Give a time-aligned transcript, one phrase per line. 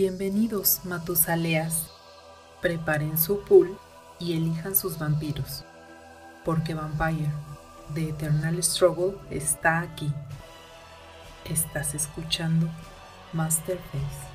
[0.00, 1.90] Bienvenidos, Matusaleas.
[2.62, 3.76] Preparen su pool
[4.20, 5.64] y elijan sus vampiros,
[6.44, 7.32] porque Vampire,
[7.94, 10.08] The Eternal Struggle, está aquí.
[11.44, 12.68] Estás escuchando
[13.32, 14.28] Masterface.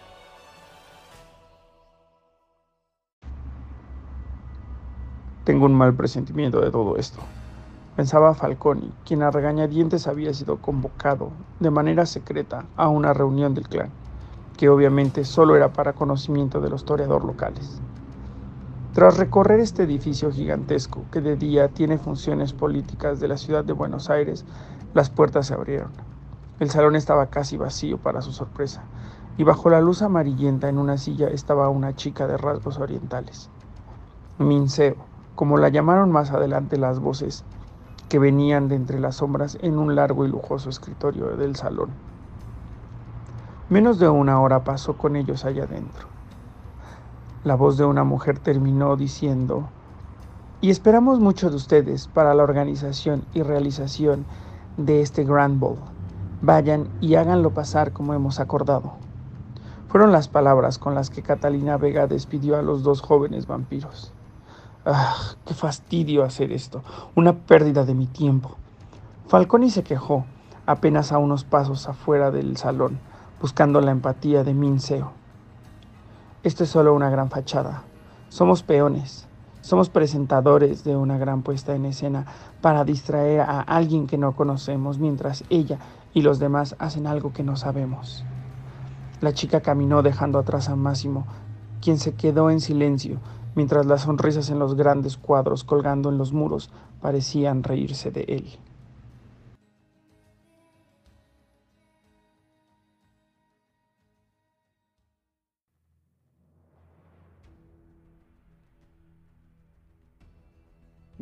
[5.45, 7.21] Tengo un mal presentimiento de todo esto.
[7.95, 13.70] Pensaba Falconi, quien a regañadientes había sido convocado de manera secreta a una reunión del
[13.70, 13.91] clan,
[14.57, 17.81] que obviamente solo era para conocimiento de los toreadores locales.
[18.94, 23.73] Tras recorrer este edificio gigantesco que de día tiene funciones políticas de la ciudad de
[23.73, 24.45] Buenos Aires,
[24.94, 25.91] las puertas se abrieron.
[26.59, 28.84] El salón estaba casi vacío para su sorpresa,
[29.38, 33.49] y bajo la luz amarillenta en una silla estaba una chica de rasgos orientales.
[34.38, 34.95] Minseo,
[35.33, 37.44] como la llamaron más adelante las voces
[38.09, 41.89] que venían de entre las sombras en un largo y lujoso escritorio del salón.
[43.73, 46.08] Menos de una hora pasó con ellos allá adentro.
[47.44, 49.67] La voz de una mujer terminó diciendo,
[50.61, 54.25] y esperamos mucho de ustedes para la organización y realización
[54.78, 55.78] de este Grand Ball.
[56.44, 58.94] Vayan y háganlo pasar como hemos acordado.
[59.88, 64.14] Fueron las palabras con las que Catalina Vega despidió a los dos jóvenes vampiros.
[64.86, 65.16] ¡Ah!
[65.47, 66.84] ¡Qué fastidio hacer esto!
[67.16, 68.56] Una pérdida de mi tiempo.
[69.25, 70.25] Falconi se quejó,
[70.67, 73.00] apenas a unos pasos afuera del salón,
[73.44, 75.11] buscando la empatía de Minseo.
[76.44, 77.83] Esto es solo una gran fachada.
[78.30, 79.27] Somos peones.
[79.59, 82.25] Somos presentadores de una gran puesta en escena
[82.61, 85.77] para distraer a alguien que no conocemos mientras ella
[86.13, 88.23] y los demás hacen algo que no sabemos.
[89.19, 91.25] La chica caminó dejando atrás a Máximo,
[91.81, 93.19] quien se quedó en silencio
[93.55, 96.69] mientras las sonrisas en los grandes cuadros colgando en los muros
[97.02, 98.57] parecían reírse de él.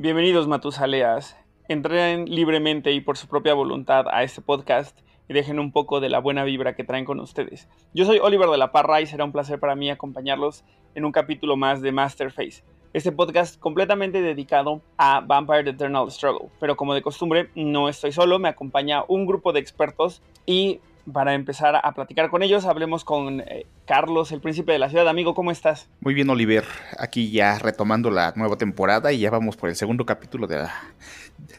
[0.01, 1.37] Bienvenidos Matusaleas.
[1.67, 4.97] Entren libremente y por su propia voluntad a este podcast
[5.29, 7.69] y dejen un poco de la buena vibra que traen con ustedes.
[7.93, 10.63] Yo soy Oliver de la Parra y será un placer para mí acompañarlos
[10.95, 12.63] en un capítulo más de Masterface.
[12.93, 16.49] Este podcast completamente dedicado a Vampire Eternal Struggle.
[16.59, 20.79] Pero como de costumbre, no estoy solo, me acompaña un grupo de expertos y
[21.11, 25.07] para empezar a platicar con ellos, hablemos con eh, Carlos, el príncipe de la ciudad.
[25.07, 25.89] Amigo, ¿cómo estás?
[25.99, 26.65] Muy bien, Oliver.
[26.97, 30.73] Aquí ya retomando la nueva temporada y ya vamos por el segundo capítulo de la,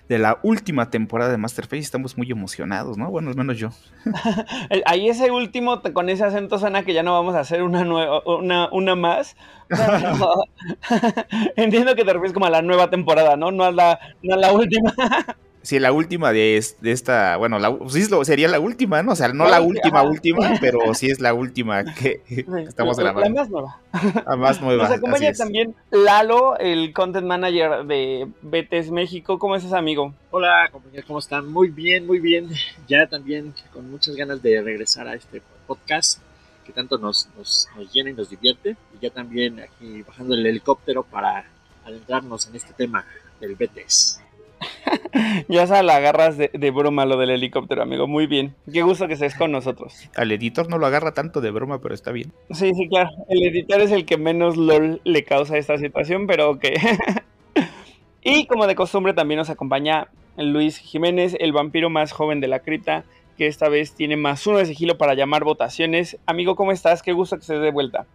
[0.08, 1.82] de la última temporada de Masterface.
[1.82, 3.10] Estamos muy emocionados, ¿no?
[3.10, 3.70] Bueno, al menos yo.
[4.86, 8.22] Ahí ese último, con ese acento suena que ya no vamos a hacer una, nueva,
[8.26, 9.36] una, una más.
[11.56, 13.50] Entiendo que te refieres como a la nueva temporada, ¿no?
[13.50, 14.94] No a la, no a la última.
[15.62, 19.12] Sí, la última de, esta, bueno, la, sí sería la última, ¿no?
[19.12, 22.20] O sea, no la, última, última, pero sí es la última que
[22.66, 23.30] estamos grabando.
[23.30, 23.80] La más nueva.
[24.26, 24.88] La más nueva.
[24.88, 29.38] Nos acompaña también Lalo, el content manager de Betes México.
[29.38, 30.12] ¿Cómo estás, amigo?
[30.32, 31.46] Hola, compañeros, ¿cómo están?
[31.46, 32.50] Muy bien, muy bien.
[32.88, 36.18] Ya también con muchas ganas de regresar a este podcast
[36.66, 38.76] que tanto nos, nos, nos llena y nos divierte.
[38.96, 41.44] Y ya también aquí bajando el helicóptero para
[41.84, 43.06] adentrarnos en este tema
[43.40, 44.20] del Betes.
[45.48, 48.06] ya se la agarras de, broma lo del helicóptero, amigo.
[48.06, 48.54] Muy bien.
[48.72, 50.08] Qué gusto que estés con nosotros.
[50.16, 52.32] Al editor no lo agarra tanto de broma, pero está bien.
[52.50, 53.10] Sí, sí, claro.
[53.28, 56.64] El editor es el que menos LOL le causa esta situación, pero ok.
[58.22, 62.60] y como de costumbre también nos acompaña Luis Jiménez, el vampiro más joven de la
[62.60, 63.04] cripta,
[63.36, 66.18] que esta vez tiene más uno de sigilo para llamar votaciones.
[66.26, 67.02] Amigo, ¿cómo estás?
[67.02, 68.06] Qué gusto que estés de vuelta.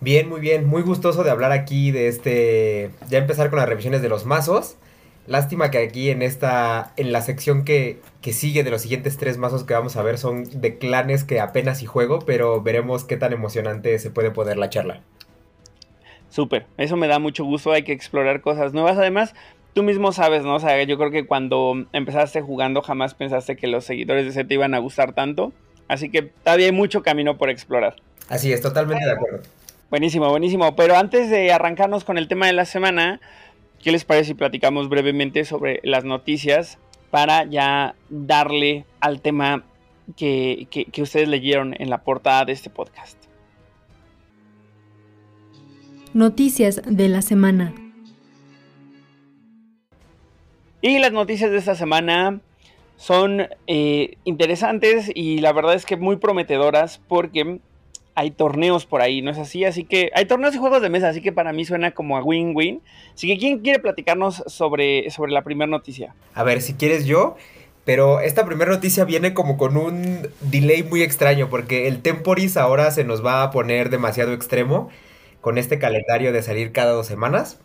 [0.00, 0.66] Bien, muy bien.
[0.66, 2.90] Muy gustoso de hablar aquí de este...
[3.08, 4.76] Ya empezar con las revisiones de los mazos.
[5.26, 9.38] Lástima que aquí en esta, en la sección que, que, sigue de los siguientes tres
[9.38, 13.16] mazos que vamos a ver son de clanes que apenas y juego, pero veremos qué
[13.16, 15.00] tan emocionante se puede poner la charla.
[16.28, 18.98] Súper, eso me da mucho gusto, hay que explorar cosas nuevas.
[18.98, 19.34] Además,
[19.74, 20.54] tú mismo sabes, ¿no?
[20.54, 24.52] O sea, yo creo que cuando empezaste jugando jamás pensaste que los seguidores de Z
[24.52, 25.52] iban a gustar tanto.
[25.88, 27.96] Así que todavía hay mucho camino por explorar.
[28.28, 29.42] Así es, totalmente de acuerdo.
[29.90, 30.74] Buenísimo, buenísimo.
[30.74, 33.20] Pero antes de arrancarnos con el tema de la semana,
[33.82, 36.78] ¿Qué les parece si platicamos brevemente sobre las noticias
[37.10, 39.64] para ya darle al tema
[40.16, 40.66] que,
[40.98, 43.16] ustedes leyeron en la portada de este podcast?
[46.14, 47.74] Noticias de la semana.
[50.80, 52.40] Y las noticias de esta semana
[52.96, 57.60] son eh, interesantes y la verdad es que muy prometedoras porque
[58.16, 59.64] hay torneos por ahí, ¿no es así?
[59.64, 62.22] Así que hay torneos y juegos de mesa, así que para mí suena como a
[62.24, 62.82] win-win.
[63.14, 66.16] Así que, ¿quién quiere platicarnos sobre, sobre la primera noticia?
[66.34, 67.36] A ver, si quieres yo,
[67.86, 72.90] Pero esta primera noticia viene como con un delay muy extraño porque el temporis ahora
[72.90, 74.88] se nos va a poner demasiado extremo
[75.40, 77.60] con este calendario de salir cada dos semanas.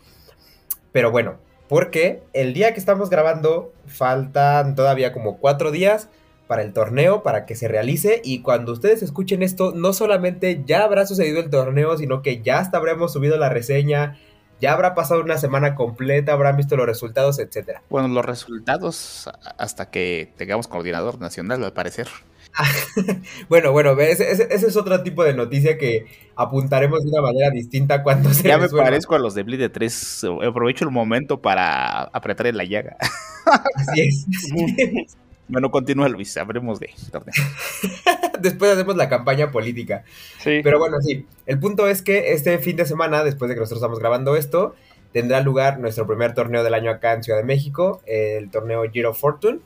[0.92, 1.38] Pero bueno,
[1.68, 6.08] porque el día que estamos grabando faltan todavía como cuatro días
[6.46, 8.20] para el torneo, para que se realice.
[8.24, 12.58] Y cuando ustedes escuchen esto, no solamente ya habrá sucedido el torneo, sino que ya
[12.58, 14.18] hasta habremos subido la reseña,
[14.60, 17.82] ya habrá pasado una semana completa, habrán visto los resultados, etcétera.
[17.90, 19.28] Bueno, los resultados
[19.58, 22.08] hasta que tengamos coordinador nacional, al parecer.
[23.48, 26.06] bueno, bueno, ese, ese, es otro tipo de noticia que
[26.36, 30.26] apuntaremos de una manera distinta cuando se Ya me parezco a los de Bleed 3.
[30.46, 32.96] Aprovecho el momento para apretar en la llaga.
[33.74, 34.26] Así es.
[35.52, 37.34] Bueno, continúa Luis, habremos de torneo.
[38.40, 40.02] después hacemos la campaña política.
[40.38, 40.60] Sí.
[40.64, 41.26] Pero bueno, sí.
[41.44, 44.74] El punto es que este fin de semana, después de que nosotros estamos grabando esto,
[45.12, 49.12] tendrá lugar nuestro primer torneo del año acá en Ciudad de México, el torneo Giro
[49.12, 49.60] Fortune.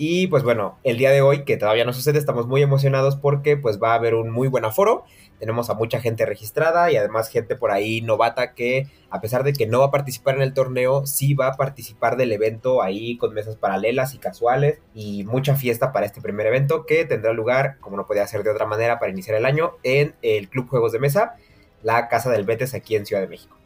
[0.00, 3.56] Y pues bueno, el día de hoy, que todavía no sucede, estamos muy emocionados porque
[3.56, 5.04] pues va a haber un muy buen aforo.
[5.40, 9.52] Tenemos a mucha gente registrada y además gente por ahí novata que a pesar de
[9.52, 13.16] que no va a participar en el torneo, sí va a participar del evento ahí
[13.16, 17.78] con mesas paralelas y casuales y mucha fiesta para este primer evento que tendrá lugar,
[17.80, 20.92] como no podía ser de otra manera para iniciar el año, en el Club Juegos
[20.92, 21.34] de Mesa,
[21.82, 23.56] la Casa del Betes aquí en Ciudad de México.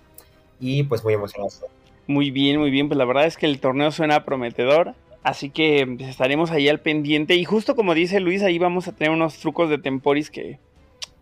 [0.58, 1.62] Y pues muy emocionados.
[2.06, 4.94] Muy bien, muy bien, pues la verdad es que el torneo suena prometedor.
[5.22, 7.34] Así que pues, estaremos ahí al pendiente.
[7.36, 10.58] Y justo como dice Luis, ahí vamos a tener unos trucos de temporis que,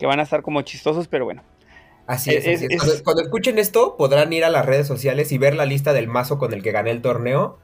[0.01, 1.43] van a estar como chistosos, pero bueno.
[2.07, 2.67] Así es.
[3.05, 6.39] Cuando, escuchen esto, podrán ir a las redes sociales y ver la lista del mazo
[6.39, 7.59] con el que gané el torneo.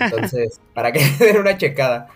[0.00, 2.08] Entonces, para que den una checada.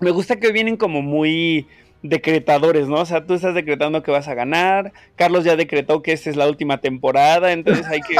[0.00, 1.66] Me gusta que vienen como muy
[2.02, 2.96] decretadores, ¿no?
[2.96, 4.92] O sea, tú estás decretando que vas a ganar.
[5.16, 8.16] Carlos ya decretó que esta es la última temporada, entonces hay que.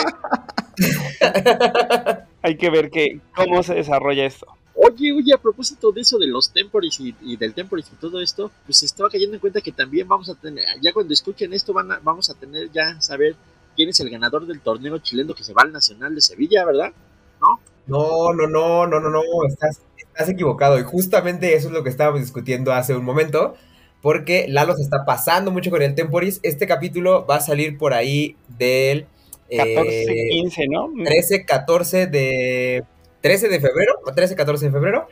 [2.42, 4.46] hay que ver que, cómo se desarrolla esto.
[4.74, 8.50] Oye, oye, a propósito de eso de los temporis y, del temporis y todo esto,
[8.64, 11.88] pues estaba cayendo en cuenta que también vamos a tener, ya cuando escuchen esto, van
[12.02, 13.36] vamos a tener ya saber
[13.76, 16.92] quién es el ganador del torneo chileno que se va al Nacional de Sevilla, ¿verdad?
[17.40, 17.60] ¿No?
[17.86, 20.78] No, no, no, no, no, no, estás, estás equivocado.
[20.78, 23.56] Y justamente eso es lo que estábamos discutiendo hace un momento,
[24.00, 26.40] porque Lalo se está pasando mucho con el temporis.
[26.42, 29.06] Este capítulo va a salir por ahí del...
[29.54, 30.90] 14, 15, ¿no?
[31.04, 32.84] 13, 14 de
[33.22, 35.08] 13 de febrero, 13, 14 de febrero.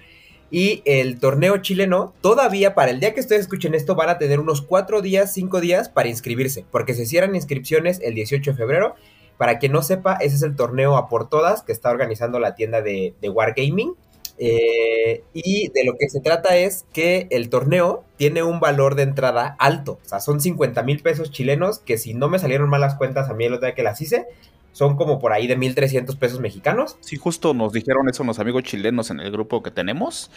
[0.50, 4.40] Y el torneo chileno, todavía para el día que ustedes escuchen esto, van a tener
[4.40, 8.94] unos 4 días, 5 días para inscribirse, porque se cierran inscripciones el 18 de febrero.
[9.38, 12.54] Para quien no sepa, ese es el torneo a por todas que está organizando la
[12.56, 13.94] tienda de, Wargaming.
[14.42, 19.04] Eh, y de lo que se trata es que el torneo tiene un valor de
[19.04, 19.98] entrada alto.
[20.04, 23.30] O sea, son 50 mil pesos chilenos que si no me salieron mal las cuentas
[23.30, 24.26] a mí el otro día que las hice,
[24.72, 26.96] son como por ahí de 1.300 pesos mexicanos.
[27.00, 30.30] Sí, justo nos dijeron eso los amigos chilenos en el grupo que tenemos,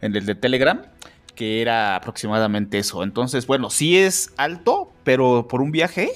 [0.00, 0.82] en el de Telegram,
[1.34, 3.02] que era aproximadamente eso.
[3.02, 6.10] Entonces, bueno, sí es alto, pero por un viaje,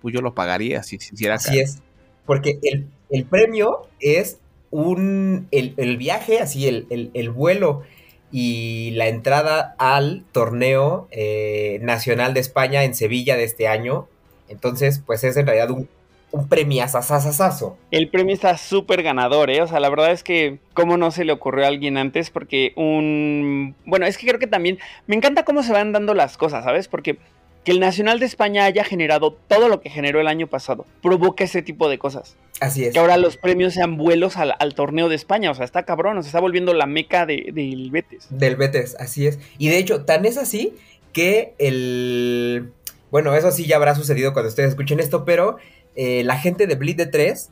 [0.00, 1.80] pues yo lo pagaría si, si hiciera Así es,
[2.24, 4.38] porque el, premio es
[4.70, 7.82] un, el, viaje, así, el, vuelo
[8.30, 14.08] y la entrada al torneo eh, nacional de España en Sevilla de este año.
[14.48, 15.88] Entonces, pues es en realidad un
[16.30, 17.76] un premiazazazazo.
[17.90, 19.62] El premio está súper ganador, ¿eh?
[19.62, 22.30] O sea, la verdad es que, ¿cómo no se le ocurrió a alguien antes?
[22.30, 23.74] Porque un.
[23.86, 24.78] Bueno, es que creo que también.
[25.06, 26.88] Me encanta cómo se van dando las cosas, ¿sabes?
[26.88, 27.18] Porque
[27.64, 31.44] que el Nacional de España haya generado todo lo que generó el año pasado provoca
[31.44, 32.36] ese tipo de cosas.
[32.60, 32.92] Así es.
[32.92, 35.50] Que ahora los premios sean vuelos al, torneo de España.
[35.50, 38.26] O sea, está cabrón, o sea, está volviendo la meca de, del Betes.
[38.30, 39.38] Del Betes, así es.
[39.58, 40.74] Y de hecho, tan es así
[41.12, 42.72] que el.
[43.10, 45.56] Bueno, eso sí ya habrá sucedido cuando ustedes escuchen esto, pero
[46.00, 47.50] eh, la gente de Bleed de 3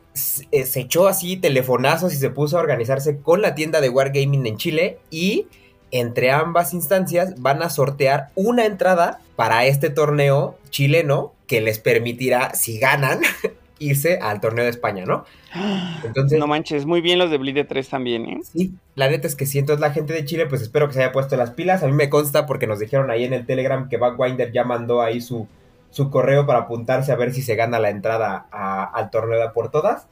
[0.51, 4.47] eh, se echó así telefonazos y se puso a organizarse con la tienda de Wargaming
[4.47, 5.47] en Chile y
[5.91, 12.53] entre ambas instancias van a sortear una entrada para este torneo chileno que les permitirá,
[12.53, 13.19] si ganan,
[13.79, 15.25] irse al torneo de España, ¿no?
[16.05, 18.39] Entonces, no manches, muy bien los de Bleed de 3 también, ¿eh?
[18.49, 21.03] Sí, la neta es que si entonces la gente de Chile, pues espero que se
[21.03, 21.83] haya puesto las pilas.
[21.83, 25.01] A mí me consta porque nos dijeron ahí en el Telegram que Backwinder ya mandó
[25.01, 25.49] ahí su,
[25.89, 29.71] su correo para apuntarse a ver si se gana la entrada al torneo de por
[29.71, 30.07] todas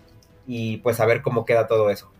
[0.47, 2.11] y pues a ver cómo queda todo eso.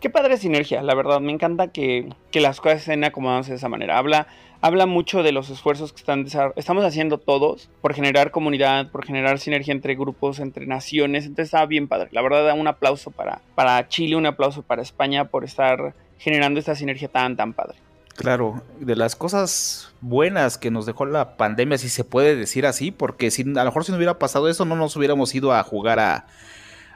[0.00, 3.96] Qué padre sinergia, la verdad, me encanta que, las cosas estén acomodándose de esa manera.
[3.96, 4.26] Habla,
[4.60, 9.38] habla mucho de los esfuerzos que están, estamos haciendo todos por generar comunidad, por generar
[9.38, 11.24] sinergia entre grupos, entre naciones.
[11.24, 12.08] Entonces está bien padre.
[12.12, 16.74] La verdad, un aplauso para, para Chile, un aplauso para España por estar generando esta
[16.74, 17.78] sinergia tan, tan padre.
[18.16, 22.90] Claro, de las cosas buenas que nos dejó la pandemia, si se puede decir así,
[22.90, 25.62] porque si, a lo mejor si no hubiera pasado eso, no nos hubiéramos ido a
[25.64, 26.26] jugar a,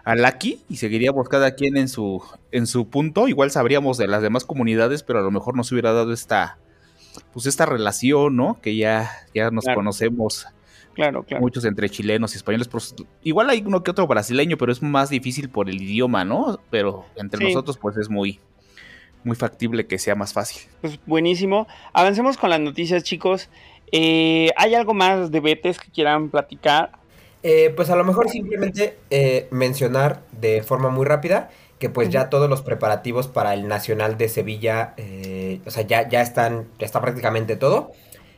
[0.04, 2.22] a Lucky y seguiríamos cada quien en su,
[2.52, 3.26] en su punto.
[3.26, 6.58] Igual sabríamos de las demás comunidades, pero a lo mejor nos hubiera dado esta,
[7.32, 8.60] pues esta relación, ¿no?
[8.60, 10.46] Que ya, ya nos conocemos.
[10.94, 11.42] Claro, claro.
[11.42, 12.68] Muchos entre chilenos y españoles.
[12.68, 16.60] Pues, igual hay uno que otro brasileño, pero es más difícil por el idioma, ¿no?
[16.70, 18.40] Pero entre nosotros, pues es muy,
[19.24, 20.62] muy factible que sea más fácil.
[20.80, 21.66] Pues buenísimo.
[21.92, 23.48] Avancemos con las noticias, chicos.
[23.92, 26.92] Eh, ¿Hay algo más de Betes que quieran platicar?
[27.42, 32.28] Eh, pues a lo mejor simplemente eh, mencionar de forma muy rápida que pues ya
[32.28, 36.86] todos los preparativos para el Nacional de Sevilla, eh, o sea, ya, ya están, ya
[36.86, 37.92] está prácticamente todo.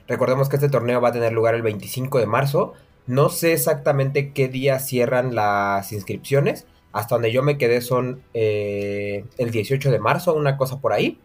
[0.06, 2.74] Recordemos que este torneo va a tener lugar el 25 de marzo.
[3.06, 6.66] No sé exactamente qué día cierran las inscripciones.
[6.92, 11.18] Hasta donde yo me quedé son el 18 de marzo, una cosa por ahí.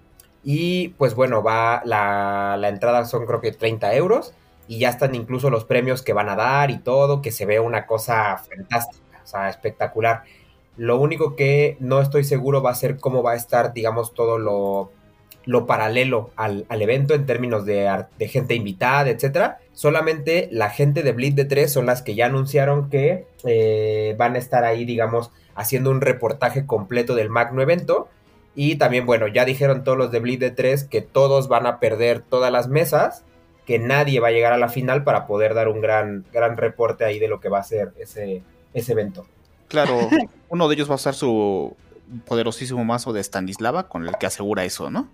[0.43, 4.33] Y pues bueno, va la, la entrada son creo que 30 euros
[4.67, 7.59] y ya están incluso los premios que van a dar y todo, que se ve
[7.59, 10.23] una cosa fantástica, o sea, espectacular.
[10.77, 14.37] Lo único que no estoy seguro va a ser cómo va a estar, digamos, todo
[14.37, 14.91] lo,
[15.45, 19.59] lo paralelo al, evento en términos de, de, gente invitada, etcétera.
[19.73, 24.35] Solamente la gente de Bleed de 3 son las que ya anunciaron que eh, van
[24.35, 28.09] a estar ahí, digamos, haciendo un reportaje completo del magno evento.
[28.55, 31.79] Y también, bueno, ya dijeron todos los de Bleed de 3 que todos van a
[31.79, 33.23] perder todas las mesas
[33.65, 37.03] que nadie va a llegar a la final para poder dar un gran, gran reporte
[37.03, 39.25] ahí de lo que va a ser ese, ese evento.
[39.67, 39.97] Claro,
[40.49, 41.75] uno de ellos va a usar su
[42.25, 45.09] poderosísimo mazo de Stanislava con el que asegura eso, ¿no?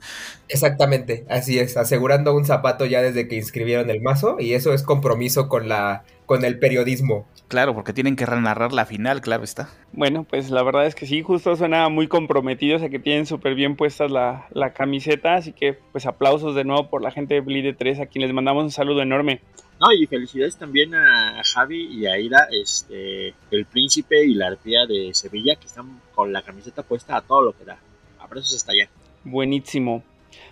[0.47, 4.83] Exactamente, así es, asegurando un zapato ya desde que inscribieron el mazo y eso es
[4.83, 7.27] compromiso con la con el periodismo.
[7.49, 9.67] Claro, porque tienen que narrar la final, claro está.
[9.91, 13.25] Bueno, pues la verdad es que sí, justo suena muy comprometido, o sea que tienen
[13.25, 17.41] súper bien puestas la, camiseta, así que pues aplausos de nuevo por la gente de
[17.41, 19.41] Bleed 3, a quien les mandamos un saludo enorme.
[19.81, 24.85] No, y felicidades también a Javi y a Ira, este, el príncipe y la arpía
[24.85, 27.79] de Sevilla, que están con la camiseta puesta a todo lo que da.
[28.19, 28.87] Abrazos hasta allá.
[29.23, 30.03] Buenísimo.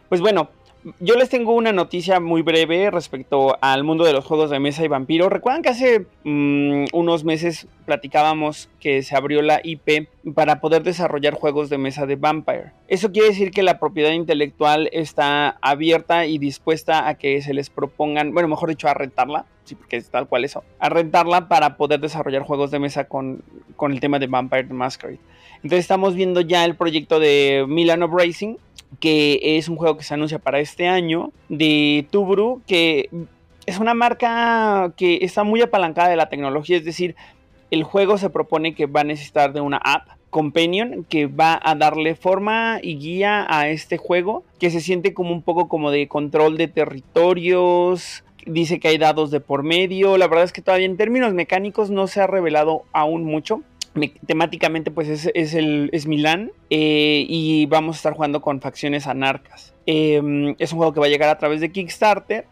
[0.10, 0.50] Pues bueno,
[1.00, 4.84] yo les tengo una noticia muy breve respecto al mundo de los juegos de mesa
[4.84, 5.30] y vampiro.
[5.30, 11.36] Recuerdan que hace mm, unos meses platicábamos que se abrió la IP para poder desarrollar
[11.36, 12.72] juegos de mesa de Vampire.
[12.88, 17.70] Eso quiere decir que la propiedad intelectual está abierta y dispuesta a que se les
[17.70, 21.78] propongan, bueno, mejor dicho, a rentarla, sí, porque es tal cual eso, a rentarla para
[21.78, 23.44] poder desarrollar juegos de mesa con,
[23.76, 25.20] con el tema de Vampire Masquerade.
[25.64, 28.56] Entonces estamos viendo ya el proyecto de Milano Racing,
[29.00, 33.10] que es un juego que se anuncia para este año, de Tubru, que
[33.66, 37.16] es una marca que está muy apalancada de la tecnología, es decir,
[37.72, 41.76] el juego se propone que va a necesitar de una app companion que va a
[41.76, 46.08] darle forma y guía a este juego que se siente como un poco como de
[46.08, 50.86] control de territorios dice que hay dados de por medio la verdad es que todavía
[50.86, 53.64] en términos mecánicos no se ha revelado aún mucho
[54.26, 59.74] temáticamente pues es, el, es Milán eh, y vamos a estar jugando con facciones anarcas.
[59.86, 62.46] Em, es un juego que va a llegar a través de Kickstarter.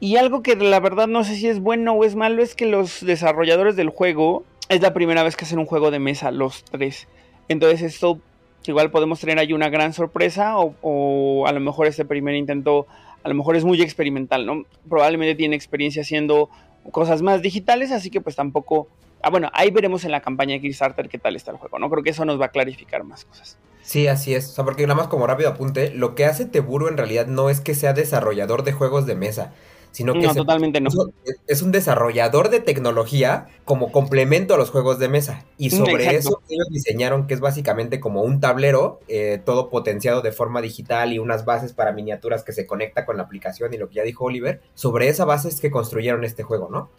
[0.00, 2.64] Y algo que la verdad no sé si es bueno o es malo es que
[2.64, 6.64] los desarrolladores del juego es la primera vez que hacen un juego de mesa los
[6.64, 7.06] tres.
[7.48, 8.18] Entonces esto
[8.66, 12.86] igual podemos tener ahí una gran sorpresa o, o a lo mejor este primer intento
[13.22, 14.64] a lo mejor es muy experimental, ¿no?
[14.88, 16.48] Probablemente tiene experiencia haciendo
[16.90, 18.88] cosas más digitales, así que pues tampoco
[19.22, 21.90] Ah, bueno, ahí veremos en la campaña de Kickstarter qué tal está el juego, ¿no?
[21.90, 23.58] Creo que eso nos va a clarificar más cosas.
[23.82, 24.50] Sí, así es.
[24.50, 27.50] O sea, porque nada más como rápido apunte, lo que hace Teburo en realidad no
[27.50, 29.52] es que sea desarrollador de juegos de mesa,
[29.92, 30.90] sino que no, totalmente no.
[31.48, 35.44] es un desarrollador de tecnología como complemento a los juegos de mesa.
[35.58, 40.22] Y mm, sobre eso ellos diseñaron que es básicamente como un tablero, eh, todo potenciado
[40.22, 43.78] de forma digital y unas bases para miniaturas que se conecta con la aplicación y
[43.78, 44.60] lo que ya dijo Oliver.
[44.74, 46.90] Sobre esa base es que construyeron este juego, ¿no?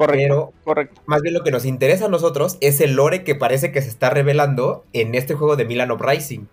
[0.00, 1.02] Correcto, correcto.
[1.04, 3.90] Más bien lo que nos interesa a nosotros es el lore que parece que se
[3.90, 6.48] está revelando en este juego de Milan Uprising.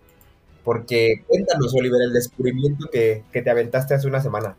[0.64, 4.54] Porque cuéntanos, Oliver, el descubrimiento que, te aventaste hace una semana.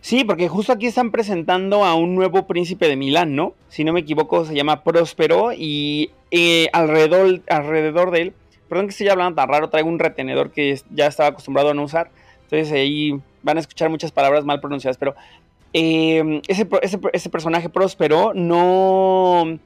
[0.00, 3.54] Sí, porque justo aquí están presentando a un nuevo príncipe de Milán, ¿no?
[3.68, 8.34] Si no me equivoco, se llama Próspero y eh, alrededor, alrededor de él,
[8.68, 11.82] perdón que estoy hablando tan raro, traigo un retenedor que ya estaba acostumbrado a no
[11.82, 12.12] usar,
[12.44, 15.16] entonces ahí van a escuchar muchas palabras mal pronunciadas, pero
[15.72, 16.68] Em, ese,
[17.12, 19.60] ese, personaje próspero no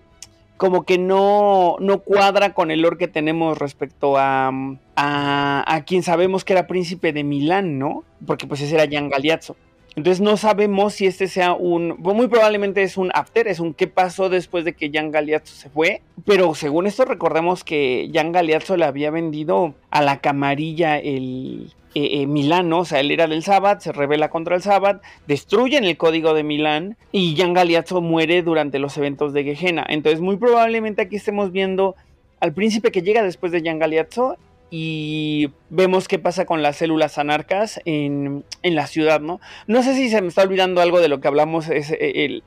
[0.59, 4.53] como que no, no cuadra con el lore que tenemos respecto a,
[4.97, 8.05] a, quien sabemos que era príncipe de Milán, ¿no?
[8.27, 9.57] Porque pues ese era Gian Galeazzo.
[9.97, 13.87] Entonces no sabemos si este sea un, muy probablemente es un after, es un qué
[13.87, 18.77] pasó después de que Gian Galeazzo se fue, pero según esto recordemos que Gian Galeazzo
[18.77, 22.81] le había vendido a la camarilla el, eh, eh, Milán, ¿no?
[22.81, 26.43] O sea, él era del Sabbat, se revela contra el Sabbat, destruyen el código de
[26.43, 29.87] Milán y Jan Galeazzo muere durante los eventos de Gehenna.
[29.89, 31.95] Entonces, muy probablemente aquí estemos viendo
[32.41, 34.37] al príncipe que llega después de Jan Galeazzo
[34.71, 39.41] y vemos qué pasa con las células anarcas en, la ciudad, ¿no?
[39.69, 41.71] No sé si se me está olvidando algo de lo que hablamos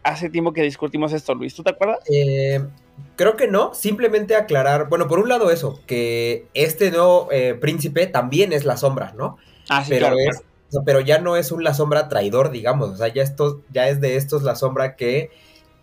[0.04, 2.00] hace tiempo que discutimos esto, Luis, ¿tú te acuerdas?
[2.12, 2.60] Eh,
[3.16, 8.08] creo que no, simplemente aclarar, bueno, por un lado eso, que este nuevo eh, príncipe
[8.08, 9.38] también es la sombra, ¿no?
[9.70, 13.08] Ah, sí, pero, claro, pero ya no es un la sombra traidor, digamos, o sea,
[13.08, 15.32] ya, esto, ya es de estos la sombra que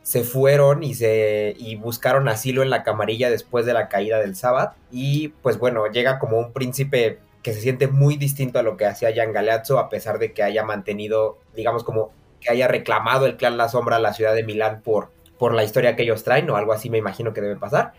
[0.02, 4.37] se fueron y se y buscaron asilo en la camarilla después de la caída del
[4.37, 8.76] Sabbath y pues bueno, llega como un príncipe que se siente muy distinto a lo
[8.76, 13.25] que hacía Jan Galeazzo a pesar de que haya mantenido, digamos como que haya reclamado
[13.25, 15.11] el clan La Sombra a la ciudad de Milán por,
[15.44, 17.92] por la historia que ellos traen o algo así me imagino que debe pasar.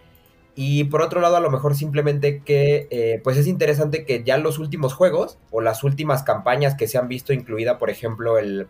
[0.56, 4.40] Y por otro lado, a lo mejor simplemente que, eh, pues es interesante que ya
[4.40, 8.66] los últimos juegos o las últimas campañas que se han visto, incluida por ejemplo el,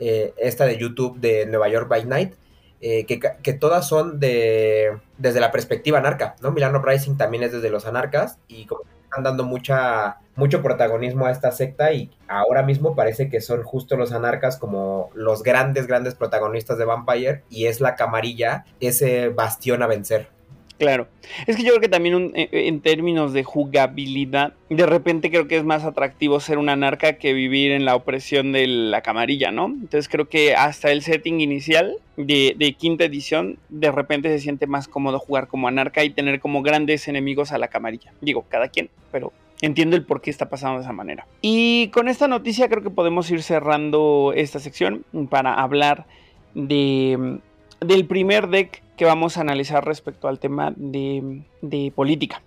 [0.00, 2.34] eh, esta de YouTube de Nueva York by Night,
[2.80, 6.50] eh, que, todas son de desde la perspectiva anarca, ¿no?
[6.50, 11.30] Milano Rising también es desde los anarcas y como están dando mucha, mucho protagonismo a
[11.30, 16.14] esta secta y ahora mismo parece que son justo los anarcas como los grandes, grandes
[16.14, 20.37] protagonistas de Vampire y es la camarilla ese bastión a vencer.
[20.78, 21.08] Claro.
[21.46, 25.48] Es que yo creo que también eh, eh, en términos de jugabilidad, de repente creo
[25.48, 29.50] que es más atractivo ser una anarca que vivir en la opresión de la camarilla,
[29.50, 29.66] ¿no?
[29.66, 34.66] Entonces creo que hasta el setting inicial de, de, quinta edición, de repente se siente
[34.66, 38.12] más cómodo jugar como anarca y tener como grandes enemigos a la camarilla.
[38.20, 41.26] Digo, cada quien, pero entiendo el por qué está pasando de esa manera.
[41.42, 46.06] Y con esta noticia creo que podemos ir cerrando esta sección para hablar
[46.54, 47.40] de,
[47.80, 52.42] del primer deck que vamos a analizar respecto al tema de, política.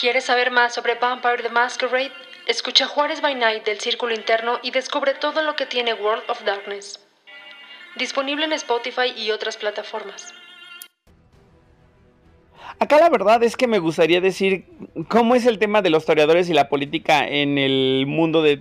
[0.00, 2.12] ¿Quieres saber más sobre Vampire the Masquerade?
[2.46, 6.42] Escucha Juárez by Night del Círculo Interno y descubre todo lo que tiene World of
[6.42, 6.98] Darkness.
[7.96, 10.32] Disponible en Spotify y otras plataformas.
[12.82, 14.64] Acá la verdad es que me gustaría decir
[15.08, 18.56] cómo es el tema de los historiadores y la política en el mundo de,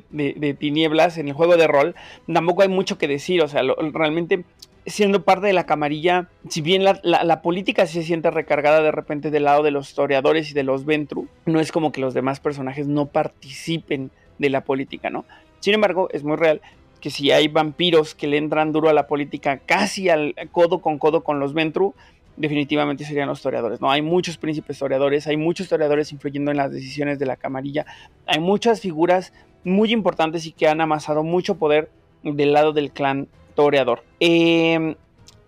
[0.60, 1.96] tinieblas, en el juego de rol.
[2.32, 3.62] Tampoco hay mucho que decir, o sea,
[3.94, 4.44] realmente
[4.86, 9.46] siendo parte de la camarilla, si bien la, política se siente recargada de repente del
[9.46, 12.88] lado de los historiadores y de los Ventru, no es como que los demás personajes
[12.88, 15.24] no participen de la política, ¿no?
[15.62, 16.60] Sin embargo, es muy real
[17.00, 21.00] que si hay vampiros que le entran duro a la política, casi al codo con
[21.00, 21.96] codo con los Ventru,
[22.40, 23.80] definitivamente serían los historiadores.
[23.80, 23.92] ¿no?
[23.92, 27.86] Hay muchos príncipes historiadores, hay muchos historiadores influyendo en las decisiones de la camarilla,
[28.26, 29.32] hay muchas figuras
[29.64, 31.92] muy importantes y que han amasado mucho poder
[32.24, 34.04] del lado del clan toreador.
[34.20, 34.96] Eh,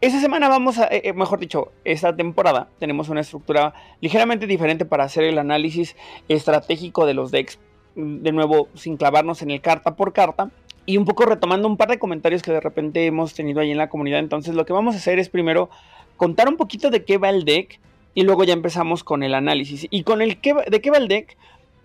[0.02, 5.06] esta semana vamos a, eh, mejor dicho, esta temporada tenemos una estructura ligeramente diferente para
[5.06, 5.96] hacer el análisis
[6.28, 7.60] estratégico de los decks.
[7.96, 10.50] De nuevo, sin clavarnos en el carta por carta,
[10.86, 13.78] y un poco retomando un par de comentarios que de repente hemos tenido ahí en
[13.78, 14.20] la comunidad.
[14.20, 15.70] Entonces, lo que vamos a hacer es primero
[16.22, 17.80] contar un poquito de qué va el deck
[18.14, 19.88] y luego ya empezamos con el análisis.
[19.90, 21.36] Y con el de qué va el deck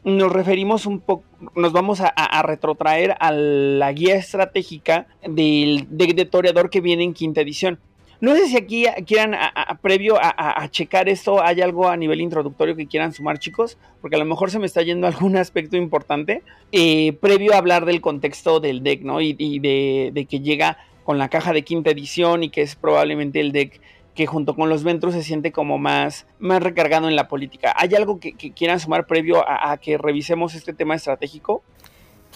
[0.04, 6.26] nos referimos un poco, nos vamos a, retrotraer a la guía estratégica del deck de
[6.26, 7.78] Toreador que viene en quinta edición.
[8.20, 9.34] No sé si aquí quieran,
[9.80, 14.18] previo a, checar esto, hay algo a nivel introductorio que quieran sumar, chicos, porque a
[14.18, 18.60] lo mejor se me está yendo algún aspecto importante, eh, previo a hablar del contexto
[18.60, 19.22] del deck, ¿no?
[19.22, 23.52] Y, de, que llega con la caja de quinta edición y que es probablemente el
[23.52, 23.80] deck
[24.16, 27.74] que junto con los Ventros se siente como más, más recargado en la política.
[27.76, 31.62] ¿Hay algo que, quieran sumar previo a, que revisemos este tema estratégico?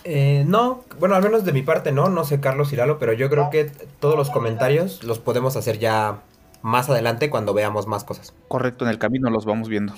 [0.05, 3.13] Eh, no, bueno, al menos de mi parte no, no sé Carlos y Lalo, pero
[3.15, 3.65] yo creo que
[3.99, 6.23] todos los comentarios los podemos hacer ya
[6.63, 8.35] más adelante cuando veamos más cosas.
[8.49, 9.95] Correcto, en el camino los vamos viendo.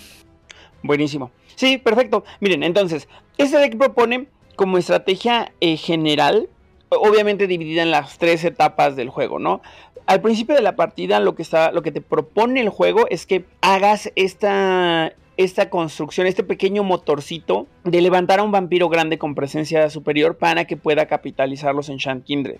[0.83, 1.31] Buenísimo.
[1.57, 2.25] Sí, perfecto.
[2.40, 6.49] Miren, entonces, este deck propone como estrategia eh, general,
[6.90, 9.62] obviamente dividida en las tres etapas del juego, ¿no?
[10.06, 11.44] Al principio de la partida lo que,
[11.92, 18.40] te propone el juego es que hagas esta, esta construcción, este pequeño motorcito de levantar
[18.40, 22.58] a un vampiro grande con presencia superior para que pueda capitalizarlos en Shant Kindred.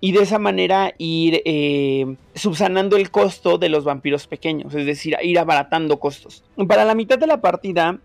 [0.00, 5.16] Y de esa manera ir eh, subsanando el costo de los vampiros pequeños, es decir,
[5.22, 6.44] ir abaratando costos.
[6.68, 7.98] Para la mitad de la partida,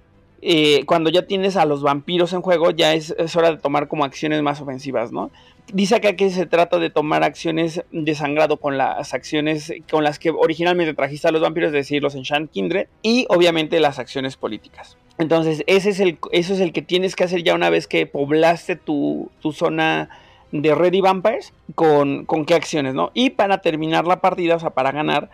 [0.46, 4.04] eh, cuando ya tienes a los vampiros en juego, ya es, hora de tomar como
[4.04, 5.32] acciones más ofensivas, ¿no?
[5.72, 10.20] Dice acá que se trata de tomar acciones de sangrado con las acciones con las
[10.20, 14.36] que originalmente trajiste a los vampiros, es decir, los Enchant Kindred, y obviamente las acciones
[14.36, 14.98] políticas.
[15.18, 18.06] Entonces, ese es el, eso es el que tienes que hacer ya una vez que
[18.06, 20.10] poblaste tu, zona
[20.52, 23.12] de Ready Vampires, con, con qué acciones, ¿no?
[23.14, 25.30] Y para terminar la partida, o sea, para ganar,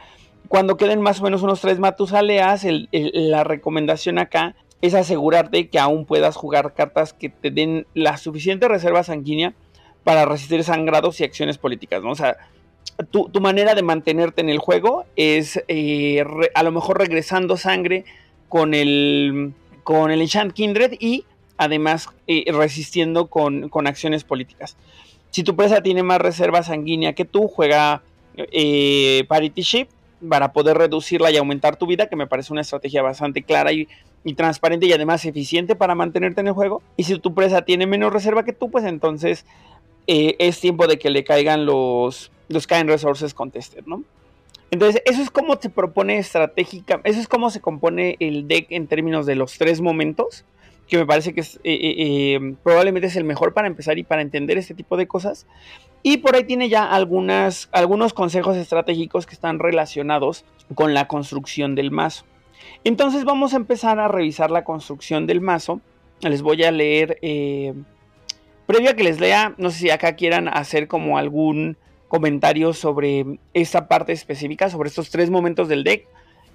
[0.48, 6.06] cuando queden más o menos unos tres Matusaleas, la recomendación acá es asegurarte que aún
[6.06, 9.54] puedas jugar cartas que te den la suficiente reserva sanguínea
[10.04, 12.12] para resistir sangrados y acciones políticas, ¿no?
[12.12, 12.38] O sea,
[13.12, 18.06] tu, manera de mantenerte en el juego es eh, a lo mejor regresando sangre
[18.48, 21.26] con el, con el Enchant Kindred y
[21.58, 24.78] además eh, resistiendo con, con, acciones políticas.
[25.30, 28.02] Si tu presa tiene más reserva sanguínea que tú, juega
[28.36, 29.92] eh, Parity Shift
[30.28, 33.88] para poder reducirla y aumentar tu vida, que me parece una estrategia bastante clara y,
[34.36, 36.82] transparente y además eficiente para mantenerte en el juego.
[36.98, 39.46] Y si tu presa tiene menos reserva que tú, pues entonces
[40.08, 44.04] eh, es tiempo de que le caigan los, los Kind Resources Contested, ¿no?
[44.72, 48.88] Entonces, eso es como se propone estratégica, eso es como se compone el deck en
[48.88, 50.46] términos de los tres momentos,
[50.88, 54.22] que me parece que es, eh, eh, probablemente es el mejor para empezar y para
[54.22, 55.48] entender este tipo de cosas.
[56.02, 61.92] Y por ahí tiene ya algunos consejos estratégicos que están relacionados con la construcción del
[61.92, 62.26] mazo.
[62.84, 65.82] Entonces vamos a empezar a revisar la construcción del mazo.
[66.22, 67.74] Les voy a leer, eh,
[68.66, 73.40] previo a que les lea, no sé si acá quieran hacer como algún comentario sobre
[73.54, 76.08] esta parte específica, sobre estos tres momentos del deck.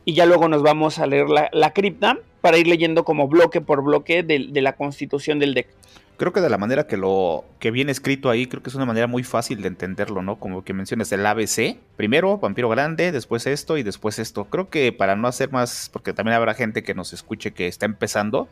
[0.07, 3.83] Y ya luego nos vamos a leer la, cripta para ir leyendo como bloque por
[3.83, 5.68] bloque de la constitución del deck
[6.16, 8.85] creo que de la manera que lo que viene escrito ahí, creo que es una
[8.85, 10.37] manera muy fácil de entenderlo, ¿no?
[10.37, 14.44] Como que mencionas el ABC, primero vampiro grande, después esto y después esto.
[14.44, 17.87] Creo que para no hacer más, porque también habrá gente que nos escuche que está
[17.87, 18.48] empezando,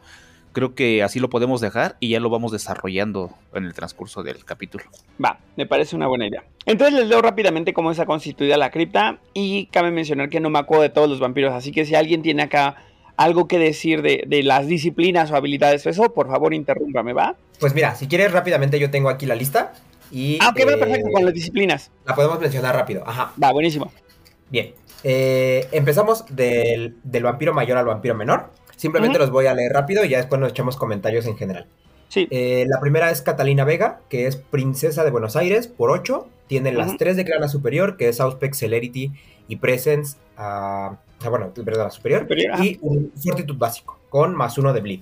[0.53, 4.44] creo que así lo podemos dejar y ya lo vamos desarrollando en el transcurso del
[4.44, 4.85] capítulo.
[5.22, 6.44] Va, me parece una buena idea.
[6.66, 10.59] Entonces les leo rápidamente cómo está constituida la cripta y cabe mencionar que no me
[10.59, 12.77] acuerdo de todos los vampiros, así que si alguien tiene acá
[13.23, 17.37] algo que decir de, las disciplinas o habilidades eso, por favor interrúmpame, ¿va?
[17.61, 19.73] Pues mira, si quieres rápidamente yo tengo aquí la lista.
[20.11, 21.91] Y, ah, ok, va perfecto, con las disciplinas.
[22.05, 23.33] La podemos mencionar rápido, ajá.
[23.43, 23.91] Va, buenísimo.
[24.51, 28.51] Bien, eh, empezamos del, vampiro mayor al vampiro menor.
[28.77, 31.67] Simplemente los voy a leer rápido y ya después nos echamos comentarios en general.
[32.09, 32.29] Sí.
[32.31, 36.29] Eh, la primera es Catalina Vega, que es princesa de Buenos Aires por 8.
[36.47, 39.13] Tiene las tres de clana superior, que es Auspex, Celerity
[39.49, 40.19] y Presence.
[40.37, 40.97] Uh,
[41.29, 42.27] bueno, perdón, la superior,
[42.63, 45.01] y un fortitud básico, con más uno de bleed.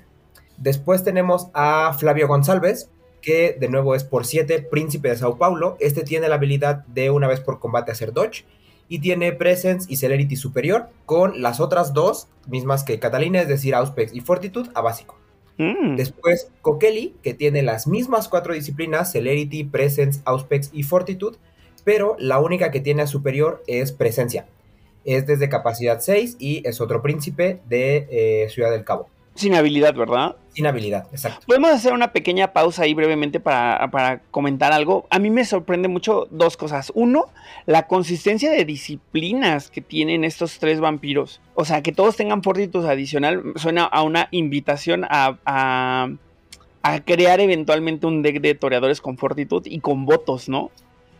[0.57, 2.91] Después tenemos a Flavio González,
[3.23, 5.77] que de nuevo es por 7, príncipe de Sao Paulo.
[5.81, 8.45] Este tiene la habilidad de una vez por combate hacer dodge.
[8.89, 13.75] Y tiene Presence y Celerity superior, con las otras dos, mismas que Catalina, es decir,
[13.75, 15.17] Auspex y Fortitude, a básico.
[15.59, 15.97] Mm.
[15.97, 21.39] Después, Kokeli, que tiene las mismas cuatro disciplinas, Celerity, Presence, Auspex y Fortitude,
[21.85, 24.47] pero la única que tiene a superior es Presencia
[25.05, 29.09] es desde capacidad 6 y es otro príncipe de eh, Ciudad del Cabo.
[29.35, 30.37] Sin habilidad, ¿verdad?
[30.53, 31.47] Sin habilidad, exacto.
[31.47, 35.07] Podemos hacer una pequeña pausa ahí brevemente para, comentar algo.
[35.09, 36.93] A mí me sorprende mucho dos cosas.
[36.95, 37.29] Uno,
[37.65, 41.41] la consistencia de disciplinas que tienen estos tres vampiros.
[41.55, 45.39] O sea, que todos tengan fortitud adicional suena a una invitación a,
[46.83, 50.71] a crear eventualmente un deck de toreadores con fortitud y con votos, ¿no?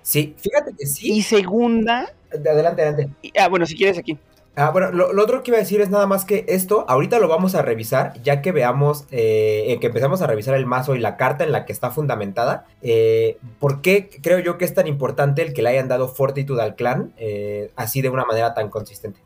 [0.03, 1.13] Sí, fíjate que sí.
[1.13, 2.13] Y segunda.
[2.33, 3.09] Adelante, adelante.
[3.39, 4.19] Ah, bueno, si quieres aquí.
[4.57, 7.29] Ah, bueno, lo, otro que iba a decir es nada más que esto, ahorita lo
[7.29, 11.17] vamos a revisar, ya que veamos, eh, que empezamos a revisar el mazo y la
[11.17, 12.67] carta en la que está fundamentada.
[12.83, 16.59] Eh, ¿Por qué creo yo que es tan importante el que le hayan dado fortitud
[16.59, 19.21] al clan eh, así de una manera tan consistente?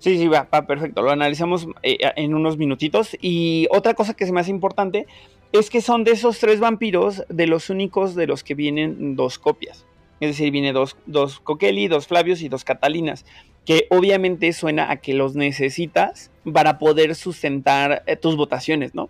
[0.00, 1.02] Sí, sí, va, va perfecto.
[1.02, 3.16] Lo analizamos eh, en unos minutitos.
[3.20, 5.06] Y otra cosa que se me hace importante
[5.52, 9.38] es que son de esos tres vampiros de los únicos de los que vienen dos
[9.38, 9.84] copias.
[10.20, 13.24] Es decir, viene dos, dos Coqueli, dos Flavios y dos Catalinas,
[13.64, 19.08] que obviamente suena a que los necesitas para poder sustentar eh, tus votaciones, ¿no?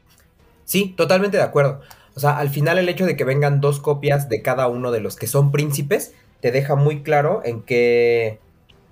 [0.64, 1.80] Sí, totalmente de acuerdo.
[2.14, 5.00] O sea, al final el hecho de que vengan dos copias de cada uno de
[5.00, 8.38] los que son príncipes te deja muy claro en qué,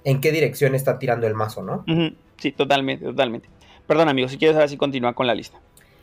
[0.05, 1.85] en qué dirección está tirando el mazo, ¿no?
[2.37, 3.49] Sí, totalmente, totalmente.
[3.87, 5.59] Perdón, amigo, si quieres ahora sí continuar con la lista.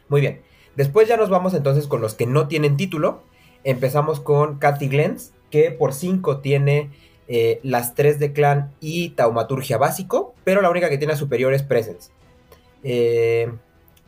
[0.10, 0.42] Muy bien.
[0.76, 3.24] Después ya nos vamos entonces con los que no tienen título.
[3.64, 6.90] Empezamos con Kathy Glens, que por 5 tiene
[7.30, 11.64] eh, las 3 de clan y taumaturgia básico, pero la única que tiene superior es
[11.64, 12.12] presence.
[12.84, 13.50] Eh,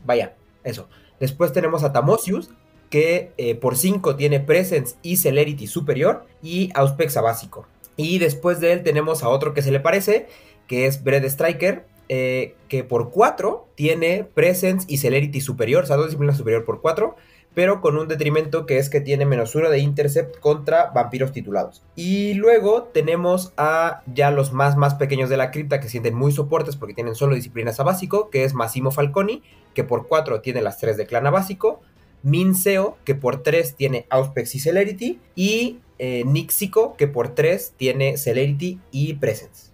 [0.03, 0.89] vaya, eso.
[1.21, 2.49] Después tenemos a Tamosius,
[2.89, 7.65] que eh, por 5 tiene presence y celerity superior y auspexa básico.
[7.95, 10.27] Y después de él tenemos a otro que se le parece,
[10.67, 16.07] que es Bread Striker, que por 4 tiene presence y celerity superior, o sea, dos
[16.07, 17.15] disciplinas superior por 4
[17.57, 21.81] pero con un detrimento que es que tiene menos uno de intercept contra vampiros titulados.
[21.95, 26.31] Y luego tenemos a ya los más más pequeños de la cripta que sienten muy
[26.31, 29.41] soportes porque tienen solo disciplinas a básico, que es Massimo Falconi,
[29.73, 31.81] que por 4 tiene las 3 de clan a básico,
[32.21, 38.17] Minseo, que por 3 tiene Auspex y Celerity, y eh, Nixico, que por 3 tiene
[38.17, 39.71] Celerity y Presence.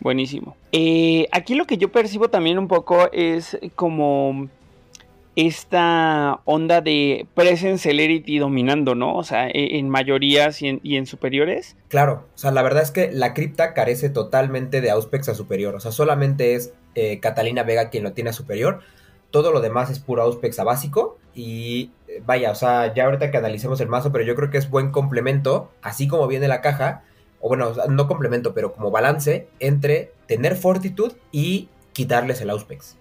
[0.00, 0.56] Buenísimo.
[0.72, 4.48] Eh, aquí lo que yo percibo también un poco es como
[5.36, 9.14] esta onda de presence celerity dominando, ¿no?
[9.16, 11.76] O sea, e, en mayorías y en, y en, superiores.
[11.88, 15.74] Claro, o sea, la verdad es que la cripta carece totalmente de Auspex a superior,
[15.74, 18.80] o sea, solamente es eh, Catalina Vega quien lo tiene a superior,
[19.30, 23.30] todo lo demás es puro Auspex a básico y eh, vaya, o sea, ya ahorita
[23.30, 26.60] que analicemos el mazo, pero yo creo que es buen complemento, así como viene la
[26.60, 27.04] caja,
[27.40, 32.96] o bueno, no complemento, pero como balance entre tener fortitud y quitarles el Auspex.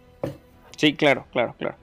[0.78, 1.76] Sí, claro, claro, claro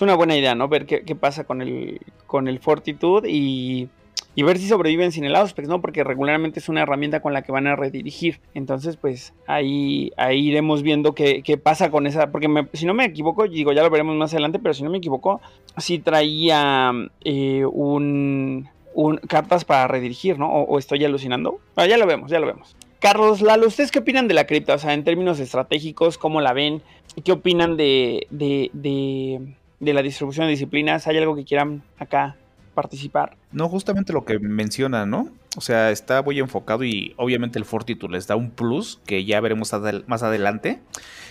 [0.00, 0.66] es una buena idea, ¿no?
[0.66, 3.90] Ver qué, pasa con el, con el Fortitude y,
[4.34, 5.82] y, ver si sobreviven sin el Auspex, ¿no?
[5.82, 8.40] Porque regularmente es una herramienta con la que van a redirigir.
[8.54, 12.32] Entonces, pues ahí, ahí iremos viendo qué, qué pasa con esa.
[12.32, 14.96] Porque si no me equivoco, digo, ya lo veremos más adelante, pero si no me
[14.96, 15.42] equivoco,
[15.76, 20.50] sí traía eh, un, un, cartas para redirigir, ¿no?
[20.50, 21.60] O, estoy alucinando.
[21.76, 22.74] Ah, ya lo vemos, ya lo vemos.
[23.00, 24.74] Carlos Lalo, ¿ustedes qué opinan de la cripta?
[24.74, 26.80] O sea, en términos estratégicos, ¿cómo la ven?
[27.22, 32.36] ¿Qué opinan de, de, de de la distribución de disciplinas, ¿hay algo que quieran acá
[32.74, 33.36] participar?
[33.50, 35.28] No, justamente lo que menciona, ¿no?
[35.56, 39.40] O sea, está muy enfocado y obviamente el Fortitude les da un plus que ya
[39.40, 39.72] veremos
[40.06, 40.78] más adelante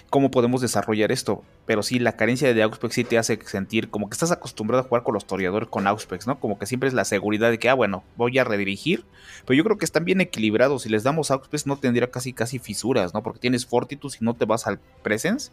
[0.10, 1.44] cómo podemos desarrollar esto.
[1.66, 4.88] Pero sí, la carencia de Auspex sí te hace sentir como que estás acostumbrado a
[4.88, 6.40] jugar con los toreadores con Auspex, ¿no?
[6.40, 9.06] Como que siempre es la seguridad de que, ah, bueno, voy a redirigir.
[9.46, 10.84] Pero yo creo que están bien equilibrados.
[10.84, 13.24] Si les damos Auspex no tendría casi casi fisuras, ¿no?
[13.24, 15.52] Porque tienes Fortitude, si no te vas al Presence,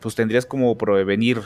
[0.00, 1.42] pues tendrías como prevenir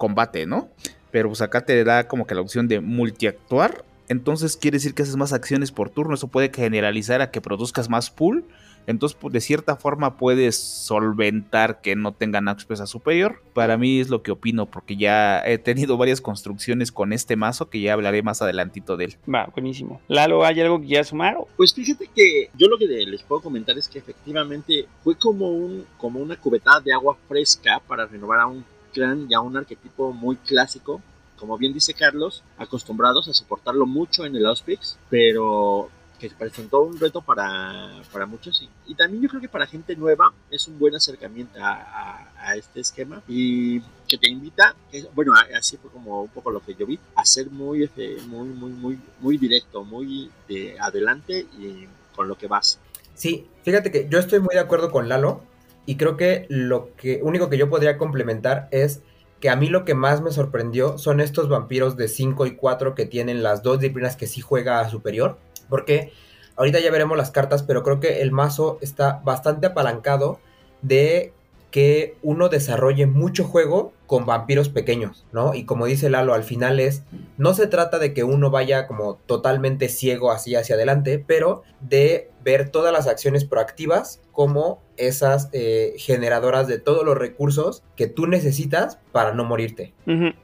[0.00, 0.70] combate, ¿no?
[1.10, 3.84] Pero pues acá te da como que la opción de multiactuar.
[4.08, 6.14] Entonces quiere decir que haces más acciones por turno.
[6.14, 8.44] Eso puede generalizar a que produzcas más pool.
[8.86, 13.42] Entonces, pues, de cierta forma puedes solventar que no tengan a superior.
[13.52, 17.68] Para mí es lo que opino, porque ya he tenido varias construcciones con este mazo
[17.68, 19.16] que ya hablaré más adelantito de él.
[19.32, 20.00] Va, buenísimo.
[20.08, 21.36] Lalo, ¿hay algo que quieras sumar?
[21.58, 25.84] Pues fíjate que yo lo que les puedo comentar es que efectivamente fue como, un,
[25.98, 30.36] como una cubetada de agua fresca para renovar a un crean ya un arquetipo muy
[30.36, 31.00] clásico,
[31.38, 37.00] como bien dice Carlos, acostumbrados a soportarlo mucho en el Auspix, pero que presentó un
[37.00, 40.94] reto para, para muchos y, también yo creo que para gente nueva es un buen
[40.94, 42.26] acercamiento a,
[42.56, 44.74] este esquema y que te invita,
[45.14, 48.48] bueno, así fue como un poco lo que yo vi, a ser muy, este, muy,
[48.48, 52.80] muy, muy, muy directo, muy de adelante y con lo que vas.
[53.14, 55.42] Sí, fíjate que yo estoy muy de acuerdo con Lalo.
[55.86, 59.02] Y creo que lo que único que yo podría complementar es
[59.40, 62.94] que a mí lo que más me sorprendió son estos vampiros de 5 y 4
[62.94, 65.38] que tienen las dos disciplinas que sí juega superior.
[65.68, 66.12] Porque
[66.56, 70.40] ahorita ya veremos las cartas, pero creo que el mazo está bastante apalancado
[70.82, 71.32] de
[71.70, 75.54] que uno desarrolle mucho juego con vampiros pequeños, ¿no?
[75.54, 77.04] Y como dice Lalo, al final es,
[77.38, 82.30] no se trata de que uno vaya como totalmente ciego así hacia adelante, pero de
[82.42, 88.26] ver todas las acciones proactivas como esas eh, generadoras de todos los recursos que tú
[88.26, 89.92] necesitas para no morirte.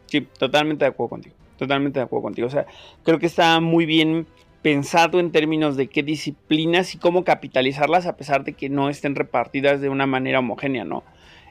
[0.06, 2.46] Sí, totalmente de acuerdo contigo, totalmente de acuerdo contigo.
[2.46, 2.66] O sea,
[3.02, 4.26] creo que está muy bien
[4.62, 9.14] pensado en términos de qué disciplinas y cómo capitalizarlas a pesar de que no estén
[9.14, 11.04] repartidas de una manera homogénea, ¿no?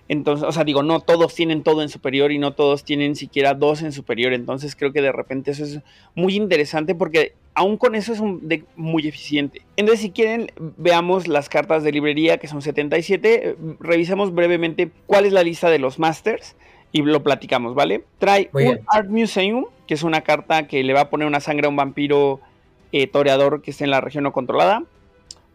[0.08, 3.54] Entonces, o sea, digo, no todos tienen todo en superior y no todos tienen siquiera
[3.54, 4.34] dos en superior.
[4.34, 5.80] Entonces creo que de repente eso es
[6.14, 9.64] muy interesante porque aún con eso es un deck muy eficiente.
[9.78, 13.56] Entonces, si quieren, veamos las cartas de librería que son 77.
[13.80, 16.56] Revisamos brevemente cuál es la lista de los masters
[16.92, 18.04] y lo platicamos, ¿vale?
[18.20, 21.66] Trae un Art Museum, que es una carta que le va a poner una sangre
[21.66, 22.40] a un vampiro
[22.92, 24.84] eh, toreador que esté en la región no controlada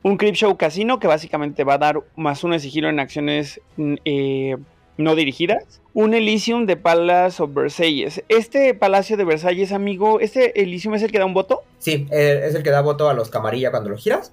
[0.03, 3.95] un Show Casino que básicamente va a dar más uno de sigilo en acciones mm,
[4.05, 4.57] eh,
[4.97, 5.81] no dirigidas.
[5.93, 8.23] Un Elysium de Palace of Versailles.
[8.29, 11.63] Este Palacio de Versalles, amigo, ¿este Elysium es el que da un voto?
[11.79, 14.33] Sí, eh, es el que da voto a los camarilla cuando lo giras.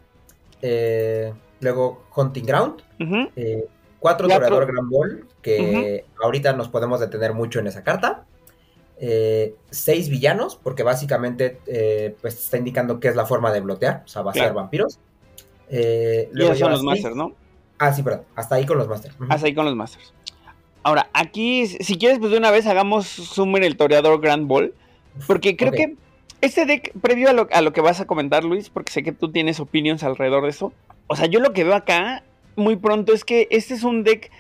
[0.62, 2.82] Eh, luego Hunting Ground.
[4.00, 8.26] cuatro Toreador Grand Ball, que ahorita nos podemos detener mucho en esa carta.
[9.72, 11.60] seis villanos, porque básicamente
[12.22, 15.00] pues está indicando que es la forma de blotear, o sea, va a ser vampiros.
[15.70, 17.34] Eh, y esos son los Masters, ¿no?
[17.78, 18.24] Ah, sí, perdón.
[18.36, 19.16] Hasta ahí con los Masters.
[19.30, 20.14] Hasta ahí con los Masters.
[20.84, 24.74] Ahora, aquí, si quieres, pues de una vez hagamos Summer el Toreador Grand Ball.
[25.26, 25.96] Porque creo que
[26.42, 29.12] este deck, previo a lo, a lo, que vas a comentar, Luis, porque sé que
[29.12, 30.72] tú tienes opiniones alrededor de eso.
[31.08, 32.24] O sea, yo lo que veo acá
[32.56, 34.32] muy pronto es que este es un deck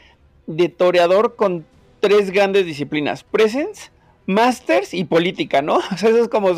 [0.45, 1.65] de toreador con
[1.99, 3.89] tres grandes disciplinas: Presence,
[4.27, 5.77] Masters y política, ¿no?
[5.91, 6.49] O sea, eso es como,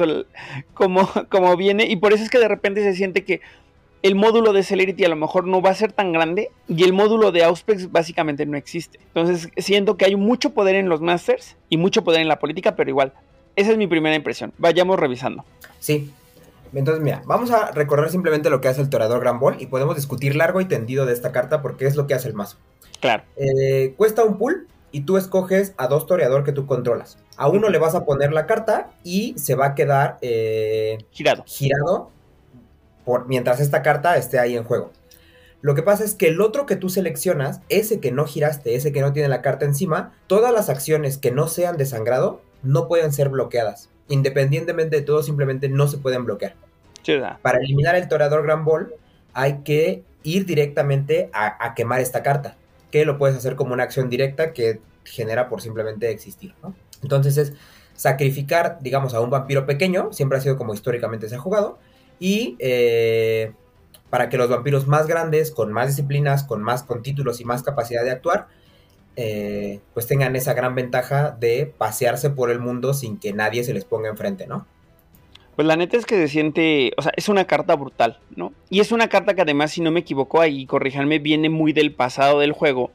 [0.73, 1.86] como, como viene.
[1.86, 3.41] Y por eso es que de repente se siente que
[4.01, 6.93] el módulo de Celerity a lo mejor no va a ser tan grande y el
[6.93, 8.99] módulo de Auspex básicamente no existe.
[9.13, 12.75] Entonces siento que hay mucho poder en los Masters y mucho poder en la política,
[12.75, 13.13] pero igual,
[13.55, 14.53] esa es mi primera impresión.
[14.57, 15.43] Vayamos revisando.
[15.79, 16.12] Sí.
[16.73, 19.95] Entonces, mira, vamos a recorrer simplemente lo que hace el Torador Grand Ball y podemos
[19.95, 22.57] discutir largo y tendido de esta carta porque es lo que hace el mazo.
[22.99, 23.23] Claro.
[23.38, 27.17] Eh, cuesta un pool, y tú escoges a dos toreador que tú controlas.
[27.38, 31.43] A uno le vas a poner la carta y se va a quedar eh, Girado.
[31.45, 32.12] girado
[33.05, 34.91] por, mientras esta carta esté ahí en juego.
[35.62, 38.93] Lo que pasa es que el otro que tú seleccionas, ese que no giraste, ese
[38.93, 42.88] que no tiene la carta encima, todas las acciones que no sean de sangrado no
[42.88, 43.89] pueden ser bloqueadas.
[44.07, 46.55] Independientemente de todo, simplemente no se pueden bloquear.
[47.41, 48.93] Para eliminar el toreador Gran Ball,
[49.33, 52.55] hay que ir directamente a, a quemar esta carta,
[52.91, 56.73] que lo puedes hacer como una acción directa que genera por simplemente existir, ¿no?
[57.01, 57.53] Entonces es
[57.95, 61.79] sacrificar, digamos, a un vampiro pequeño, siempre ha sido como históricamente se ha jugado,
[62.19, 63.53] y eh,
[64.10, 67.63] para que los vampiros más grandes, con más disciplinas, con más con títulos y más
[67.63, 68.47] capacidad de actuar,
[69.15, 73.73] eh, pues tengan esa gran ventaja de pasearse por el mundo sin que nadie se
[73.73, 74.65] les ponga enfrente, ¿no?
[75.55, 78.53] Pues la neta es que se siente, o sea, es una carta brutal, ¿no?
[78.69, 81.93] Y es una carta que además, si no me equivoco, ahí corríjanme, viene muy del
[81.93, 82.91] pasado del juego,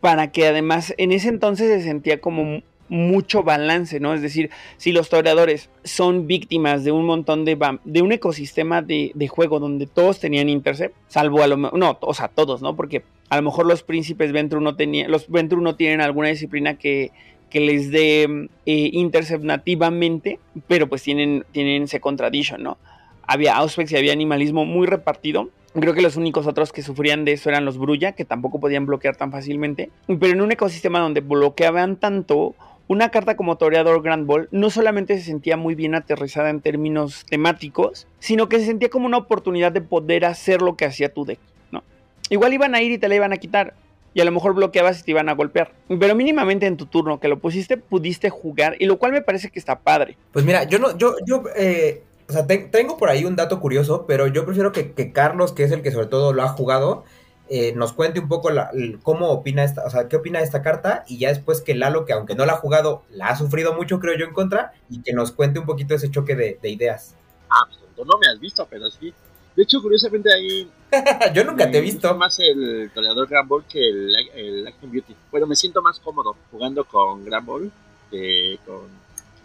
[0.00, 4.14] para que además en ese entonces se sentía como mucho balance, ¿no?
[4.14, 9.12] Es decir, si los toreadores son víctimas de un montón de, de un ecosistema de,
[9.14, 12.76] de, juego donde todos tenían intercept, salvo a lo no, o sea, todos, ¿no?
[12.76, 16.74] Porque a lo mejor los príncipes Ventru no tenían, los Ventru no tienen alguna disciplina
[16.74, 17.12] que,
[17.50, 22.78] que les dé eh, intercept nativamente, pero pues tienen, tienen Second Tradition, ¿no?
[23.22, 25.50] Había Auspex y había animalismo muy repartido.
[25.74, 28.86] Creo que los únicos otros que sufrían de eso eran los Brulla, que tampoco podían
[28.86, 29.90] bloquear tan fácilmente.
[30.06, 32.54] Pero en un ecosistema donde bloqueaban tanto,
[32.88, 37.24] una carta como Toreador Grand Ball no solamente se sentía muy bien aterrizada en términos
[37.28, 41.24] temáticos, sino que se sentía como una oportunidad de poder hacer lo que hacía tu
[41.24, 41.38] deck,
[41.70, 41.84] ¿no?
[42.30, 43.74] Igual iban a ir y te la iban a quitar,
[44.14, 45.72] y a lo mejor bloqueabas y te iban a golpear.
[45.86, 49.50] Pero mínimamente en tu turno que lo pusiste, pudiste jugar, y lo cual me parece
[49.50, 50.16] que está padre.
[50.32, 53.60] Pues mira, yo no, yo, yo, eh, o sea, te, tengo por ahí un dato
[53.60, 56.48] curioso, pero yo prefiero que, que, Carlos, que es el que sobre todo lo ha
[56.48, 57.04] jugado,
[57.48, 58.70] eh, nos cuente un poco la,
[59.02, 62.04] cómo opina esta, o sea, qué opina de esta carta, y ya después que Lalo,
[62.04, 65.02] que aunque no la ha jugado, la ha sufrido mucho, creo yo, en contra, y
[65.02, 67.14] que nos cuente un poquito ese choque de, de ideas.
[67.50, 69.12] Ah, pues no me has visto, pero sí.
[69.56, 70.70] De hecho, curiosamente ahí
[71.34, 72.14] Yo nunca te he visto.
[72.16, 75.14] más el toreador Grand Ball que el, el Action Beauty.
[75.30, 77.72] Bueno, me siento más cómodo jugando con Grand Ball
[78.10, 78.88] que con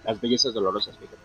[0.06, 1.18] las bellezas dolorosas, fíjate.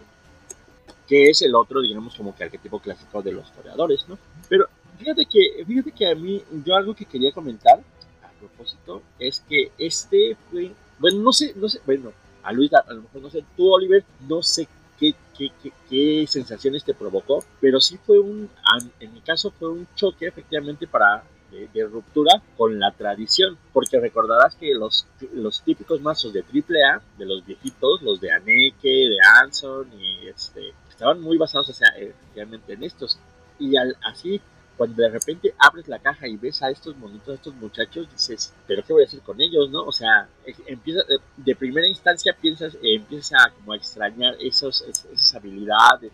[1.06, 4.18] Que es el otro, digamos, como que arquetipo clásico de los toreadores, ¿no?
[4.48, 7.78] Pero fíjate que, fíjate que a mí, yo algo que quería comentar
[8.22, 12.92] a propósito es que este fue, bueno, no sé, no sé, bueno, a Luis, a
[12.92, 17.44] lo mejor no sé, tú, Oliver, no sé Qué, qué, qué, qué, sensaciones te provocó,
[17.60, 18.50] pero sí fue un,
[18.98, 24.00] en mi caso fue un choque efectivamente para de, de, ruptura con la tradición, porque
[24.00, 29.18] recordarás que los, los típicos mazos de AAA, de los viejitos, los de Aneke, de
[29.40, 33.20] Anson, y este, estaban muy basados o sea, efectivamente en estos,
[33.60, 34.40] y al, así
[34.78, 38.54] cuando de repente abres la caja y ves a estos monitos, a estos muchachos, dices,
[38.66, 39.82] pero ¿qué voy a hacer con ellos, no?
[39.82, 40.28] O sea,
[40.66, 41.00] empieza,
[41.36, 46.12] de primera instancia piensas, eh, empiezas a como a extrañar esos, esas habilidades,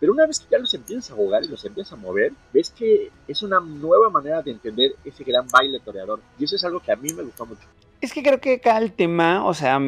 [0.00, 2.70] pero una vez que ya los empiezas a jugar y los empiezas a mover, ves
[2.70, 6.80] que es una nueva manera de entender ese gran baile toreador, y eso es algo
[6.80, 7.62] que a mí me gustó mucho.
[8.00, 9.80] Es que creo que acá el tema, o sea,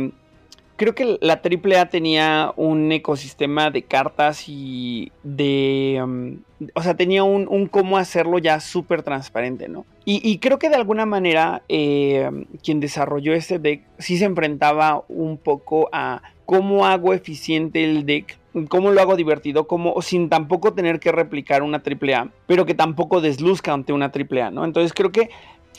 [0.77, 6.01] creo que la AAA tenía un ecosistema de cartas y de...
[6.03, 6.39] Um,
[6.75, 9.85] o sea, tenía un, un, cómo hacerlo ya súper transparente, ¿no?
[10.05, 12.31] Y, y, creo que de alguna manera eh,
[12.63, 18.39] quien desarrolló este deck sí se enfrentaba un poco a cómo hago eficiente el deck,
[18.69, 23.21] cómo lo hago divertido, cómo, sin tampoco tener que replicar una AAA, pero que tampoco
[23.21, 24.65] desluzca ante una AAA, ¿no?
[24.65, 25.29] Entonces creo que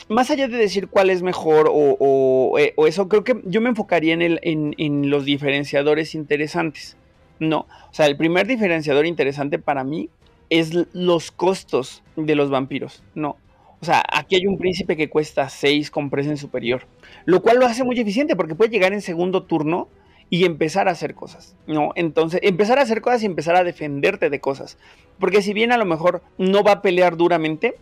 [0.10, 3.70] más allá de decir cuál es mejor o, o, o, eso, creo que yo me
[3.70, 6.98] enfocaría en, el, en, en, los diferenciadores interesantes.
[7.40, 10.10] No, o sea, el primer diferenciador interesante para mí
[10.50, 13.04] es los costos de los vampiros.
[13.16, 13.38] No,
[13.80, 16.88] o sea, aquí hay un príncipe que cuesta 6 con presen superior,
[17.26, 19.88] lo cual lo hace muy eficiente porque puede llegar en segundo turno
[20.30, 21.92] y empezar a hacer cosas, ¿no?
[21.96, 24.78] Entonces, empezar a hacer cosas y empezar a defenderte de cosas.
[25.20, 27.76] Porque si bien a lo mejor no va a pelear duramente,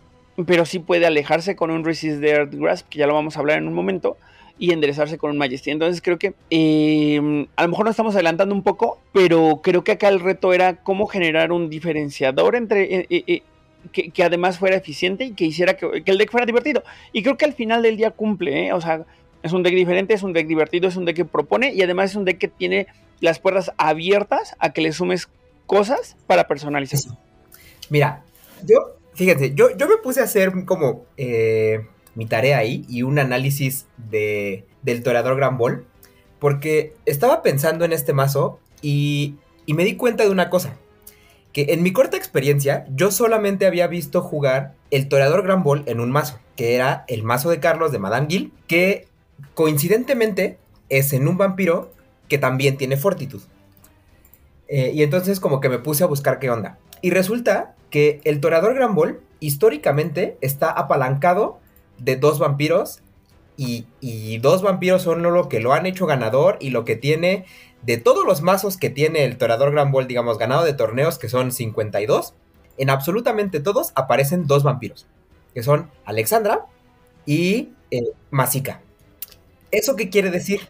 [0.46, 3.40] pero sí puede alejarse con un Resist the Earth Grasp, que ya lo vamos a
[3.40, 4.18] hablar en un momento,
[4.58, 5.70] y enderezarse con un Majesty.
[5.70, 9.92] Entonces creo que eh, a lo mejor nos estamos adelantando un poco, pero creo que
[9.92, 12.94] acá el reto era cómo generar un diferenciador entre...
[12.94, 13.42] Eh, eh,
[13.92, 16.82] que, que, además fuera eficiente y que hiciera que, el deck fuera divertido.
[17.12, 19.06] Y creo que al final del día cumple, o sea,
[19.44, 22.10] es un deck diferente, es un deck divertido, es un deck que propone y además
[22.10, 22.88] es un deck que tiene
[23.20, 25.28] las puertas abiertas a que le sumes
[25.66, 26.98] cosas para personalizar.
[27.90, 28.24] Mira,
[28.64, 31.86] yo Fíjense, yo, yo me puse a hacer como eh,
[32.16, 35.86] mi tarea ahí y un análisis de, del toreador Gran Ball.
[36.40, 40.74] Porque estaba pensando en este mazo y, y me di cuenta de una cosa.
[41.52, 46.00] Que en mi corta experiencia, yo solamente había visto jugar el toreador Gran Ball en
[46.00, 46.40] un mazo.
[46.56, 48.52] Que era el mazo de Carlos de Madame Gil.
[48.66, 49.06] Que
[49.54, 50.58] coincidentemente
[50.88, 51.92] es en un vampiro
[52.28, 53.42] que también tiene fortitud.
[54.68, 56.78] Eh, y entonces como que me puse a buscar qué onda.
[57.02, 61.60] Y resulta que el toreador Gran Ball históricamente está apalancado
[61.98, 63.00] de dos vampiros
[63.56, 67.46] y, y, dos vampiros son lo que lo han hecho ganador y lo que tiene
[67.82, 71.28] de todos los mazos que tiene el toreador Gran Ball, digamos, ganado de torneos, que
[71.28, 72.34] son 52,
[72.78, 75.06] en absolutamente todos aparecen dos vampiros,
[75.54, 76.66] que son Alexandra
[77.24, 78.02] y eh.
[79.70, 80.60] ¿Eso qué quiere decir?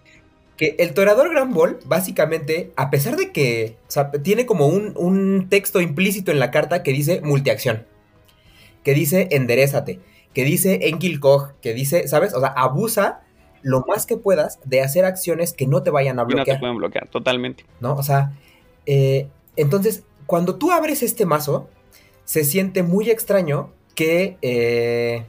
[0.57, 3.77] Que el toreador Gran Ball, básicamente, a pesar de que
[4.23, 7.87] tiene como un, un texto implícito en la carta que dice multiacción,
[8.83, 10.01] que dice enderezate,
[10.37, 11.19] que dice Enkil
[11.63, 12.35] que dice, ¿sabes?
[12.35, 13.23] O sea, abusa
[13.63, 16.47] lo más que puedas de hacer acciones que no te vayan a bloquear.
[16.47, 17.65] no te pueden bloquear, totalmente.
[17.81, 17.95] ¿No?
[17.95, 18.33] O sea,
[18.85, 21.71] eh, entonces, cuando tú abres este mazo,
[22.25, 25.25] se siente muy extraño que, eh,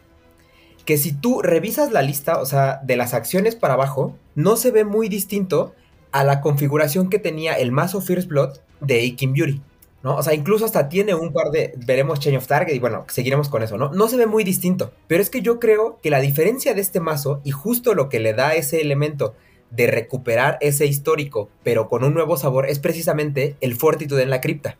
[0.83, 4.71] que si tú revisas la lista, o sea, de las acciones para abajo, no se
[4.71, 5.73] ve muy distinto
[6.11, 9.61] a la configuración que tenía el mazo First Blood de Aiken Beauty.
[10.03, 10.15] ¿No?
[10.15, 13.49] O sea, incluso hasta tiene un par de, veremos Change of Target y bueno, seguiremos
[13.49, 13.91] con eso, ¿no?
[13.91, 16.99] No se ve muy distinto, pero es que yo creo que la diferencia de este
[16.99, 19.35] mazo y justo lo que le da ese elemento
[19.71, 24.41] de recuperar ese histórico, pero con un nuevo sabor, es precisamente el Fortitude en la
[24.41, 24.77] cripta.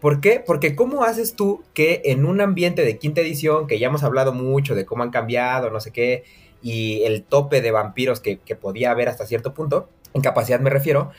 [0.00, 0.42] ¿Por qué?
[0.44, 4.32] Porque ¿cómo haces tú que en un ambiente de quinta edición, que ya hemos hablado
[4.32, 6.24] mucho de cómo han cambiado, no sé qué,
[6.62, 10.70] y el tope de vampiros que, que podía haber hasta cierto punto, en capacidad me
[10.70, 11.10] refiero,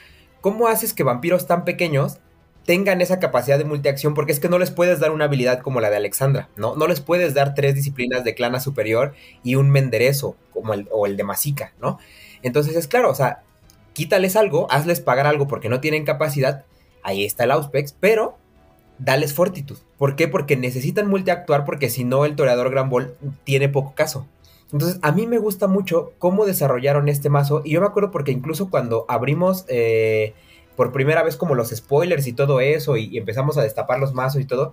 [0.41, 2.19] ¿cómo haces que vampiros tan pequeños
[2.67, 5.79] tengan esa capacidad de multiacción, porque es que no les puedes dar una habilidad como
[5.79, 6.75] la de Alexandra, ¿no?
[6.75, 11.05] No les puedes dar tres disciplinas de clana superior y un menderezo como el, o
[11.05, 11.97] el de Masica, ¿no?
[12.43, 13.41] Entonces es claro, o sea,
[13.93, 16.65] quítales algo, hazles pagar algo porque no tienen capacidad,
[17.03, 18.37] ahí está el Auspex, pero
[18.99, 19.77] dales fortitud.
[19.97, 20.27] ¿Por qué?
[20.27, 23.15] Porque necesitan multiactuar porque si no el toreador Gran Ball
[23.45, 24.27] tiene poco caso.
[24.73, 27.61] Entonces, a mí me gusta mucho cómo desarrollaron este mazo.
[27.63, 30.33] Y yo me acuerdo porque incluso cuando abrimos eh,
[30.77, 34.39] por primera vez como los spoilers y todo eso y, empezamos a destapar los mazos
[34.39, 34.71] y todo,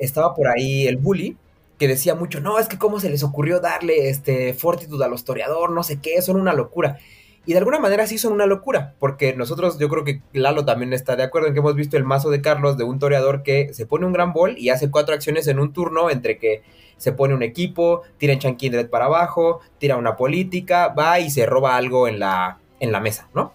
[0.00, 1.36] estaba por ahí el bully
[1.78, 5.70] que decía mucho, no, es que cómo se les ocurrió darle este fortitud al historiador,
[5.70, 6.98] no sé qué, son una locura.
[7.44, 10.94] Y de alguna manera sí son una locura, porque nosotros, yo creo que Lalo también
[10.94, 13.72] está de acuerdo en que hemos visto el mazo de Carlos de un toreador que
[13.74, 16.62] se pone un gran bol y hace cuatro acciones en un turno entre que
[16.96, 21.44] se pone un equipo, tira en Chankindred para abajo, tira una política, va y se
[21.44, 23.52] roba algo en la, en la mesa, ¿no?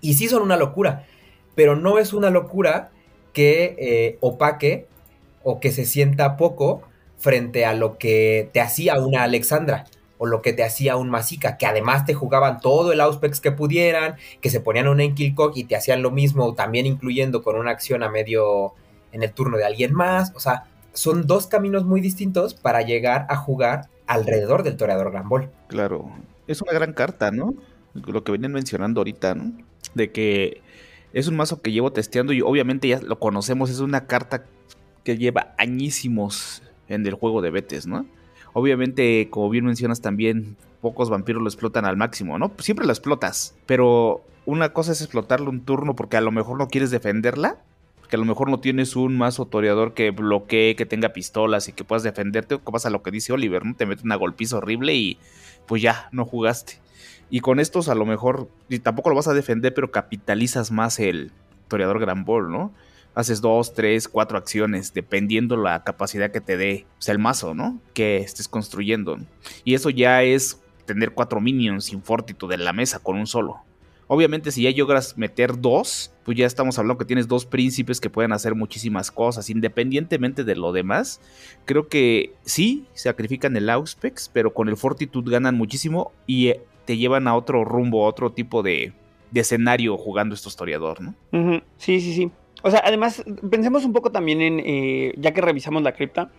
[0.00, 1.06] Y sí son una locura,
[1.54, 2.90] pero no es una locura
[3.32, 4.86] que eh, opaque
[5.42, 6.82] o que se sienta poco
[7.16, 9.86] frente a lo que te hacía una Alexandra
[10.18, 13.52] o lo que te hacía un Masica, que además te jugaban todo el Auspex que
[13.52, 17.70] pudieran, que se ponían un Enkilcock y te hacían lo mismo, también incluyendo con una
[17.70, 18.74] acción a medio
[19.12, 20.32] en el turno de alguien más.
[20.34, 25.28] O sea, son dos caminos muy distintos para llegar a jugar alrededor del Toreador Gran
[25.68, 26.10] Claro,
[26.48, 27.54] es una gran carta, ¿no?
[27.94, 29.52] Lo que venían mencionando ahorita, ¿no?
[29.98, 30.62] De que
[31.12, 34.46] es un mazo que llevo testeando y obviamente ya lo conocemos, es una carta
[35.04, 38.06] que lleva añísimos en el juego de Betes, ¿no?
[38.54, 42.52] Obviamente, como bien mencionas también, pocos vampiros lo explotan al máximo, ¿no?
[42.58, 46.68] Siempre lo explotas, pero una cosa es explotarlo un turno porque a lo mejor no
[46.68, 47.58] quieres defenderla,
[48.08, 51.72] que a lo mejor no tienes un mazo toreador que bloquee, que tenga pistolas y
[51.72, 53.76] que puedas defenderte, o pasa lo que dice Oliver, ¿no?
[53.76, 55.18] Te mete una golpiza horrible y
[55.66, 56.78] pues ya, no jugaste.
[57.30, 60.98] Y con estos a lo mejor, y tampoco lo vas a defender, pero capitalizas más
[60.98, 61.32] el
[61.68, 62.72] toreador Gran Ball, ¿no?
[63.14, 67.80] Haces dos, tres, cuatro acciones, dependiendo la capacidad que te dé sea, el mazo, ¿no?
[67.92, 69.18] Que estés construyendo.
[69.64, 73.58] Y eso ya es tener cuatro minions sin fortitude en la mesa con un solo.
[74.10, 78.08] Obviamente, si ya logras meter dos, pues ya estamos hablando que tienes dos príncipes que
[78.08, 81.20] pueden hacer muchísimas cosas, independientemente de lo demás.
[81.66, 86.54] Creo que sí, sacrifican el Auspex, pero con el Fortitude ganan muchísimo y
[86.88, 88.94] te llevan a otro rumbo, a otro tipo de,
[89.34, 91.14] escenario jugando este historiador, ¿no?
[91.76, 92.30] Sí, sí, sí.
[92.62, 96.30] O sea, además, pensemos un poco también en, eh, ya que revisamos la cripta,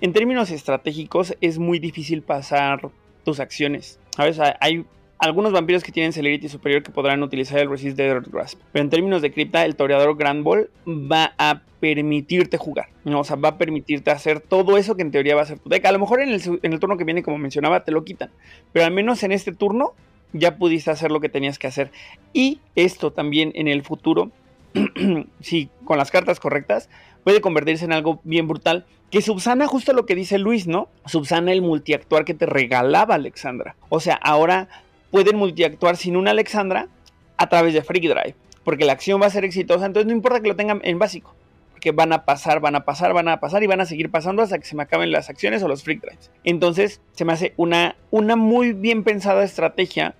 [0.00, 2.92] en términos estratégicos es muy difícil pasar
[3.24, 3.98] tus acciones.
[4.16, 4.38] ¿Sabes?
[4.60, 4.84] Hay
[5.18, 8.60] algunos vampiros que tienen celerity superior que podrán utilizar el Resist Dead Grasp.
[8.72, 12.88] Pero en términos de cripta, el toreador Grand Ball va a permitirte jugar.
[13.04, 15.68] O sea, va a permitirte hacer todo eso que en teoría va a ser tu
[15.68, 15.84] deck.
[15.86, 18.30] A lo mejor en el, turno que viene, como mencionaba, te lo quitan.
[18.72, 19.92] Pero al menos en este turno
[20.32, 21.90] ya pudiste hacer lo que tenías que hacer.
[22.32, 24.30] Y esto también en el futuro,
[25.40, 26.88] si con las cartas correctas,
[27.24, 28.86] puede convertirse en algo bien brutal.
[29.10, 30.88] Que subsana justo lo que dice Luis, ¿no?
[31.06, 33.74] Subsana el multiactuar que te regalaba Alexandra.
[33.88, 34.68] O sea, ahora
[35.10, 36.88] pueden multiactuar sin una Alexandra
[37.36, 38.34] a través de Freak Drive,
[38.64, 41.34] porque la acción va a ser exitosa, entonces no importa que lo tengan en básico,
[41.80, 44.42] que van a pasar, van a pasar, van a pasar y van a seguir pasando
[44.42, 46.30] hasta que se me acaben las acciones o los freak drives.
[46.44, 50.14] Entonces se me hace una, una muy bien pensada estrategia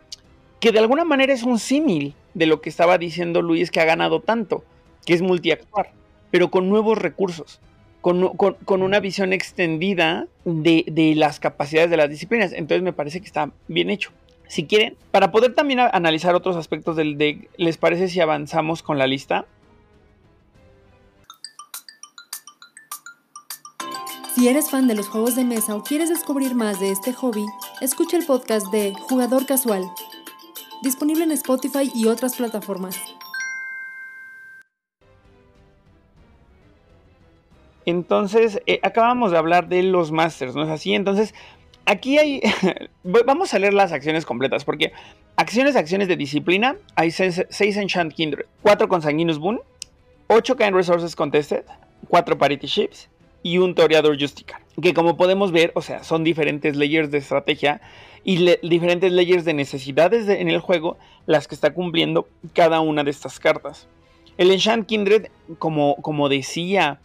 [0.60, 3.84] que de alguna manera es un símil de lo que estaba diciendo Luis que ha
[3.84, 4.64] ganado tanto,
[5.04, 5.92] que es multiactuar,
[6.30, 7.60] pero con nuevos recursos.
[8.00, 12.52] Con, con, una visión extendida de, de las capacidades de las disciplinas.
[12.52, 14.12] Entonces me parece que está bien hecho.
[14.48, 18.98] Si quieren, para poder también analizar otros aspectos del deck, ¿les parece si avanzamos con
[18.98, 19.44] la lista?
[24.34, 27.44] Si eres fan de los juegos de mesa o quieres descubrir más de este hobby,
[27.82, 29.84] escucha el podcast de Jugador Casual,
[30.82, 32.96] disponible en Spotify y otras plataformas.
[37.84, 40.94] Entonces, eh, acabamos de hablar de los Masters, ¿no es así?
[40.94, 41.34] Entonces,
[41.88, 42.42] aquí hay.
[43.02, 44.92] Vamos a leer las acciones completas, porque
[45.36, 46.76] acciones, acciones de disciplina.
[46.94, 49.60] Hay 6 Enchant Kindred, 4 Consanguinous Boon,
[50.28, 51.64] 8 Kind Resources Contested,
[52.08, 53.08] 4 Parity Ships
[53.42, 54.60] y un Toreador Justicar.
[54.80, 57.80] Que como podemos ver, o sea, son diferentes layers de estrategia
[58.22, 63.10] y diferentes layers de necesidades en el juego las que está cumpliendo cada una de
[63.10, 63.88] estas cartas.
[64.36, 65.28] El Enchant Kindred,
[65.58, 67.00] como, como decía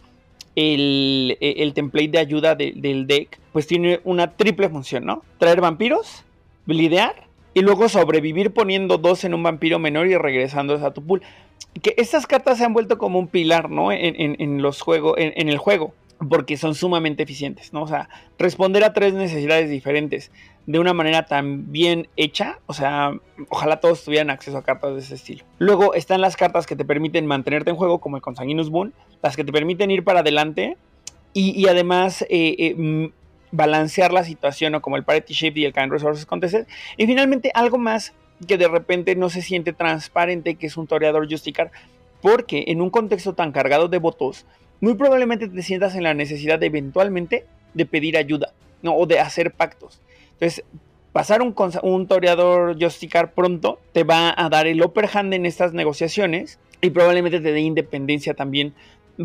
[0.56, 5.22] el, el template de ayuda del deck, pues tiene una triple función, ¿no?
[5.38, 6.24] Traer vampiros,
[6.66, 7.14] blidear
[7.54, 11.22] y luego sobrevivir poniendo dos en un vampiro menor y regresando a tu pool.
[11.82, 13.90] Que estas cartas se han vuelto como un pilar, ¿no?
[13.92, 15.94] En, los juegos, en, el juego,
[16.28, 17.82] porque son sumamente eficientes, ¿no?
[17.82, 20.30] O sea, responder a tres necesidades diferentes
[20.66, 23.12] de una manera tan bien hecha, o sea,
[23.48, 25.44] ojalá todos tuvieran acceso a cartas de ese estilo.
[25.58, 29.36] Luego están las cartas que te permiten mantenerte en juego, como el Consanguinous Boon, las
[29.36, 30.76] que te permiten ir para adelante
[31.34, 33.10] y, además eh, eh,
[33.50, 36.66] balancear la situación, o como el Parity Shift y el Kind Resources Contested.
[36.96, 38.14] Y finalmente algo más
[38.46, 41.70] que de repente no se siente transparente, que es un toreador Justicar,
[42.20, 44.46] porque en un contexto tan cargado de votos,
[44.80, 48.52] muy probablemente te sientas en la necesidad de eventualmente de pedir ayuda,
[48.82, 48.94] ¿no?
[48.96, 50.00] O de hacer pactos.
[50.34, 50.64] Entonces,
[51.12, 55.72] pasar un, un toreador Justicar pronto te va a dar el upper hand en estas
[55.72, 58.74] negociaciones y probablemente te dé independencia también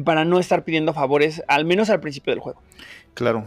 [0.06, 2.62] para no estar pidiendo favores, al menos al principio del juego.
[3.16, 3.46] Claro,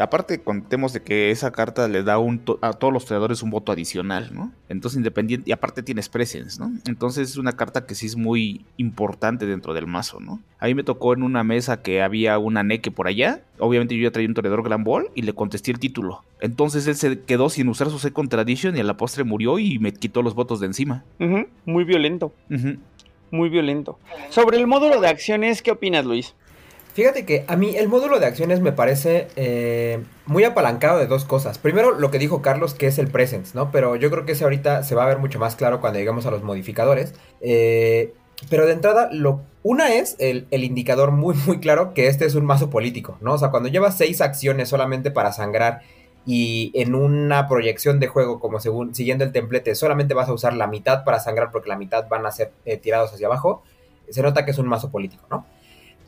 [0.00, 2.18] Aparte, contemos de que esa carta le da
[2.60, 4.52] a todos los creadores un voto adicional, ¿no?
[4.68, 6.70] Entonces, independiente, y aparte tienes presence, ¿no?
[6.86, 10.40] Entonces es una carta que sí es muy importante dentro del mazo, ¿no?
[10.60, 13.42] A mí me tocó en una mesa que había una neque por allá.
[13.58, 16.22] Obviamente yo ya traía un toreador Grand Ball y le contesté el título.
[16.40, 19.80] Entonces él se quedó sin usar su Second Tradition y a la postre murió y
[19.80, 21.04] me quitó los votos de encima.
[21.64, 22.32] Muy violento.
[23.32, 23.98] Muy violento.
[24.30, 26.34] Sobre el módulo de acciones, ¿qué opinas, Luis?
[26.94, 31.24] Fíjate que a mí el módulo de acciones me parece eh, muy apalancado de dos
[31.24, 31.58] cosas.
[31.58, 33.70] Primero, lo que dijo Carlos, que es el presence, ¿no?
[33.70, 36.26] Pero yo creo que ese ahorita se va a ver mucho más claro cuando llegamos
[36.26, 37.14] a los modificadores.
[37.40, 38.14] Eh,
[38.50, 42.44] pero de entrada, lo, una es el, indicador muy, muy claro que este es un
[42.44, 43.34] mazo político, ¿no?
[43.34, 45.82] O sea, cuando llevas seis acciones solamente para sangrar
[46.24, 50.52] y en una proyección de juego, como según siguiendo el templete, solamente vas a usar
[50.52, 53.62] la mitad para sangrar porque la mitad van a ser eh, tirados hacia abajo,
[54.08, 55.46] se nota que es un mazo político, ¿no?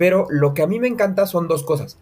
[0.00, 1.98] Pero lo que a mí me encanta son dos cosas.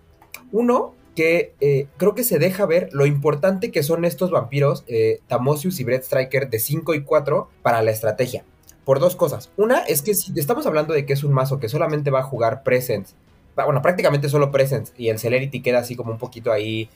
[0.53, 5.18] Uno, que eh, creo que se deja ver lo importante que son estos vampiros, eh,
[5.26, 8.44] Tamosius y Brett Striker, de 5 y 4 para la estrategia.
[8.84, 9.51] Por dos cosas.
[9.57, 12.22] Una es que si estamos hablando de que es un mazo que solamente va a
[12.22, 13.16] jugar Presence,
[13.57, 16.88] bueno, prácticamente solo Presence, y el Celerity queda así como un poquito ahí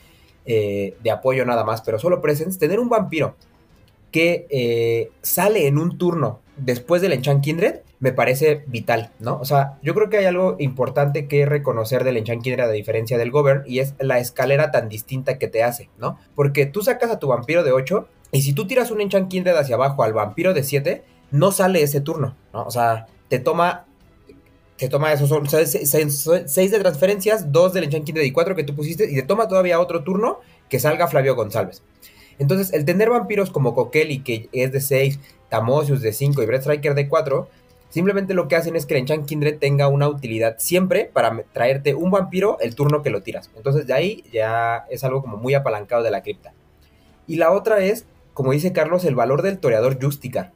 [0.47, 3.35] eh, de apoyo nada más, pero solo Presence, tener un vampiro
[4.13, 9.39] que sale en un turno después del Enchant Kindred me parece vital, ¿no?
[9.39, 13.19] O sea, yo creo que hay algo importante que reconocer del Enchant Kindred a diferencia
[13.19, 16.19] del Govern y es la escalera tan distinta que te hace, ¿no?
[16.35, 19.57] Porque tú sacas a tu vampiro de 8 y si tú tiras un Enchant Kindred
[19.57, 22.65] hacia abajo al vampiro de 7, no sale ese turno, ¿no?
[22.65, 23.87] O sea, te toma
[24.77, 28.75] te toma esos son 6 de transferencias, 2 del Enchant Kindred y 4 que tú
[28.75, 31.83] pusiste y te toma todavía otro turno que salga Flavio González.
[32.39, 35.19] Entonces, el tener vampiros como Kokeli, que es de 6,
[35.49, 37.49] Tamosius de 5 y Brett Striker de 4,
[37.91, 41.95] simplemente lo que hacen es que el Enchant Kindred tenga una utilidad siempre para traerte
[41.95, 43.51] un vampiro el turno que lo tiras.
[43.57, 46.53] Entonces, de ahí ya es algo como muy apalancado de la cripta.
[47.27, 50.53] Y la otra es, como dice Carlos, el valor del toreador Justicar.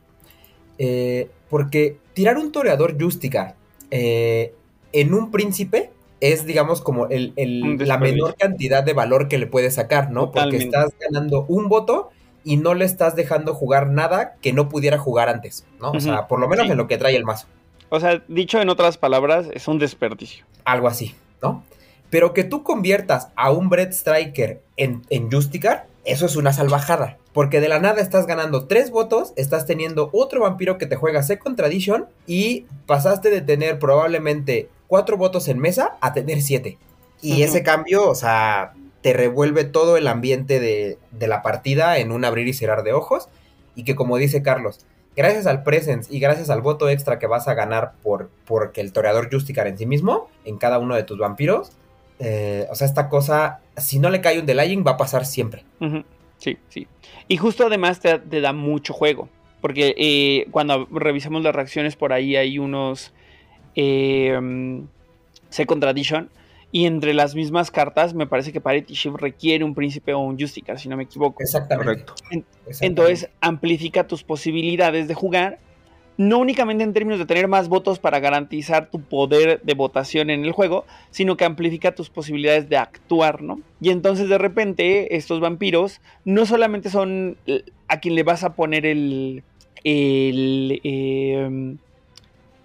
[0.78, 3.54] Eh, porque tirar un toreador Justicar
[3.90, 4.54] eh,
[4.92, 5.90] en un príncipe
[6.20, 7.32] es, digamos, como el,
[7.78, 10.32] la menor cantidad de valor que le puedes sacar, ¿no?
[10.32, 12.10] Porque estás ganando un voto
[12.44, 15.90] y no le estás dejando jugar nada que no pudiera jugar antes, ¿no?
[15.90, 17.48] O sea, por lo menos en lo que trae el mazo.
[17.88, 20.44] O sea, dicho en otras palabras, es un desperdicio.
[20.64, 21.64] Algo así, ¿no?
[22.10, 27.18] Pero que tú conviertas a un Bread Striker en, en Justicar, eso es una salvajada.
[27.32, 31.22] Porque de la nada estás ganando tres votos, estás teniendo otro vampiro que te juega
[31.22, 36.78] Second Tradition y pasaste de tener probablemente cuatro votos en mesa a tener siete.
[37.22, 42.12] Y ese cambio, o sea, te revuelve todo el ambiente de, de la partida en
[42.12, 43.28] un abrir y cerrar de ojos.
[43.74, 47.48] Y que como dice Carlos, gracias al presence y gracias al voto extra que vas
[47.48, 51.18] a ganar por porque el toreador Justicar en sí mismo, en cada uno de tus
[51.18, 51.72] vampiros,
[52.18, 55.64] eh, o sea, esta cosa, si no le cae un delaying, va a pasar siempre.
[56.38, 56.86] Sí, sí.
[57.28, 59.28] Y justo además te, te da mucho juego.
[59.60, 63.12] Porque eh, cuando revisamos las reacciones por ahí hay unos
[63.76, 64.82] eh,
[65.50, 66.30] Second Tradition.
[66.72, 70.38] Y entre las mismas cartas me parece que Parity Shift requiere un príncipe o un
[70.38, 71.40] Justicar, si no me equivoco.
[71.40, 72.04] Exactamente.
[72.04, 72.14] Correcto.
[72.24, 72.86] exactamente.
[72.86, 75.58] Entonces amplifica tus posibilidades de jugar.
[76.18, 80.46] No únicamente en términos de tener más votos para garantizar tu poder de votación en
[80.46, 83.60] el juego, sino que amplifica tus posibilidades de actuar, ¿no?
[83.82, 87.36] Y entonces de repente estos vampiros no solamente son
[87.88, 89.42] a quien le vas a poner el,
[89.84, 91.76] el, eh,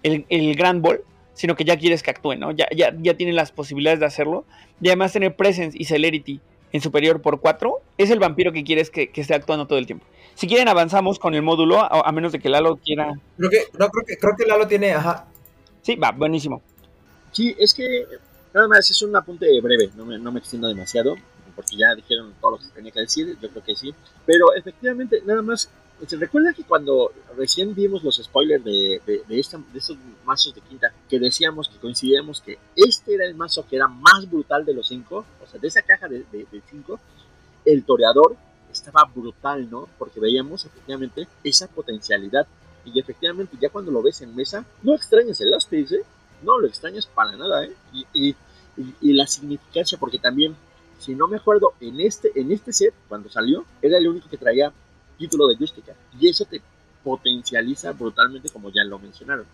[0.02, 1.02] el, el Grand Ball,
[1.34, 2.52] sino que ya quieres que actúe, ¿no?
[2.52, 4.44] Ya, ya, ya tienen las posibilidades de hacerlo.
[4.80, 6.40] Y además tener Presence y Celerity
[6.72, 9.86] en superior por 4 es el vampiro que quieres que, que esté actuando todo el
[9.86, 10.06] tiempo.
[10.34, 13.12] Si quieren avanzamos con el módulo, a, a menos de que Lalo quiera...
[13.36, 15.26] Creo que, no, creo que, creo que Lalo tiene, ajá.
[15.82, 16.62] Sí, va, buenísimo.
[17.32, 18.06] Sí, es que
[18.54, 21.16] nada más es un apunte breve, no me, no me extiendo demasiado,
[21.54, 23.94] porque ya dijeron todo lo que tenía que decir, yo creo que sí.
[24.24, 25.70] Pero efectivamente, nada más,
[26.06, 30.54] se recuerda que cuando recién vimos los spoilers de, de, de, esta, de estos mazos
[30.54, 34.64] de quinta, que decíamos que coincidíamos que este era el mazo que era más brutal
[34.64, 36.24] de los cinco, o sea, de esa caja de,
[36.68, 36.98] cinco,
[37.64, 38.36] el toreador
[38.72, 39.88] estaba brutal, ¿no?
[39.98, 42.46] Porque veíamos efectivamente esa potencialidad.
[42.84, 46.02] Y efectivamente, ya cuando lo ves en mesa, no extrañas el Aspis, ¿eh?
[46.42, 47.72] No lo extrañas para nada, ¿eh?
[47.92, 48.36] Y, y,
[48.76, 50.56] y, y, la significancia, porque también,
[50.98, 54.38] si no me acuerdo, en este, en este set, cuando salió, era el único que
[54.38, 54.72] traía
[55.18, 55.92] título de Justica.
[56.18, 56.60] Y eso te
[57.02, 59.44] potencializa brutalmente, como ya lo mencionaron.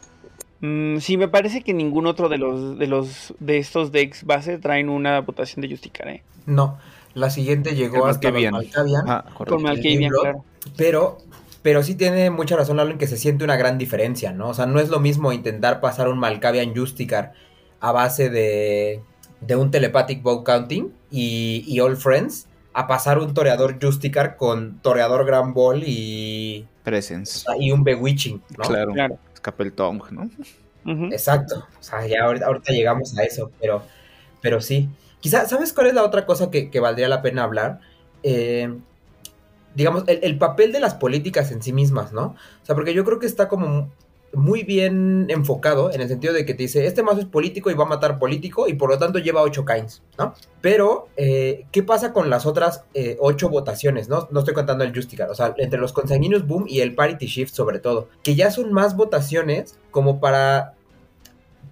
[0.61, 4.59] Mm, sí, me parece que ningún otro de los de los de estos decks base
[4.59, 6.23] traen una votación de Justicar, ¿eh?
[6.47, 6.79] No,
[7.15, 9.09] la siguiente llegó El hasta Malkavian.
[9.09, 9.63] Ah, Con.
[9.63, 10.21] Malkavian, Blood.
[10.23, 10.45] claro.
[10.77, 11.19] pero,
[11.63, 14.49] pero sí tiene mucha razón Lalo en que se siente una gran diferencia, ¿no?
[14.49, 17.35] O sea, no es lo mismo intentar pasar un Malkavian Justicar
[17.81, 19.01] a base de,
[19.41, 22.49] de un Telepathic Bow Counting y, y All Friends
[22.79, 27.45] a pasar un Toreador Justicar con Toreador Grand Ball y, Presence.
[27.59, 28.65] y un Bewitching, ¿no?
[28.65, 28.93] Claro.
[28.93, 29.19] Claro.
[29.35, 30.31] Escape Tong, ¿no?
[31.11, 31.67] Exacto.
[31.81, 33.83] O sea, ya ahorita, ahorita llegamos a eso, pero,
[34.41, 34.89] pero sí.
[35.19, 37.81] Quizá, ¿sabes cuál es la otra cosa que, que valdría la pena hablar?
[38.23, 38.73] Eh,
[39.75, 42.37] digamos, el, el, papel de las políticas en sí mismas, ¿no?
[42.63, 43.91] O sea, porque yo creo que está como
[44.39, 47.75] muy bien enfocado en el sentido de que te dice, este mazo es político y
[47.75, 50.35] va a matar político y por lo tanto lleva 8 Kains, ¿no?
[50.61, 52.85] Pero, eh, ¿qué pasa con las otras
[53.19, 54.29] 8 eh, votaciones, no?
[54.31, 57.55] No estoy contando el Justicar, o sea, entre los Consanguineous Boom y el Parity Shift
[57.55, 60.75] sobre todo, que ya son más votaciones como para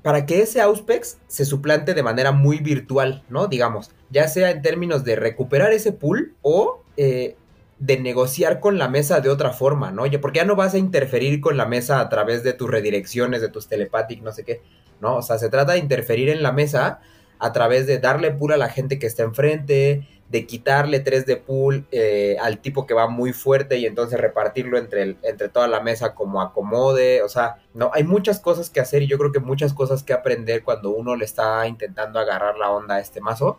[0.07, 3.49] para que ese Auspex se suplante de manera muy virtual, ¿no?
[3.49, 7.35] Digamos, ya sea en términos de recuperar ese pool o eh,
[7.79, 10.05] de negociar con la mesa de otra forma, ¿no?
[10.21, 13.49] Porque ya no vas a interferir con la mesa a través de tus redirecciones, de
[13.49, 14.63] tus telepathic, no sé qué,
[15.01, 15.17] ¿no?
[15.17, 17.01] O sea, se trata de interferir en la mesa
[17.39, 21.37] a través de darle pool a la gente que está enfrente, de quitarle 3 de
[21.37, 25.69] pool eh, al tipo que va muy fuerte y entonces repartirlo entre, el, entre toda
[25.69, 27.23] la mesa como acomode.
[27.23, 30.13] O sea, no, hay muchas cosas que hacer y yo creo que muchas cosas que
[30.13, 33.59] aprender cuando uno le está intentando agarrar la onda a este mazo.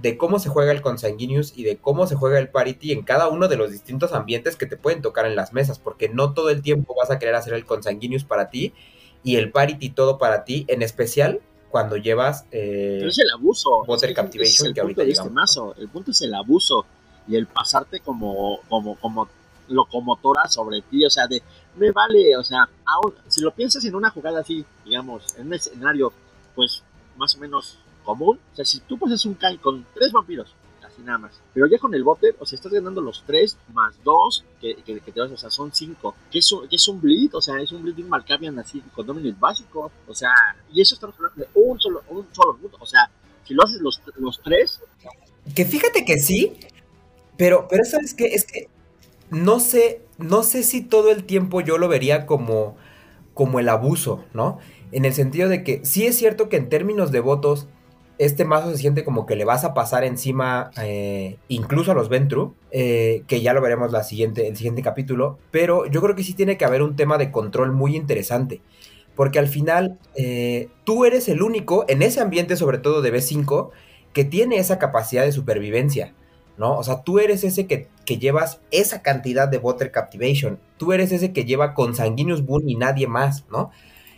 [0.00, 3.28] De cómo se juega el Consanguineous y de cómo se juega el Parity en cada
[3.28, 6.50] uno de los distintos ambientes que te pueden tocar en las mesas, porque no todo
[6.50, 8.74] el tiempo vas a querer hacer el Consanguineous para ti
[9.24, 11.40] y el Parity todo para ti, en especial
[11.70, 13.82] cuando llevas eh, Pero es el abuso.
[13.86, 16.34] Water es Captivation es el que punto ahorita de este mazo el punto es el
[16.34, 16.86] abuso
[17.26, 19.28] y el pasarte como como como
[19.68, 21.42] locomotora sobre ti o sea de
[21.76, 25.54] me vale o sea aún, si lo piensas en una jugada así digamos en un
[25.54, 26.12] escenario
[26.54, 26.82] pues
[27.16, 27.78] más o menos
[28.08, 30.54] común o sea si tú pasas un Kai con tres vampiros
[30.86, 34.02] así nada más pero ya con el bote o sea estás ganando los tres más
[34.02, 37.00] dos que, que, que te vas o sea son cinco que es que es un
[37.00, 40.32] bleed o sea es un bleed de un Malkavian así con dominio básico o sea
[40.72, 43.10] y eso estamos hablando de un solo un solo punto o sea
[43.48, 44.80] si lo haces los, los tres.
[45.54, 46.58] Que fíjate que sí,
[47.38, 48.26] pero, pero ¿sabes qué?
[48.26, 48.68] Es que
[49.30, 52.76] no sé, no sé si todo el tiempo yo lo vería como,
[53.32, 54.58] como el abuso, ¿no?
[54.92, 57.68] En el sentido de que sí es cierto que en términos de votos,
[58.18, 62.08] este mazo se siente como que le vas a pasar encima eh, incluso a los
[62.08, 66.24] Ventru, eh, que ya lo veremos la siguiente, el siguiente capítulo, pero yo creo que
[66.24, 68.60] sí tiene que haber un tema de control muy interesante
[69.18, 73.70] porque al final eh, tú eres el único, en ese ambiente sobre todo de B5,
[74.12, 76.14] que tiene esa capacidad de supervivencia,
[76.56, 76.78] ¿no?
[76.78, 81.10] O sea, tú eres ese que, que llevas esa cantidad de Water Captivation, tú eres
[81.10, 83.72] ese que lleva Consanguineous Boon y nadie más, ¿no?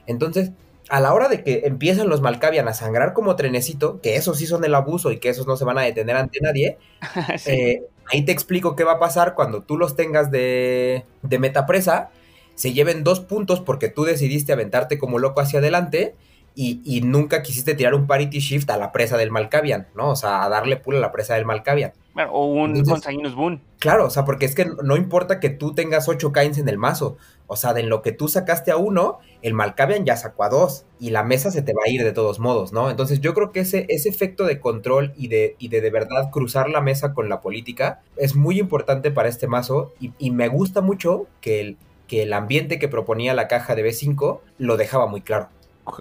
[0.06, 0.52] Entonces,
[0.90, 4.46] a la hora de que empiezan los Malkavian a sangrar como trenecito, que esos sí
[4.46, 6.78] son el abuso y que esos no se van a detener ante nadie,
[7.38, 7.50] Sí.
[7.50, 7.82] eh,
[8.12, 12.10] ahí te explico qué va a pasar cuando tú los tengas de, de metapresa,
[12.56, 16.14] se lleven dos puntos porque tú decidiste aventarte como loco hacia adelante
[16.54, 20.10] y, y nunca quisiste tirar un parity shift a la presa del Malkavian, ¿no?
[20.10, 21.92] O sea, a darle pull a la presa del Malkavian.
[22.12, 23.62] Bueno, o un Entonces- Consanguinous Boon.
[23.78, 26.76] Claro, o sea, porque es que no importa que tú tengas 8 Kains en el
[26.76, 27.16] mazo.
[27.52, 30.48] O sea, de en lo que tú sacaste a uno, el Malkavian ya sacó a
[30.48, 30.84] dos.
[31.00, 32.90] Y la mesa se te va a ir de todos modos, ¿no?
[32.90, 36.30] Entonces yo creo que ese, ese efecto de control y de, y de de verdad
[36.30, 39.92] cruzar la mesa con la política es muy importante para este mazo.
[39.98, 41.76] Y, y me gusta mucho que el,
[42.06, 45.48] que el ambiente que proponía la caja de B5 lo dejaba muy claro.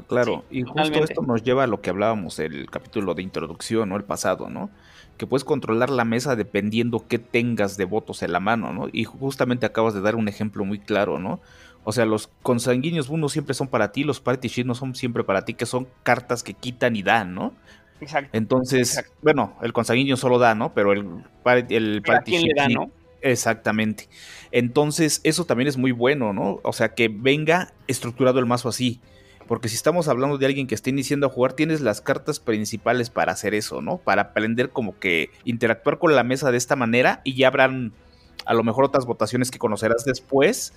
[0.08, 1.14] Claro, y justo totalmente.
[1.14, 3.96] esto nos lleva a lo que hablábamos el capítulo de introducción, ¿no?
[3.96, 4.70] El pasado, ¿no?
[5.20, 8.88] Que puedes controlar la mesa dependiendo qué tengas de votos en la mano, ¿no?
[8.92, 11.40] Y justamente acabas de dar un ejemplo muy claro, ¿no?
[11.84, 15.24] O sea, los consanguíneos no siempre son para ti, los party sheets no son siempre
[15.24, 17.54] para ti, que son cartas que quitan y dan, ¿no?
[18.02, 18.36] Exacto.
[18.36, 19.14] Entonces, Exacto.
[19.22, 20.74] bueno, el consanguíneo solo da, ¿no?
[20.74, 21.06] Pero el,
[21.70, 22.90] el Pero ¿A party sheet da, no?
[23.22, 24.08] Exactamente.
[24.52, 26.60] Entonces, eso también es muy bueno, ¿no?
[26.64, 29.02] O sea, que venga estructurado el mazo así.
[29.50, 33.10] Porque si estamos hablando de alguien que está iniciando a jugar, tienes las cartas principales
[33.10, 33.98] para hacer eso, ¿no?
[33.98, 37.92] Para aprender como que interactuar con la mesa de esta manera y ya habrán
[38.46, 40.72] a lo mejor otras votaciones que conocerás después,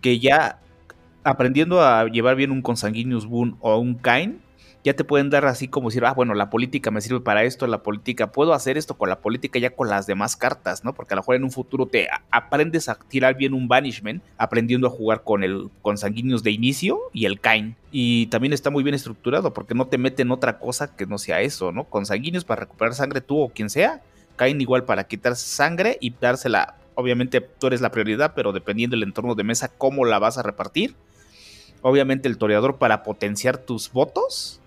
[0.00, 0.60] que ya
[1.24, 4.40] aprendiendo a llevar bien un Consanguineous Boon o un Kain,
[4.86, 7.66] ya te pueden dar así como decir, ah, bueno, la política me sirve para esto,
[7.66, 10.94] la política, puedo hacer esto con la política ya con las demás cartas, ¿no?
[10.94, 14.86] Porque a lo mejor en un futuro te aprendes a tirar bien un Banishment, aprendiendo
[14.86, 17.74] a jugar con el Consanguíneos de inicio y el Kain.
[17.90, 21.40] Y también está muy bien estructurado porque no te meten otra cosa que no sea
[21.40, 21.82] eso, ¿no?
[21.82, 24.02] Consanguíneos para recuperar sangre tú o quien sea,
[24.36, 29.02] Kain igual para quitar sangre y dársela, obviamente tú eres la prioridad, pero dependiendo del
[29.02, 30.94] entorno de mesa, cómo la vas a repartir.
[31.82, 34.60] Obviamente el toreador para potenciar tus votos.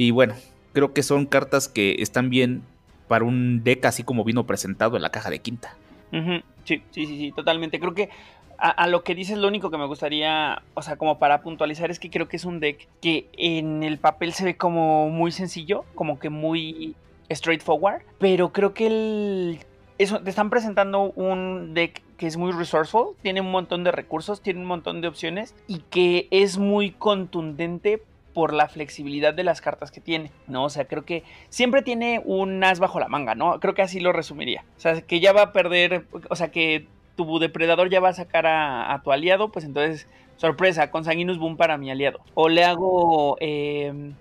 [0.00, 0.32] Y bueno,
[0.72, 2.62] creo que son cartas que están bien
[3.06, 5.76] para un deck así como vino presentado en la caja de quinta.
[6.10, 7.78] Sí, sí, sí, sí, totalmente.
[7.78, 8.08] Creo que
[8.56, 11.90] a, a lo que dices, lo único que me gustaría, o sea, como para puntualizar,
[11.90, 15.32] es que creo que es un deck que en el papel se ve como muy
[15.32, 16.94] sencillo, como que muy
[17.30, 19.58] straightforward, pero creo que el...
[19.98, 24.40] Eso, te están presentando un deck que es muy resourceful, tiene un montón de recursos,
[24.40, 29.60] tiene un montón de opciones y que es muy contundente por la flexibilidad de las
[29.60, 30.64] cartas que tiene, ¿no?
[30.64, 33.60] O sea, creo que siempre tiene un as bajo la manga, ¿no?
[33.60, 34.64] Creo que así lo resumiría.
[34.76, 38.14] O sea, que ya va a perder, o sea, que tu depredador ya va a
[38.14, 42.20] sacar a, tu aliado, pues entonces, sorpresa, con Sanguinus Boom para mi aliado.
[42.34, 44.12] O le hago, eh,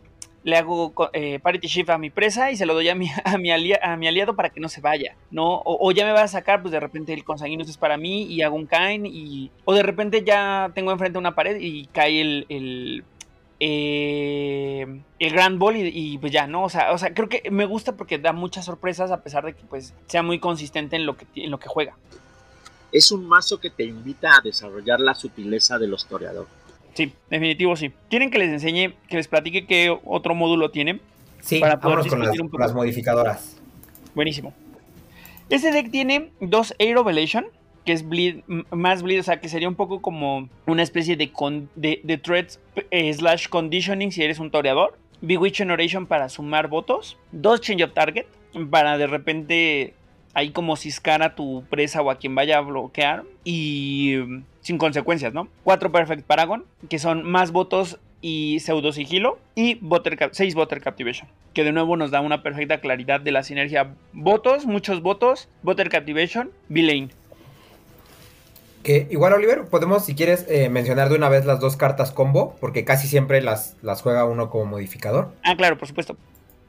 [0.44, 3.38] le hago eh, Parity Shift a mi presa y se lo doy a mi, a
[3.38, 3.52] mi,
[4.08, 5.62] aliado para que no se vaya, ¿no?
[5.64, 8.42] O, ya me va a sacar, pues de repente el consanguinus es para mí y
[8.42, 9.52] hago un Kain y...
[9.66, 13.04] O de repente ya tengo enfrente una pared y cae el
[13.60, 16.64] eh, el Grand Ball y, y, pues ya, ¿no?
[16.64, 19.54] O sea, o sea, creo que me gusta porque da muchas sorpresas a pesar de
[19.54, 21.96] que pues sea muy consistente en lo que, en lo que juega.
[22.92, 26.50] Es un mazo que te invita a desarrollar la sutileza de los toreadores.
[26.94, 27.92] Sí, definitivo sí.
[28.10, 31.00] ¿Quieren que les enseñe, que les platique qué otro módulo tiene?
[31.42, 32.64] Sí, Para poder con las, discutir un poco.
[32.64, 33.58] las modificadoras.
[34.16, 34.54] Buenísimo.
[35.50, 37.46] Este deck tiene dos Air Ovulation,
[37.86, 41.32] que es bleed, más bleed, o sea, que sería un poco como una especie de,
[41.32, 42.60] con- de, de threats
[42.92, 44.98] eh, slash conditioning si eres un toreador.
[45.22, 47.18] Bewitch Oration para sumar votos.
[47.32, 48.26] Dos Change of Target,
[48.70, 49.94] para de repente
[50.34, 53.24] ahí como ciscar a tu presa o a quien vaya a bloquear.
[53.44, 55.48] Y mm, sin consecuencias, ¿no?
[55.64, 59.40] Cuatro Perfect Paragon, que son más votos y pseudo sigilo.
[59.56, 59.76] Y
[60.18, 63.94] Cap- seis Butter Captivation, que de nuevo nos da una perfecta claridad de la sinergia
[64.14, 67.10] votos, muchos votos, Butter Captivation, V-Lane.
[68.84, 72.56] Que igual, Oliver, podemos, si quieres, eh, mencionar de una vez las dos cartas combo,
[72.60, 75.32] porque casi siempre las, las juega uno como modificador.
[75.44, 76.18] Ah, claro, por supuesto.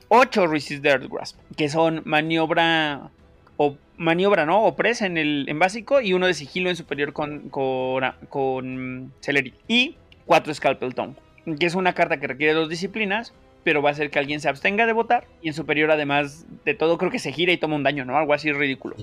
[0.08, 3.10] 8 Resist the Earth Grasp, que son maniobra
[3.56, 4.64] o maniobra, ¿no?
[4.64, 9.12] O presa en el en básico y uno de sigilo en superior con con, con
[9.20, 9.56] Celerity.
[9.68, 9.96] Y
[10.26, 11.14] 4 Scalpel Tongue,
[11.58, 13.32] que es una carta que requiere dos disciplinas,
[13.62, 16.74] pero va a hacer que alguien se abstenga de votar y en superior además de
[16.74, 18.16] todo creo que se gira y toma un daño, ¿no?
[18.16, 18.96] Algo así ridículo.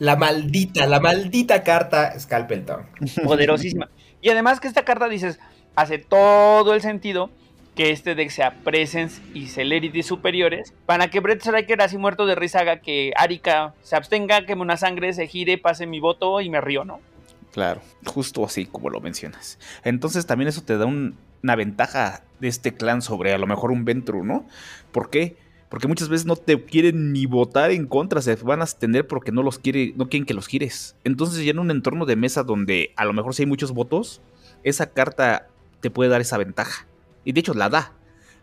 [0.00, 2.86] La maldita, la maldita carta Scalpelton.
[3.24, 3.88] poderosísima.
[4.20, 5.38] Y además que esta carta, dices,
[5.76, 7.30] hace todo el sentido
[7.76, 12.34] que este deck sea Presence y Celerity superiores, para que Brett Striker, así muerto de
[12.34, 16.50] risa, haga que Arika se abstenga, queme una sangre, se gire, pase mi voto y
[16.50, 17.00] me río, ¿no?
[17.52, 19.58] Claro, justo así como lo mencionas.
[19.84, 23.70] Entonces también eso te da un- una ventaja de este clan sobre a lo mejor
[23.70, 24.46] un Ventru, ¿no?
[24.92, 25.36] ¿Por qué?
[25.70, 29.30] Porque muchas veces no te quieren ni votar en contra, se van a abstener porque
[29.30, 30.96] no los quiere, no quieren que los gires.
[31.04, 34.20] Entonces ya en un entorno de mesa donde a lo mejor si hay muchos votos,
[34.64, 35.46] esa carta
[35.80, 36.86] te puede dar esa ventaja.
[37.24, 37.92] Y de hecho la da.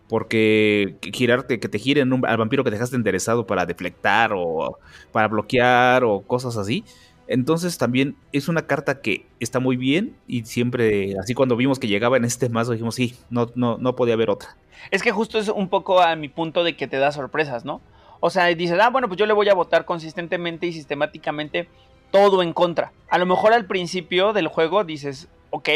[0.07, 4.79] Porque girarte, que te giren al vampiro que dejaste enderezado para deflectar o
[5.11, 6.85] para bloquear o cosas así.
[7.27, 11.87] Entonces también es una carta que está muy bien y siempre, así cuando vimos que
[11.87, 14.55] llegaba en este mazo, dijimos, sí, no, no, no podía haber otra.
[14.91, 17.81] Es que justo es un poco a mi punto de que te da sorpresas, ¿no?
[18.19, 21.67] O sea, dices, ah, bueno, pues yo le voy a votar consistentemente y sistemáticamente
[22.11, 22.91] todo en contra.
[23.09, 25.69] A lo mejor al principio del juego dices, ok,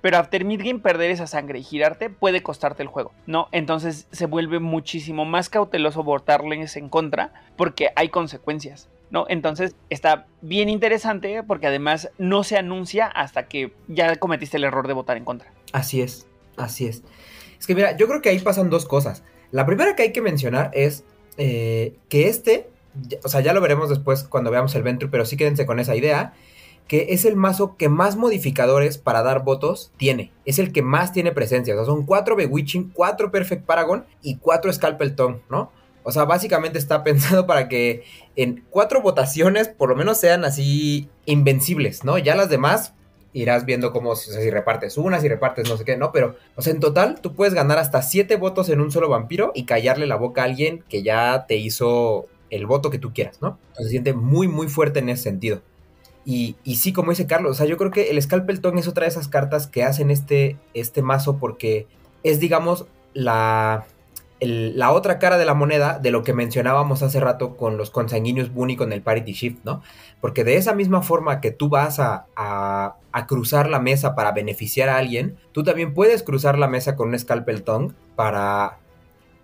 [0.00, 3.48] pero after midgame perder esa sangre y girarte puede costarte el juego, ¿no?
[3.52, 9.26] Entonces se vuelve muchísimo más cauteloso votarles en contra porque hay consecuencias, ¿no?
[9.28, 14.86] Entonces está bien interesante porque además no se anuncia hasta que ya cometiste el error
[14.86, 15.52] de votar en contra.
[15.72, 17.02] Así es, así es.
[17.58, 19.22] Es que mira, yo creo que ahí pasan dos cosas.
[19.50, 21.04] La primera que hay que mencionar es
[21.36, 22.70] eh, que este,
[23.24, 25.96] o sea, ya lo veremos después cuando veamos el Ventru, pero sí quédense con esa
[25.96, 26.34] idea,
[26.86, 30.32] que es el mazo que más modificadores para dar votos tiene.
[30.44, 31.74] Es el que más tiene presencia.
[31.74, 35.70] O sea, son 4 Bewitching, 4 Perfect Paragon y 4 Scalpel Tongue, ¿no?
[36.02, 38.04] O sea, básicamente está pensado para que
[38.36, 42.18] en cuatro votaciones por lo menos sean así invencibles, ¿no?
[42.18, 42.94] Ya las demás
[43.32, 46.10] irás viendo cómo, si repartes una, si repartes no sé qué, ¿no?
[46.12, 49.52] Pero, o sea, en total tú puedes ganar hasta siete votos en un solo vampiro
[49.54, 53.40] y callarle la boca a alguien que ya te hizo el voto que tú quieras,
[53.40, 53.58] ¿no?
[53.68, 55.62] Entonces se siente muy, muy fuerte en ese sentido.
[56.24, 59.04] Y, y, sí, como dice Carlos, o sea, yo creo que el Scalpel es otra
[59.04, 61.86] de esas cartas que hacen este, este mazo porque
[62.22, 63.86] es, digamos, la,
[64.40, 68.52] la otra cara de la moneda de lo que mencionábamos hace rato con los consanguíneos
[68.52, 69.82] Boon y con el Parity Shift, ¿no?
[70.20, 74.88] Porque de esa misma forma que tú vas a, a, cruzar la mesa para beneficiar
[74.88, 78.78] a alguien, tú también puedes cruzar la mesa con un Scalpel Tongue para,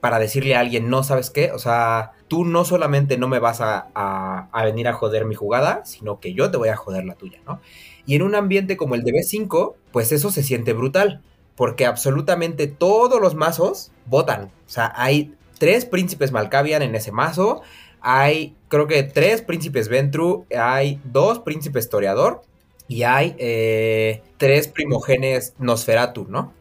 [0.00, 3.60] para decirle a alguien, no sabes qué, o sea, tú no solamente no me vas
[3.60, 7.14] a, a, venir a joder mi jugada, sino que yo te voy a joder la
[7.14, 7.60] tuya, ¿no?
[8.06, 11.22] Y en un ambiente como el de B5, pues eso se siente brutal
[11.56, 14.44] porque absolutamente todos los mazos votan.
[14.66, 17.62] O sea, hay tres príncipes Malkavian en ese mazo,
[18.00, 22.42] hay creo que tres príncipes Ventru, hay dos príncipes Toreador
[22.88, 26.52] y hay eh, tres primogenes Nosferatu, ¿no?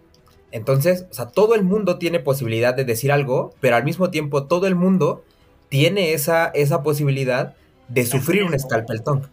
[0.52, 4.46] Entonces, o sea, todo el mundo tiene posibilidad de decir algo, pero al mismo tiempo
[4.46, 5.24] todo el mundo
[5.68, 7.56] tiene esa, esa posibilidad
[7.89, 9.30] de sufrir un escalpeltón.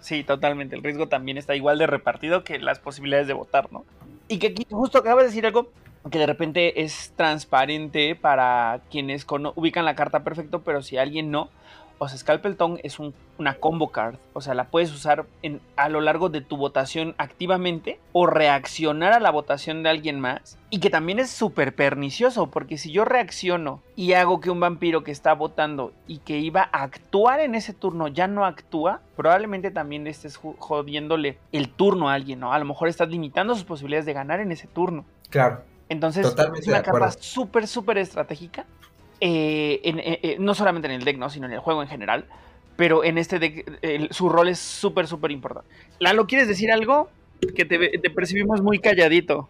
[0.00, 0.74] Sí, totalmente.
[0.74, 3.84] El riesgo también está igual de repartido que las posibilidades de votar, ¿no?
[4.28, 5.70] Y que aquí justo acabas de decir algo
[6.10, 11.48] que de repente es transparente para quienes ubican la carta perfecto, pero si alguien no,
[11.98, 14.16] o sea, Scalpel Tongue es una combo card.
[14.32, 15.26] O sea, la puedes usar
[15.76, 20.58] a lo largo de tu votación activamente o reaccionar a la votación de alguien más.
[20.70, 25.04] Y que también es súper pernicioso, porque si yo reacciono y hago que un vampiro
[25.04, 29.70] que está votando y que iba a actuar en ese turno ya no actúa, probablemente
[29.70, 32.52] también estés jodiéndole el turno a alguien, ¿no?
[32.52, 35.04] A lo mejor estás limitando sus posibilidades de ganar en ese turno.
[35.30, 35.62] Claro.
[35.88, 38.66] Entonces, es una capa súper, súper estratégica
[39.20, 41.30] eh, eh, eh, no solamente en el deck, ¿no?
[41.30, 42.26] sino en el juego en general.
[42.76, 45.68] Pero en este deck su rol es súper, súper importante.
[46.00, 47.08] Lalo, ¿quieres decir algo?
[47.54, 49.48] Que te, percibimos muy calladito.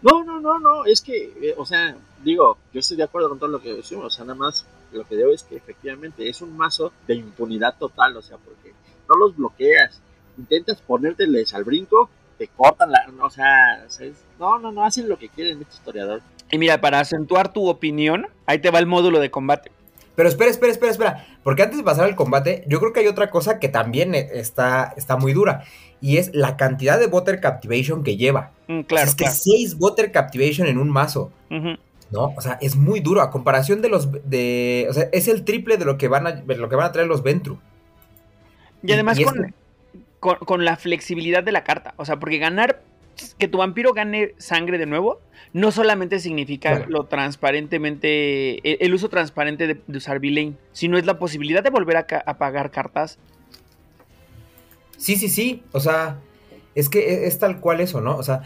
[0.00, 3.50] No, no, no, no, es que, o sea, digo, yo estoy de acuerdo con todo
[3.50, 6.56] lo que decimos, o sea, nada más lo que digo es que efectivamente es un
[6.56, 8.72] mazo de impunidad total, o sea, porque
[9.08, 10.00] no los bloqueas,
[10.38, 13.86] intentas ponérteles al brinco, te cortan la, o sea,
[14.38, 16.20] no, no, no, hacen lo que quieren este historiador.
[16.50, 19.70] Y mira, para acentuar tu opinión, ahí te va el módulo de combate.
[20.14, 21.26] Pero espera, espera, espera, espera.
[21.42, 24.94] Porque antes de pasar al combate, yo creo que hay otra cosa que también está,
[24.96, 25.64] está muy dura.
[26.00, 28.52] Y es la cantidad de Water Captivation que lleva.
[28.68, 29.08] Mm, claro.
[29.08, 31.32] es que 6 Water Captivation en un mazo.
[32.10, 32.32] ¿No?
[32.36, 33.22] O sea, es muy duro.
[33.22, 34.10] A comparación de los.
[34.28, 36.92] De, o sea, es el triple de lo que van a, lo que van a
[36.92, 37.58] traer los Ventru.
[38.82, 39.54] Y además con,
[40.24, 41.94] con la flexibilidad de la carta.
[41.96, 42.82] O sea, porque ganar.
[43.38, 45.20] Que tu vampiro gane sangre de nuevo
[45.54, 51.62] no solamente significa lo transparentemente, el, uso transparente de, usar V-Lane, sino es la posibilidad
[51.62, 53.18] de volver a, pagar cartas.
[54.96, 55.62] Sí, sí, sí.
[55.70, 56.18] O sea,
[56.74, 58.16] es que e, es, tal cual eso, ¿no?
[58.16, 58.42] O sea,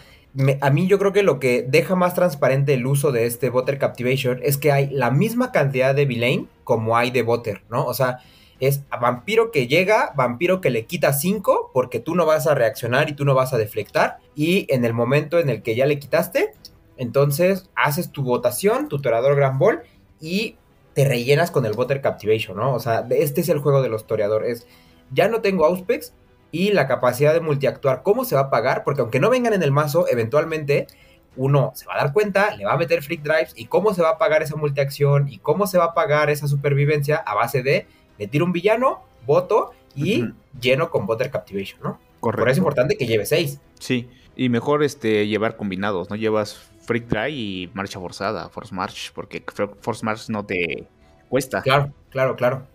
[0.61, 3.79] a mí yo creo que lo que deja más transparente el uso de este Butter
[3.79, 7.87] Captivation es que hay la misma cantidad de V-Lane como hay de Butter, ¿no?
[7.87, 8.19] O sea,
[8.61, 13.09] es vampiro que llega, vampiro que le quita 5 porque tú no vas a reaccionar
[13.09, 14.19] y tú no vas a deflectar.
[14.35, 16.53] Y en el momento en el que ya le quitaste,
[16.97, 19.83] entonces, haces tu votación, tu toreador Grand Ball,
[20.21, 20.57] y
[20.95, 22.75] te rellenas con el Water Captivation, ¿no?
[22.75, 24.67] O sea, este es el juego de los toreadores.
[25.13, 26.13] Ya no tengo Auspex
[26.51, 28.03] y la capacidad de multiactuar.
[28.03, 28.83] ¿Cómo se va a pagar?
[28.83, 30.89] Porque aunque no vengan en el mazo, eventualmente
[31.37, 34.03] uno se va a dar cuenta, le va a meter Freak Drives y cómo se
[34.03, 37.63] va a pagar esa multiacción y cómo se va a pagar esa supervivencia a base
[37.63, 37.87] de
[38.19, 40.25] le tiro un villano, voto y
[40.61, 41.99] lleno con Water Captivation, ¿no?
[42.21, 42.43] Correcto.
[42.43, 43.61] Por eso es importante que lleve 6.
[43.79, 46.17] Sí, y mejor este llevar combinados, ¿no?
[46.17, 49.45] Llevas Freak Dry y Marcha Forzada, Force March, porque
[49.81, 50.87] Force March no te
[51.29, 51.63] cuesta.
[51.63, 52.67] Claro, claro, claro.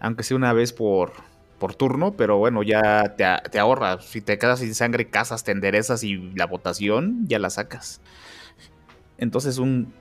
[0.00, 1.12] Aunque sea una vez por,
[1.58, 4.00] por turno, pero bueno, ya te, te ahorra.
[4.00, 8.00] Si te quedas sin sangre, cazas, te enderezas y la votación ya la sacas.
[9.18, 9.92] Entonces un,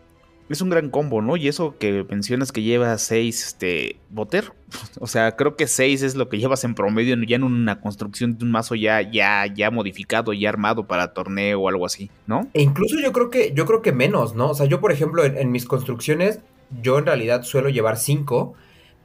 [0.50, 1.36] es un gran combo, ¿no?
[1.36, 4.54] Y eso que mencionas que lleva 6 este, boter,
[5.00, 8.38] o sea, creo que 6 es lo que llevas en promedio ya en una construcción
[8.38, 12.48] de un mazo ya, ya, ya modificado, ya armado para torneo o algo así, ¿no?
[12.54, 14.52] E incluso yo creo que, yo creo que menos, ¿no?
[14.52, 16.40] O sea, yo por ejemplo en, mis construcciones,
[16.82, 18.54] yo en realidad suelo llevar 5,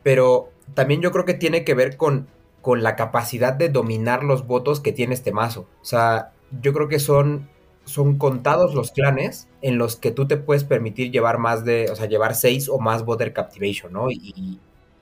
[0.02, 2.28] pero también yo creo que tiene que ver con,
[2.60, 5.66] con la capacidad de dominar los votos que tiene este mazo.
[5.80, 7.48] O sea, yo creo que son
[7.84, 11.96] son contados los clanes en los que tú te puedes permitir llevar más de, o
[11.96, 14.10] sea, llevar seis o más Border Captivation, ¿no?
[14.10, 14.60] Y,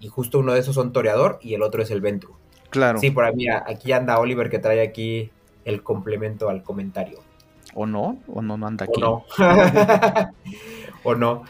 [0.09, 2.35] justo uno de esos son Toreador y el otro es el Ventru.
[2.71, 2.99] Claro.
[2.99, 5.31] Sí, por ahí, mira, aquí anda Oliver que trae aquí
[5.67, 7.19] el complemento al comentario.
[7.75, 8.19] ¿O no?
[8.27, 9.03] ¿O no, no anda aquí?
[9.03, 9.25] O no.
[11.05, 11.43] o no.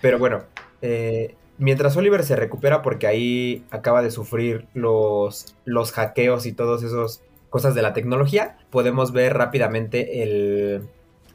[0.00, 0.44] Pero bueno,
[0.80, 6.82] eh, mientras Oliver se recupera porque ahí acaba de sufrir los, los hackeos y todos
[6.82, 10.88] esos cosas de la tecnología, podemos ver rápidamente el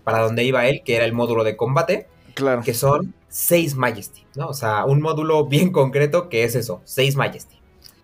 [0.03, 2.61] para dónde iba él, que era el módulo de combate, claro.
[2.61, 4.47] que son 6 Majesty, ¿no?
[4.47, 7.55] O sea, un módulo bien concreto que es eso, 6 Majesty.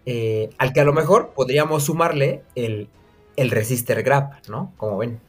[0.08, 2.90] Eh, al que a lo mejor podríamos sumarle el,
[3.36, 4.74] el Resistor Grab, ¿no?
[4.78, 5.20] Como ven.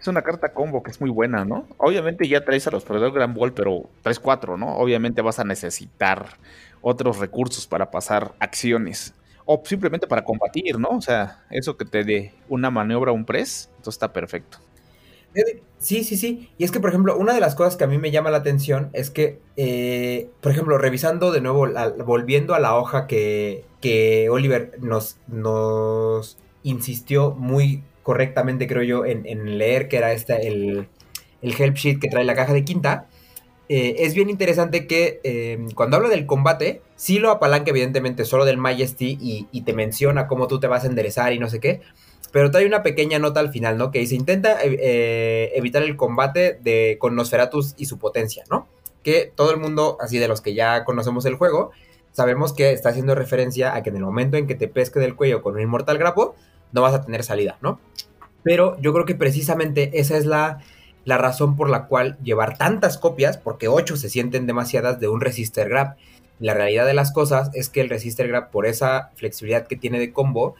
[0.00, 1.66] Es una carta combo que es muy buena, ¿no?
[1.76, 4.76] Obviamente ya traes a los Predador Grand Ball, pero traes 4, ¿no?
[4.78, 6.38] Obviamente vas a necesitar
[6.80, 9.14] otros recursos para pasar acciones
[9.46, 10.88] o simplemente para combatir, ¿no?
[10.90, 14.58] O sea, eso que te dé una maniobra, un press, entonces está perfecto.
[15.78, 16.48] Sí, sí, sí.
[16.56, 18.38] Y es que, por ejemplo, una de las cosas que a mí me llama la
[18.38, 21.68] atención es que, eh, por ejemplo, revisando de nuevo,
[22.06, 29.58] volviendo a la hoja que, que Oliver nos, nos insistió muy correctamente, creo yo, en,
[29.58, 30.88] leer, que era este, el,
[31.42, 33.06] el help sheet que trae la caja de quinta,
[33.68, 38.44] eh, es bien interesante que em, cuando habla del combate, sí lo apalanca evidentemente solo
[38.44, 41.80] del Majesty y, te menciona cómo tú te vas a enderezar y no sé qué,
[42.32, 43.90] pero trae una pequeña nota al final, ¿no?
[43.90, 48.68] Que dice, intenta eh, eh, evitar el combate de, con Nosferatus y su potencia, ¿no?
[49.02, 51.70] Que todo el mundo, así de los que ya conocemos el juego,
[52.12, 55.16] sabemos que está haciendo referencia a que en el momento en que te pesque del
[55.16, 56.34] cuello con un Inmortal Grapo,
[56.72, 57.80] no vas a tener salida, ¿no?
[58.42, 60.58] Pero yo creo que precisamente esa es la
[61.04, 65.20] la razón por la cual llevar tantas copias, porque 8 se sienten demasiadas de un
[65.20, 65.96] resistor grab.
[66.40, 69.98] La realidad de las cosas es que el resistor grab, por esa flexibilidad que tiene
[69.98, 70.54] de combo,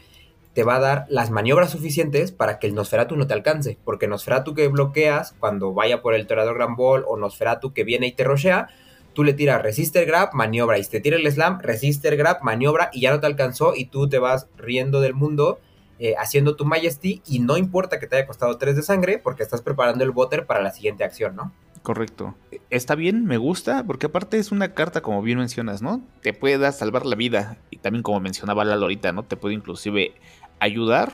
[0.55, 3.77] te va a dar las maniobras suficientes para que el Nosferatu no te alcance.
[3.85, 8.07] Porque Nosferatu que bloqueas cuando vaya por el Torador Grand Ball o Nosferatu que viene
[8.07, 8.69] y te rochea,
[9.15, 10.79] tú le tiras resistor grab, maniobra.
[10.79, 13.87] Y si te tira el slam, resistor grab, maniobra y ya no te alcanzó y
[13.87, 15.59] tú te vas riendo del mundo
[15.99, 19.43] eh, haciendo tu Majesty y no importa que te haya costado 3 de sangre porque
[19.43, 21.53] estás preparando el Butter para la siguiente acción, ¿no?
[21.83, 22.35] Correcto.
[22.71, 26.03] Está bien, me gusta, porque aparte es una carta, como bien mencionas, ¿no?
[26.23, 27.59] Te puede salvar la vida.
[27.71, 29.23] Y también, como mencionaba la ahorita, ¿no?
[29.23, 30.15] Te puede inclusive
[30.61, 31.13] ayudar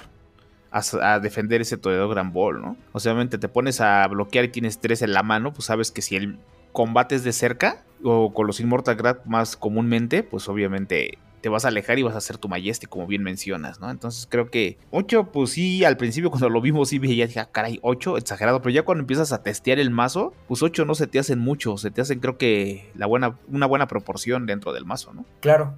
[0.71, 2.77] a, defender ese Toledo Gran Ball, ¿no?
[2.93, 5.91] O sea, obviamente te pones a bloquear y tienes 3 en la mano, pues sabes
[5.91, 6.39] que si el
[6.73, 11.65] combate es de cerca, o con los Immortal Grad más comúnmente, pues obviamente te vas
[11.65, 13.91] a alejar y vas a hacer tu Majesty, como bien mencionas, ¿no?
[13.91, 17.49] Entonces creo que 8, pues sí, al principio cuando lo vimos sí veía, dije, ah,
[17.51, 21.07] caray, 8, exagerado, pero ya cuando empiezas a testear el mazo, pues 8 no se
[21.07, 24.85] te hacen mucho, se te hacen creo que la buena, una buena proporción dentro del
[24.85, 25.25] mazo, ¿no?
[25.41, 25.75] Claro.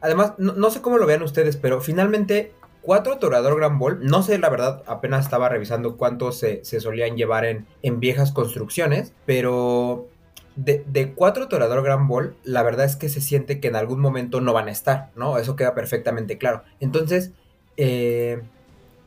[0.00, 2.52] Además, no, sé cómo lo vean ustedes, pero finalmente
[2.82, 7.16] 4 Torador Grand Ball, no sé la verdad, apenas estaba revisando cuántos se, se solían
[7.16, 10.08] llevar en, en viejas construcciones, pero
[10.56, 14.40] de, cuatro Torador Grand Ball, la verdad es que se siente que en algún momento
[14.40, 15.38] no van a estar, ¿no?
[15.38, 16.62] Eso queda perfectamente claro.
[16.80, 17.32] Entonces,
[17.76, 18.42] eh,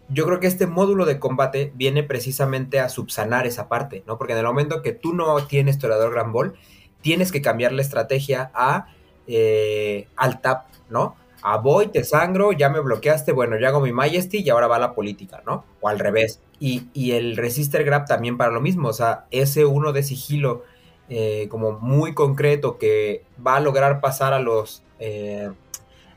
[0.09, 4.17] yo creo que este módulo de combate viene precisamente a subsanar esa parte, ¿no?
[4.17, 6.53] Porque en el momento que tú no tienes Torador Grand Ball,
[7.01, 8.87] tienes que cambiar la estrategia a
[9.27, 11.15] eh, al tap, ¿no?
[11.41, 14.77] A voy, te sangro, ya me bloqueaste, bueno, ya hago mi Majesty y ahora va
[14.77, 15.63] la política, ¿no?
[15.81, 16.41] O al revés.
[16.59, 20.63] Y, y el Resistor Grab también para lo mismo, o sea, ese uno de sigilo
[21.09, 25.49] eh, como muy concreto que va a lograr pasar a los eh,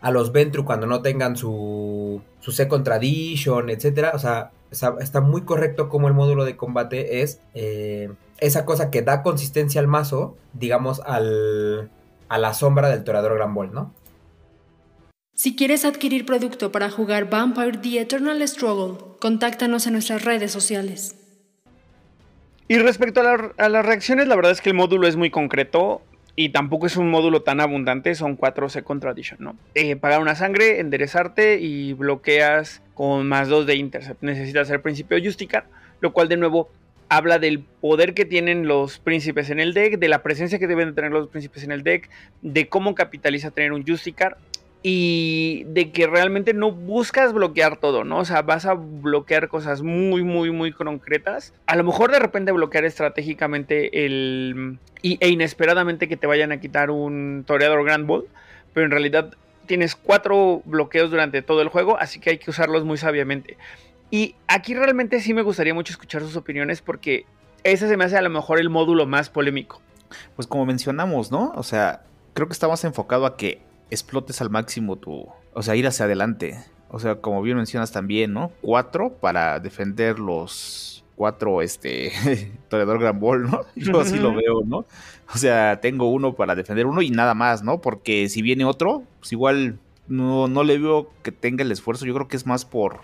[0.03, 4.13] a los Ventru cuando no tengan su, su second tradition, etcétera.
[4.15, 9.03] O sea, está, muy correcto como el módulo de combate es eh, esa cosa que
[9.03, 11.91] da consistencia al mazo, digamos, al,
[12.29, 13.95] a la sombra del Torador Gran Ball, ¿no?
[15.35, 21.22] Si quieres adquirir producto para jugar Vampire The Eternal Struggle, contáctanos en nuestras redes sociales.
[22.69, 26.03] Y respecto a, las reacciones, la verdad es que el módulo es muy concreto
[26.37, 29.57] y tampoco es un módulo tan abundante, son 4 Second Tradition, ¿no?
[29.75, 34.23] Eh, pagar una sangre, enderezarte y bloqueas con más 2 de Intercept.
[34.23, 35.67] Necesitas el principio Justicar,
[36.01, 36.71] lo cual de nuevo
[37.09, 40.89] habla del poder que tienen los príncipes en el deck, de la presencia que deben
[40.89, 42.09] de tener los príncipes en el deck,
[42.41, 44.39] de cómo capitaliza tener un Justicar
[44.83, 48.19] y de que realmente no buscas bloquear todo, ¿no?
[48.19, 51.55] O sea, vas a bloquear cosas muy, muy, muy concretas.
[51.67, 54.79] A lo mejor de repente bloquear estratégicamente el...
[55.03, 58.27] e inesperadamente que te vayan a quitar un Toreador Grand Ball,
[58.75, 59.35] pero en realidad
[59.67, 63.57] tienes cuatro bloqueos durante todo el juego, así que hay que usarlos muy sabiamente.
[64.11, 67.25] Y aquí realmente sí me gustaría mucho escuchar sus opiniones porque
[67.63, 69.81] ese se me hace a lo mejor el módulo más polémico.
[70.35, 71.53] Pues como mencionamos, ¿no?
[71.55, 72.03] O sea,
[72.35, 73.63] creo que está más enfocado a que
[73.93, 76.59] explotes al máximo tu, o sea, ir hacia adelante.
[76.89, 78.53] O sea, como bien mencionas también, ¿no?
[78.61, 82.13] Cuatro para defender los cuatro, este,
[82.69, 83.61] Toreador Gran Ball, ¿no?
[83.77, 84.85] Yo así lo veo, ¿no?
[85.33, 87.81] O sea, tengo uno para defender uno y nada más, ¿no?
[87.81, 89.79] Porque si viene otro, pues igual
[90.09, 92.05] no, no le veo que tenga el esfuerzo.
[92.05, 93.01] Yo creo que es más por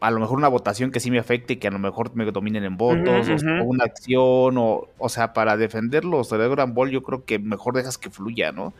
[0.00, 2.64] a lo mejor una votación que sí me afecte, que a lo mejor me dominen
[2.64, 7.02] en votos, o, una acción, o, o sea, para defender los Toreador Gran Ball, yo
[7.02, 8.72] creo que mejor dejas que fluya, ¿no?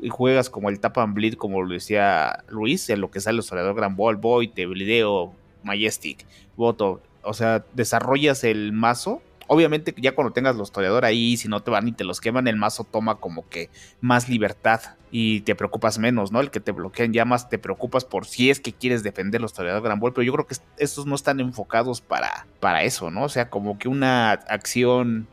[0.00, 3.36] Y juegas como el tap and bleed, como lo decía Luis, en lo que sale
[3.36, 6.26] el historiador Grand Ball, Void, Blideo, Majestic,
[6.56, 7.02] Voto.
[7.22, 9.22] O sea, desarrollas el mazo.
[9.46, 12.48] Obviamente, ya cuando tengas los toreador ahí, si no te van y te los queman,
[12.48, 13.68] el mazo toma como que
[14.00, 14.80] más libertad
[15.10, 16.40] y te preocupas menos, ¿no?
[16.40, 19.52] El que te bloquean ya más te preocupas por si es que quieres defender los
[19.52, 23.24] toreador Grand Ball, pero yo creo que estos no están enfocados para, para eso, ¿no?
[23.24, 25.28] O sea, como que una acción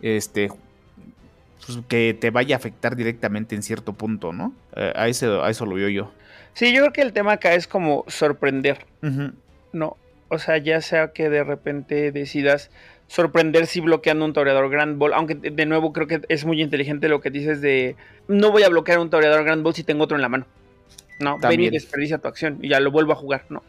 [0.00, 0.50] este
[1.66, 4.52] pues, que te vaya a afectar directamente en cierto punto, ¿no?
[4.76, 6.10] Eh, a, eso, a eso lo veo yo.
[6.54, 8.84] Sí, yo creo que el tema acá es como sorprender,
[9.72, 9.96] ¿no?
[10.28, 12.70] O sea, ya sea que de repente decidas
[13.06, 17.08] sorprender si bloqueando un toreador Grand Ball, aunque de nuevo creo que es muy inteligente
[17.08, 17.96] lo que dices de
[18.28, 20.46] no voy a bloquear un toreador Grand Ball si tengo otro en la mano.
[21.20, 23.62] No, ven y desperdicia tu acción y ya lo vuelvo a jugar, ¿no?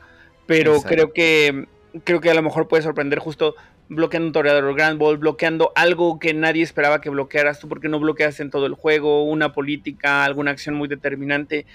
[0.46, 1.68] Pero creo que
[2.04, 3.56] creo que a lo mejor puede sorprender justo
[3.90, 8.00] bloqueando un toreador Grand Ball, bloqueando algo que nadie esperaba que bloquearas tú porque no
[8.00, 11.66] bloqueas en todo el juego, una política, alguna acción muy determinante.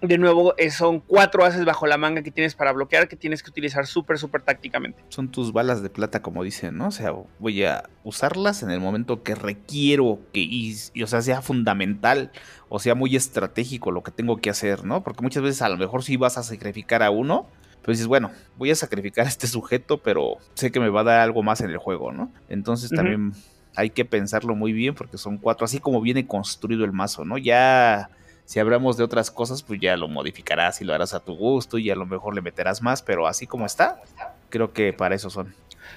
[0.00, 3.42] De nuevo, eh, son cuatro haces bajo la manga que tienes para bloquear que tienes
[3.42, 5.02] que utilizar súper, súper tácticamente.
[5.08, 6.86] Son tus balas de plata, como dicen, ¿no?
[6.86, 11.42] O sea, voy a usarlas en el momento que requiero que, y, o sea, sea
[11.42, 12.30] fundamental
[12.68, 15.02] o sea muy estratégico lo que tengo que hacer, ¿no?
[15.02, 17.48] Porque muchas veces a lo mejor si vas a sacrificar a uno,
[17.88, 21.04] pues dices, bueno, voy a sacrificar a este sujeto, pero sé que me va a
[21.04, 22.30] dar algo más en el juego, ¿no?
[22.50, 23.32] Entonces también
[23.76, 27.38] hay que pensarlo muy bien porque son cuatro, así como viene construido el mazo, ¿no?
[27.38, 28.10] Ya
[28.44, 31.78] si hablamos de otras cosas, pues ya lo modificarás y lo harás a tu gusto
[31.78, 34.02] y a lo mejor le meterás más, pero así como está,
[34.50, 35.54] creo que para eso son.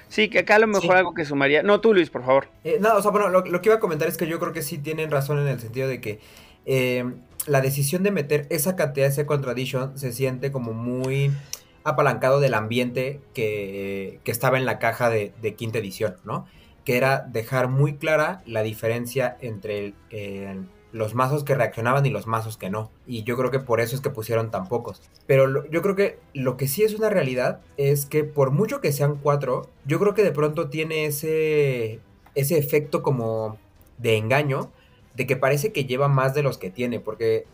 [0.08, 1.62] Sí, que acá a lo mejor algo que sumaría.
[1.62, 2.48] No, tú Luis, por favor.
[2.64, 4.62] Eh, no, o sea, bueno, lo, que iba a comentar es que yo creo que
[4.62, 6.20] sí tienen razón en el sentido de que
[6.64, 7.04] eh,
[7.46, 11.30] la decisión de meter esa cantidad de ese contradiction se siente como muy
[11.84, 16.46] apalancado del ambiente que, estaba en la caja de, quinta edición, ¿no?
[16.84, 19.94] Que era dejar muy clara la diferencia entre
[20.92, 22.90] los mazos que reaccionaban y los mazos que no.
[23.06, 25.00] Y yo creo que por eso es que pusieron tan pocos.
[25.26, 28.92] Pero yo creo que lo que sí es una realidad es que por mucho que
[28.92, 32.00] sean cuatro, yo creo que de pronto tiene ese,
[32.34, 33.58] ese efecto como
[33.98, 34.70] de engaño,
[35.14, 37.46] de que parece que lleva más de los que tiene, porque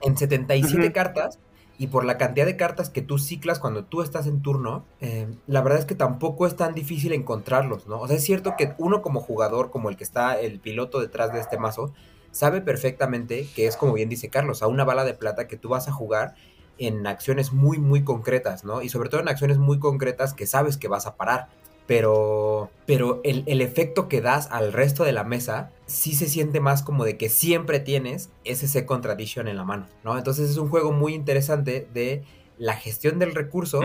[0.00, 1.38] en 77 cartas
[1.82, 5.26] y por la cantidad de cartas que tú ciclas cuando tú estás en turno, eh,
[5.48, 7.98] la verdad es que tampoco es tan difícil encontrarlos, ¿no?
[7.98, 11.32] O sea, es cierto que uno como jugador, como el que está el piloto detrás
[11.32, 11.92] de este mazo,
[12.30, 15.70] sabe perfectamente que es como bien dice Carlos, a una bala de plata que tú
[15.70, 16.36] vas a jugar
[16.78, 18.80] en acciones muy, muy concretas, ¿no?
[18.80, 21.48] Y sobre todo en acciones muy concretas que sabes que vas a parar
[21.86, 26.82] pero, pero el, efecto que das al resto de la mesa sí se siente más
[26.82, 30.16] como de que siempre tienes ese second contradiction en la mano, ¿no?
[30.16, 32.22] Entonces es un juego muy interesante de
[32.58, 33.80] la gestión del recurso,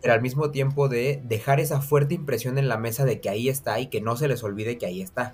[0.00, 3.48] pero al mismo tiempo de dejar esa fuerte impresión en la mesa de que ahí
[3.48, 5.32] está y que no se les olvide que ahí está.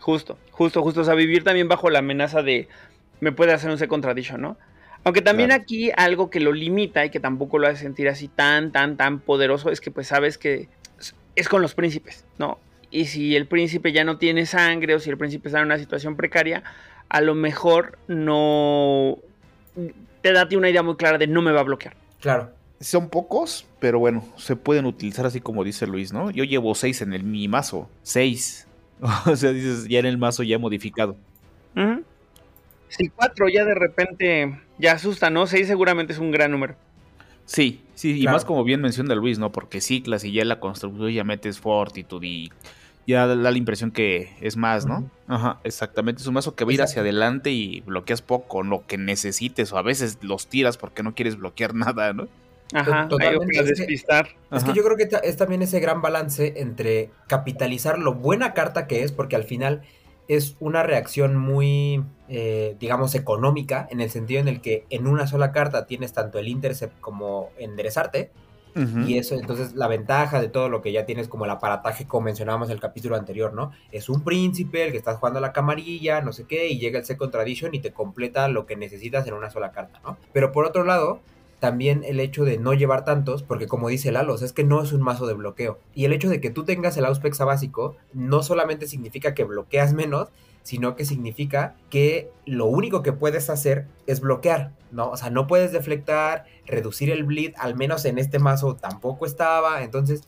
[0.00, 1.02] Justo, justo, justo.
[1.02, 2.68] O sea, vivir también bajo la amenaza de
[3.20, 4.56] me puede hacer un second contradiction, ¿no?
[5.04, 8.70] Aunque también aquí algo que lo limita y que tampoco lo hace sentir así tan,
[8.70, 10.68] tan, tan poderoso es que pues sabes que
[11.36, 12.58] es con los príncipes, ¿no?
[12.90, 15.78] Y si el príncipe ya no tiene sangre o si el príncipe está en una
[15.78, 16.64] situación precaria,
[17.08, 19.18] a lo mejor no
[20.22, 21.94] te da una idea muy clara de no me va a bloquear.
[22.20, 22.50] Claro.
[22.80, 26.30] Son pocos, pero bueno, se pueden utilizar así como dice Luis, ¿no?
[26.30, 27.88] Yo llevo seis en el, mi mazo.
[28.02, 28.66] Seis.
[29.26, 31.16] o sea, dices, ya en el mazo ya modificado.
[32.88, 35.46] Si cuatro ya de repente ya asusta, ¿no?
[35.46, 36.74] Seis seguramente es un gran número.
[37.52, 39.50] Sí, sí, y más como bien menciona Luis, ¿no?
[39.50, 42.48] Porque ciclas y ya la construcción ya metes fortitud y
[43.08, 45.10] ya da la impresión que es más, ¿no?
[45.26, 46.22] Ajá, exactamente.
[46.22, 49.72] Es un mazo que va a ir hacia adelante y bloqueas poco, lo que necesites,
[49.72, 52.28] o a veces los tiras porque no quieres bloquear nada, ¿no?
[52.72, 54.28] Ajá, Totalmente, hay que es que- despistar.
[54.52, 58.86] Es que yo creo que es también ese gran balance entre capitalizar lo buena carta
[58.86, 59.82] que es, porque al final
[60.30, 65.26] es una reacción muy, eh, digamos, económica, en el sentido en el que en una
[65.26, 68.30] sola carta tienes tanto el intercept como enderezarte,
[68.76, 69.00] Ujú.
[69.00, 72.26] y eso, entonces la ventaja de todo lo que ya tienes como el aparataje, como
[72.26, 73.72] mencionábamos en el capítulo anterior, ¿no?
[73.90, 77.00] Es un príncipe, el que estás jugando a la camarilla, no sé qué, y llega
[77.00, 80.16] el Second Tradition y te completa lo que necesitas en una sola carta, ¿no?
[80.32, 81.18] Pero por otro lado,
[81.60, 84.82] también el hecho de no llevar tantos, porque como dice Lalo, o es que no
[84.82, 85.78] es un mazo de bloqueo.
[85.94, 89.92] Y el hecho de que tú tengas el Auspexa básico no solamente significa que bloqueas
[89.92, 90.28] menos,
[90.62, 95.10] sino que significa que lo único que puedes hacer es bloquear, ¿no?
[95.10, 99.82] O sea, no puedes deflectar, reducir el bleed, al menos en este mazo tampoco estaba,
[99.82, 100.22] entonces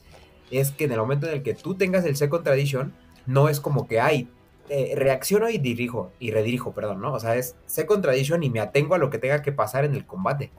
[0.50, 2.94] es que en el momento en el que tú tengas el Second Tradition,
[3.26, 4.28] no es como que hay,
[4.68, 7.12] eh, reacciono y dirijo, y redirijo, perdón, ¿no?
[7.12, 9.94] O sea, es Second Tradition y me atengo a lo que tenga que pasar en
[9.94, 10.50] el combate.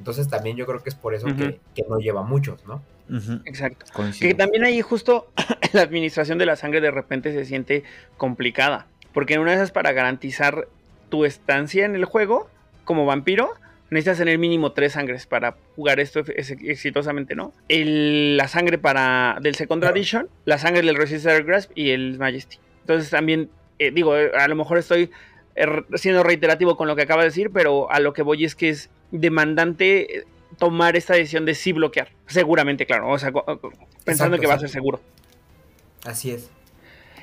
[0.00, 2.82] Entonces también yo creo que es por eso que, que no lleva muchos, ¿no?
[3.44, 3.84] Exacto.
[3.92, 4.26] Coincido.
[4.30, 5.28] Que también ahí justo
[5.74, 7.84] la administración de la sangre de repente se siente
[8.16, 8.86] complicada.
[9.12, 10.68] Porque en una de esas para garantizar
[11.10, 12.48] tu estancia en el juego
[12.84, 13.50] como vampiro,
[13.90, 17.52] necesitas tener mínimo tres sangres para jugar esto ex- ex- exitosamente, ¿no?
[17.68, 19.92] El- la sangre para del Second Claro.
[19.92, 22.56] Tradition, la sangre del Resistor Grasp y el Majesty.
[22.80, 25.10] Entonces también, eh, digo, a lo mejor estoy
[25.94, 28.68] siendo reiterativo con lo que acaba de decir, pero a lo que voy es que
[28.68, 30.24] es demandante eh,
[30.58, 32.08] tomar esta decisión de sí bloquear.
[32.26, 33.10] Seguramente, claro.
[33.10, 35.00] O sea, pensando Exacto, que va a ser seguro.
[36.04, 36.50] Así es.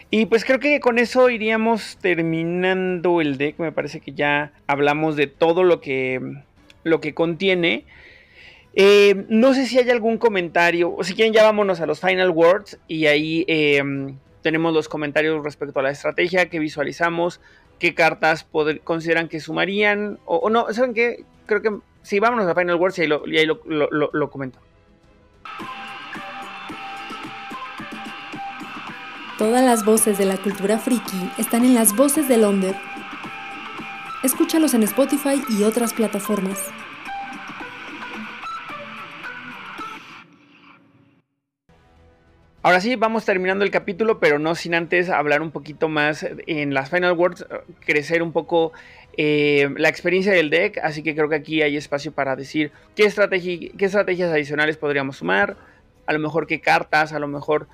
[0.10, 3.60] Y pues creo que con eso iríamos terminando el deck.
[3.60, 6.22] Me parece que ya hablamos de todo lo que,
[6.84, 7.86] lo que contiene.
[8.74, 10.94] Eh, no sé si hay algún comentario.
[10.96, 12.80] O si quieren, ya vámonos a los final words.
[12.88, 13.84] Y ahí eh,
[14.42, 17.42] tenemos los comentarios respecto a la estrategia que visualizamos.
[17.80, 18.48] ¿Qué cartas
[18.84, 20.20] consideran que sumarían?
[20.26, 21.24] O, no, ¿saben qué?
[21.46, 24.60] Creo que sí, vámonos a final words y ahí lo comento.
[29.38, 32.76] Todas las voces de la cultura friki están en las voces del Onder.
[34.24, 36.58] Escúchalos en Spotify y otras plataformas.
[42.68, 46.74] Ahora sí, vamos terminando el capítulo, pero no sin antes hablar un poquito más en
[46.74, 47.46] las Final Words,
[47.80, 48.74] crecer un poco
[49.16, 53.06] eh, la experiencia del deck, así que creo que aquí hay espacio para decir qué
[53.06, 55.56] estrategias adicionales podríamos sumar,
[56.08, 57.70] a lo mejor qué cartas, a lo mejor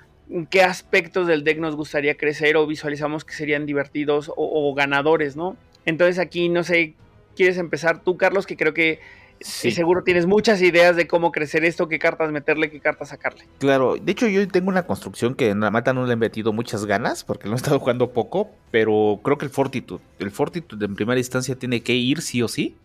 [0.52, 5.36] qué aspectos del deck nos gustaría crecer o visualizamos que serían divertidos o, o ganadores,
[5.36, 5.58] ¿no?
[5.88, 6.94] Entonces aquí, no sé,
[7.36, 8.46] ¿quieres empezar tú, Carlos?
[8.46, 9.00] Que creo que
[9.44, 9.72] Sí.
[9.72, 13.46] seguro tienes muchas ideas de cómo crecer esto, qué cartas meterle, qué cartas sacarle.
[13.60, 16.54] Claro, de hecho yo tengo una construcción que en la mata no le he metido
[16.54, 20.86] muchas ganas porque lo he estado jugando poco, pero creo que el Fortitude, el Fortitude
[20.86, 22.78] en primera instancia tiene que ir sí o sí,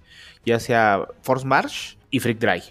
[0.44, 2.62] ya sea Force March y Freak Dry.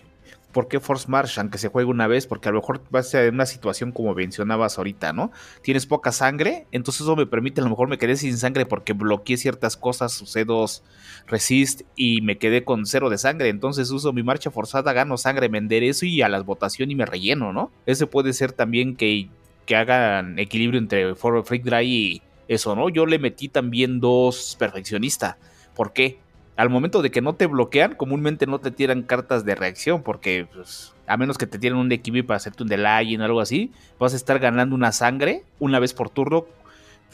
[0.57, 1.38] ¿Por qué Force March?
[1.38, 4.79] Aunque se juegue una vez, porque a lo mejor va a una situación como mencionabas
[4.79, 5.31] ahorita, ¿no?
[5.61, 8.93] Tienes poca sangre, entonces eso me permite, a lo mejor me quedé sin sangre porque
[8.93, 10.81] bloqueé ciertas cosas, usé dos
[11.27, 15.47] resist y me quedé con cero de sangre, entonces uso mi marcha forzada, gano sangre,
[15.47, 17.69] me enderezo y a las votación y me relleno, ¿no?
[17.85, 19.29] Ese puede ser también que,
[19.67, 22.89] que hagan equilibrio entre For Freak Dry y eso, ¿no?
[22.89, 25.38] Yo le metí también dos perfeccionista.
[25.75, 26.17] ¿Por qué?
[26.57, 30.47] Al momento de que no te bloquean, comúnmente no te tiran cartas de reacción, porque
[30.51, 33.71] pues, a menos que te tiren un equilibrio para hacerte un delay o algo así,
[33.99, 36.47] vas a estar ganando una sangre una vez por turno,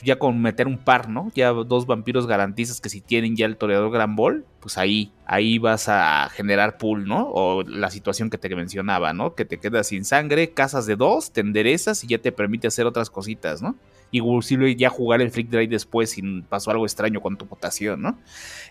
[0.02, 1.32] ya con meter un par, ¿no?
[1.36, 5.60] Ya dos vampiros garantizas que si tienen ya el toreador Gran Ball, pues ahí, ahí
[5.60, 7.30] vas a generar pool, ¿no?
[7.34, 9.36] O la situación que te mencionaba, ¿no?
[9.36, 12.86] Que te quedas sin sangre, casas de dos, te enderezas y ya te permite hacer
[12.86, 13.76] otras cositas, ¿no?
[14.14, 18.04] Y posible ya jugar el Freak Drive después si pasó algo extraño con tu votación,
[18.04, 18.20] ¿no?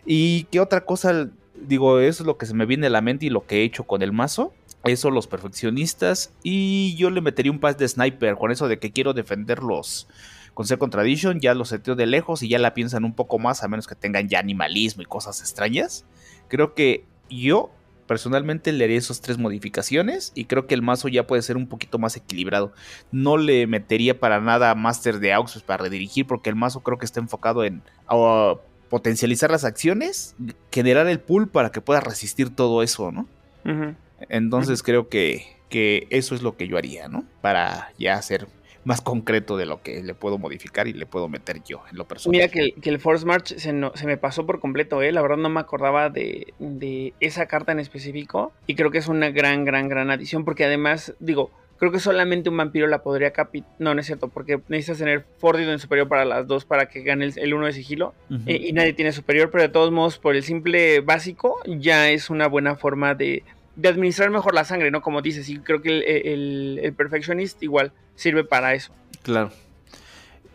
[0.06, 3.26] Y qué otra cosa, digo, eso es lo que se me viene a la mente
[3.26, 4.54] y lo que he hecho con el mazo.
[4.84, 6.32] Eso, los perfeccionistas.
[6.44, 10.06] Y yo le metería un pas de sniper con eso de que quiero defenderlos
[10.54, 11.40] con ser Contradiction.
[11.40, 13.96] Ya los seteo de lejos y ya la piensan un poco más, a menos que
[13.96, 16.04] tengan ya animalismo y cosas extrañas.
[16.46, 17.70] Creo que yo
[18.12, 21.66] personalmente le haría esas tres modificaciones y creo que el mazo ya puede ser un
[21.66, 22.74] poquito más equilibrado.
[23.10, 26.98] No le metería para nada Master de Aux pues, para redirigir porque el mazo creo
[26.98, 27.80] que está enfocado en
[28.10, 28.58] uh,
[28.90, 30.36] potencializar las acciones,
[30.70, 33.22] generar el pool para que pueda resistir todo eso, ¿no?
[33.64, 33.96] Uh -huh.
[34.28, 34.84] Entonces uh -huh.
[34.84, 37.24] creo que, que eso es lo que yo haría, ¿no?
[37.40, 38.46] Para ya hacer
[38.84, 42.06] más concreto de lo que le puedo modificar y le puedo meter yo en lo
[42.06, 42.32] personal.
[42.32, 45.12] Mira que el, que el Force March se, no, se, me pasó por completo, ¿eh?
[45.12, 49.08] la verdad no me acordaba de, de, esa carta en específico y creo que es
[49.08, 53.32] una gran, gran, gran adición porque además, digo, creo que solamente un vampiro la podría
[53.32, 56.86] capitar, no, no es cierto, porque necesitas tener Fortitude en superior para las dos para
[56.86, 58.42] que gane el, el uno de sigilo uh -huh.
[58.46, 62.30] eh, y nadie tiene superior, pero de todos modos por el simple básico ya es
[62.30, 63.44] una buena forma de
[63.74, 65.00] de administrar mejor la sangre, ¿no?
[65.00, 68.92] Como dices, y creo que el, el, el Perfectionist igual sirve para eso.
[69.22, 69.50] Claro.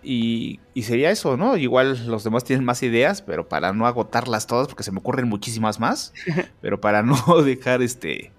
[0.04, 1.58] Y, y, sería eso, ¿no?
[1.58, 5.28] Igual los demás tienen más ideas, pero para no agotarlas todas, porque se me ocurren
[5.28, 6.14] muchísimas más,
[6.62, 8.32] pero para no dejar este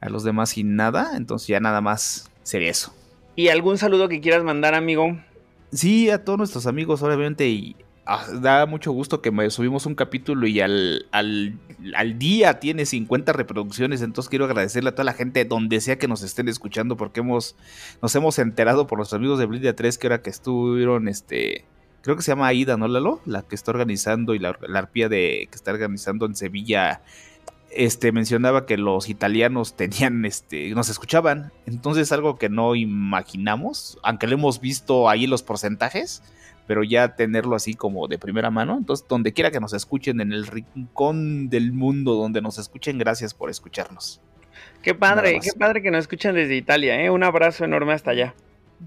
[0.00, 2.94] a los demás sin nada, entonces ya nada más sería eso.
[3.36, 5.16] ¿Y algún saludo que quieras mandar, amigo?
[5.72, 7.76] Sí, a todos nuestros amigos, obviamente, y
[8.40, 11.58] da mucho gusto que subimos un capítulo y al, al,
[11.94, 16.08] al, día tiene 50 reproducciones, entonces quiero agradecerle a toda la gente donde sea que
[16.08, 17.54] nos estén escuchando porque hemos
[18.00, 21.66] nos hemos enterado por los amigos de Blidia 3 que ahora que estuvieron este
[22.02, 23.20] creo que se llama Aida, ¿no, Lalo?
[23.26, 27.02] La que está organizando y la, la arpía de que está organizando en Sevilla
[27.70, 34.26] este mencionaba que los italianos tenían este nos escuchaban entonces algo que no imaginamos aunque
[34.26, 36.22] lo hemos visto ahí los porcentajes
[36.68, 40.32] pero ya tenerlo así como de primera mano entonces donde quiera que nos escuchen en
[40.32, 44.20] el rincón del mundo donde nos escuchen gracias por escucharnos
[44.82, 47.10] qué padre qué padre que nos escuchan desde Italia ¿eh?
[47.10, 48.34] un abrazo enorme hasta allá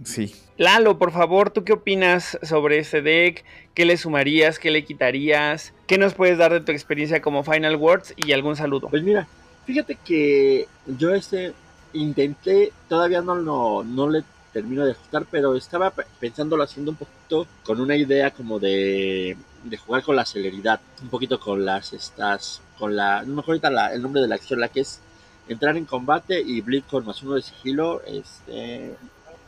[0.06, 0.34] Sí.
[0.58, 3.44] Lalo, por favor, ¿tú qué opinas sobre este deck?
[3.74, 4.58] ¿Qué le sumarías?
[4.58, 5.74] ¿Qué le quitarías?
[5.86, 8.14] ¿Qué nos puedes dar de tu experiencia como Final Words?
[8.16, 8.88] Y algún saludo.
[8.88, 9.28] Pues mira,
[9.66, 10.68] fíjate que
[10.98, 11.53] yo este
[11.94, 17.48] intenté, todavía no, no, no le termino de ajustar, pero estaba pensándolo haciendo un poquito
[17.64, 22.61] con una idea como de, de jugar con la celeridad, un poquito con las estas,
[22.78, 24.99] con la, no me acuerdo ahorita la, el nombre de la acción, la que es
[25.48, 28.95] entrar en combate y bleed con más uno de sigilo, este,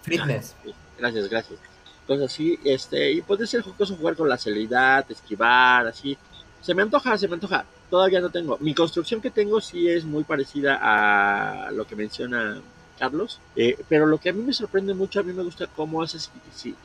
[0.04, 0.56] Fitness.
[0.98, 1.60] Gracias, gracias.
[2.06, 6.18] Cosas así, este, y puede ser jocoso jugar con la celeridad, esquivar, así.
[6.62, 7.66] Se me antoja, se me antoja.
[7.90, 8.58] Todavía no tengo.
[8.60, 12.62] Mi construcción que tengo sí es muy parecida a lo que menciona
[13.04, 13.40] Carlos.
[13.58, 16.20] Eh, pero lo que a mí me sorprende mucho, a mí me gusta cómo hace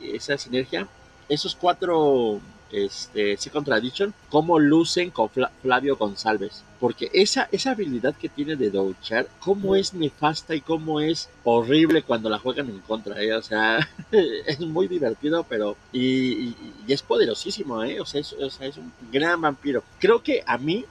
[0.01, 0.85] esa sinergia.
[1.29, 2.41] Esos cuatro
[2.71, 6.63] este, Second Tradition, cómo lucen con Flavio González.
[6.77, 12.01] Porque esa, esa habilidad que tiene de douchar, cómo es nefasta y cómo es horrible
[12.03, 13.33] cuando la juegan en contra, ¿eh?
[13.33, 13.79] O sea,
[14.11, 15.77] es muy divertido, pero.
[15.93, 16.55] Y, y,
[16.85, 18.01] y es poderosísimo, ¿eh?
[18.01, 19.83] O sea, es, o sea, es un gran vampiro.
[19.99, 20.85] Creo que a mí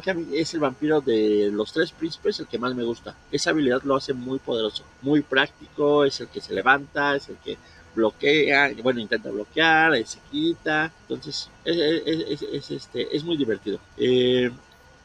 [0.00, 3.14] creo que es el vampiro de los tres príncipes el que más me gusta.
[3.30, 7.36] Esa habilidad lo hace muy poderoso, muy práctico, es el que se levanta, es el
[7.36, 7.56] que
[7.94, 13.78] bloquea, bueno, intenta bloquear, se quita, entonces es, es, es, este, es muy divertido.
[13.96, 14.50] Eh,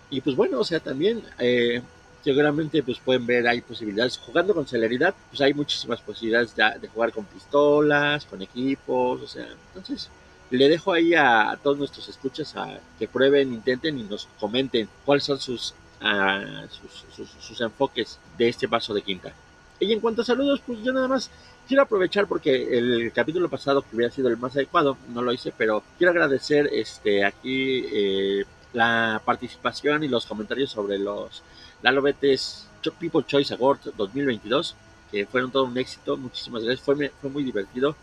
[0.10, 1.82] y pues bueno, o sea, también eh,
[2.24, 6.88] seguramente pues pueden ver, hay posibilidades, jugando con celeridad, pues hay muchísimas posibilidades de, de
[6.88, 10.10] jugar con pistolas, con equipos, o sea, entonces
[10.50, 14.88] le dejo ahí a, a, todos nuestros escuchas a que prueben, intenten y nos comenten
[15.06, 19.34] cuáles son sus, uh, sus, sus, sus, enfoques de este paso de quinta.
[19.80, 21.30] Y en cuanto a saludos, pues yo nada más
[21.68, 25.54] quiero aprovechar porque el capítulo pasado que hubiera sido el más adecuado, no lo hice,
[25.56, 31.44] pero quiero agradecer este aquí eh, la participación y los comentarios sobre los
[31.82, 32.68] Lalo Betes
[33.00, 34.76] People Choice Award 2022,
[35.12, 36.18] que fueron todo un éxito.
[36.18, 37.96] Muchísimas gracias, fue, fue muy divertido.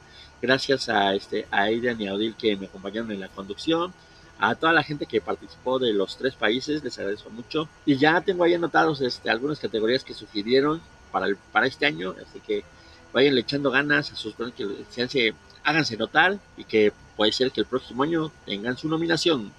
[0.42, 3.92] Gracias a este a Aidan y a Odil que me acompañaron en la conducción.
[4.38, 7.68] A toda la gente que participó de los tres países, les agradezco mucho.
[7.86, 10.82] Y ya tengo ahí anotados este, algunas categorías que sugirieron
[11.12, 12.64] para, el, para este año, así que
[13.12, 17.66] vayan echando ganas a sus que se, háganse notar y que puede ser que el
[17.66, 19.52] próximo año tengan su nominación.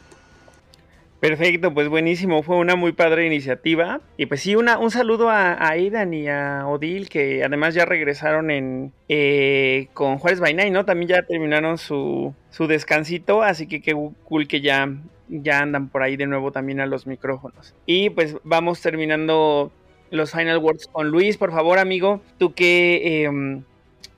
[1.27, 3.99] Perfecto, pues buenísimo, fue una muy padre iniciativa.
[4.15, 7.83] Y pues sí, una, un saludo a, a Aidan y a Odil, que además ya
[7.83, 10.85] regresaron en eh, con Juárez by Night, ¿no?
[10.85, 14.87] También ya terminaron su, su descansito, así que qué cool que ya,
[15.27, 17.73] ya andan por ahí de nuevo también a los micrófonos.
[17.87, 19.71] Y pues vamos terminando
[20.11, 22.21] los final words con Luis, por favor, amigo.
[22.37, 23.61] ¿Tú qué, eh,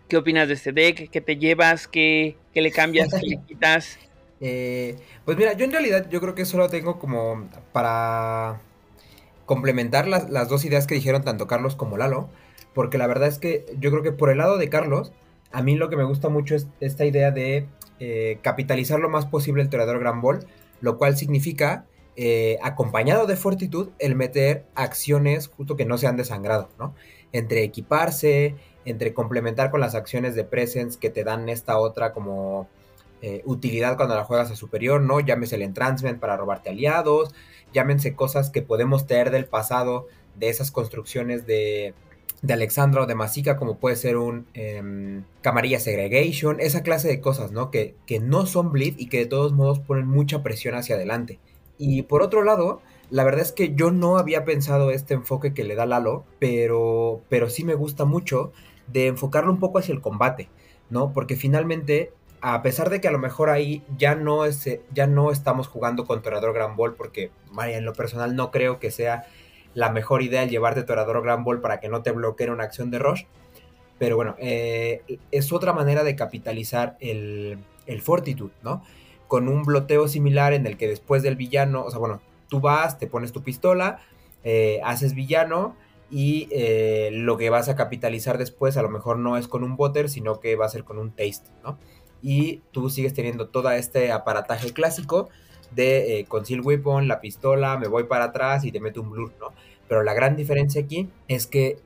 [0.09, 1.09] qué opinas de este deck?
[1.09, 1.88] ¿Qué te llevas?
[1.88, 3.13] ¿Qué, qué le cambias?
[3.13, 3.97] ¿Qué le quitas?
[4.39, 8.61] Eh, pues mira, yo en realidad yo creo que solo tengo como para
[9.45, 12.30] complementar las, las, dos ideas que dijeron tanto Carlos como Lalo,
[12.73, 15.11] porque la verdad es que yo creo que por el lado de Carlos,
[15.51, 17.65] a mí lo que me gusta mucho es esta idea de
[17.99, 20.45] eh, capitalizar lo más posible el toreador Gran Ball,
[20.81, 21.85] lo cual significa,
[22.15, 26.93] eh, acompañado de fortitud, el meter acciones justo que no sean de sangrado, ¿no?
[27.31, 28.55] Entre equiparse,
[28.85, 32.68] entre complementar con las acciones de presence que te dan esta otra como
[33.22, 35.19] eh, utilidad cuando la juegas a superior, ¿no?
[35.19, 37.34] Llámese el entrancement para robarte aliados,
[37.73, 41.94] llámense cosas que podemos traer del pasado de esas construcciones de,
[42.41, 47.22] de Alexandra o de Masica, como puede ser un eh, Camarilla Segregation, esa clase de
[47.22, 47.72] cosas, ¿no?
[47.72, 51.39] Que, que no son bleed y que de todos modos ponen mucha presión hacia adelante.
[51.77, 55.64] Y por otro lado, la verdad es que yo no había pensado este enfoque que
[55.64, 58.52] le da Lalo, pero, pero sí me gusta mucho
[58.88, 60.49] de enfocarlo un poco hacia el combate,
[60.89, 61.14] ¿no?
[61.14, 62.11] Porque finalmente
[62.41, 66.05] a pesar de que a lo mejor ahí ya no, es, ya no estamos jugando
[66.05, 69.26] con Tornador Gran Ball, porque María, en lo personal no creo que sea
[69.73, 72.64] la mejor idea el llevarte tu Orador Grand Ball para que no te bloquee una
[72.64, 73.23] acción de rush.
[73.99, 75.01] Pero bueno, eh,
[75.31, 78.84] es otra manera de capitalizar el, el Fortitude, ¿no?
[79.27, 82.97] Con un bloteo similar en el que después del villano, o sea, bueno, tú vas,
[82.99, 83.99] te pones tu pistola,
[84.43, 85.76] eh, haces villano
[86.09, 89.76] y eh, lo que vas a capitalizar después a lo mejor no es con un
[89.76, 91.77] botter, sino que va a ser con un taste, ¿no?
[92.22, 95.30] Y tú sigues teniendo todo este aparataje clásico
[95.72, 99.53] de conceal weapon, la pistola, me voy para atrás y te meto un blur, ¿no?
[99.88, 101.77] Pero la gran diferencia aquí es que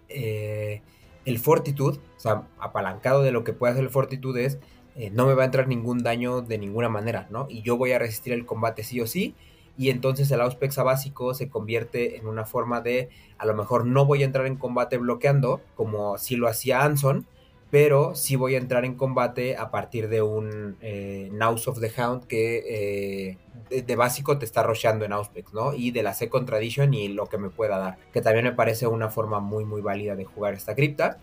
[1.26, 4.60] el Fortitude, o sea, apalancado de lo que puede hacer el Fortitude es,
[4.95, 7.48] eh, no me va a entrar ningún daño de ninguna manera, ¿no?
[7.49, 9.36] Y yo voy a resistir el combate sí o sí,
[9.78, 14.06] y entonces el Auspexa básico se convierte en una forma de, a lo mejor no
[14.06, 17.26] voy a entrar en combate bloqueando, como si lo hacía Anson,
[17.72, 22.27] pero sí voy a entrar en combate a partir de un eh, of the Hound
[22.27, 23.38] que
[23.69, 25.73] eh, de, básico te está rocheando en Auspex, ¿no?
[25.73, 28.88] Y de la Second Tradition y lo que me pueda dar, que también me parece
[28.88, 31.18] una forma muy muy válida de jugar esta cripta.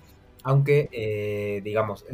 [0.44, 2.06] Aunque, eh, digamos,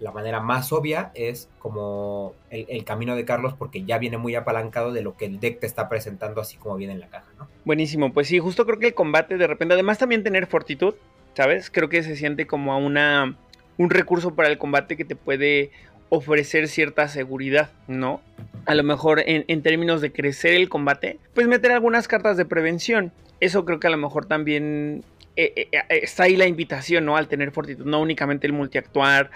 [0.00, 4.92] la manera más obvia es como el, camino de Carlos, porque ya viene muy apalancado
[4.92, 7.48] de lo que el deck te está presentando, así como viene en la caja, ¿no?
[7.64, 10.96] Buenísimo, pues sí, justo creo que el combate de repente, además también tener fortitud,
[11.34, 11.70] ¿sabes?
[11.70, 13.38] Creo que se siente como a una
[13.78, 15.70] un recurso para el combate que te puede
[16.10, 18.20] ofrecer cierta seguridad, ¿no?
[18.66, 23.12] A lo mejor en, términos de crecer el combate, pues meter algunas cartas de prevención.
[23.40, 25.04] Eso creo que a lo mejor también
[25.36, 27.16] eh, eh, eh, está ahí la invitación, ¿no?
[27.16, 29.30] Al tener fortitud, no únicamente el multiactuar,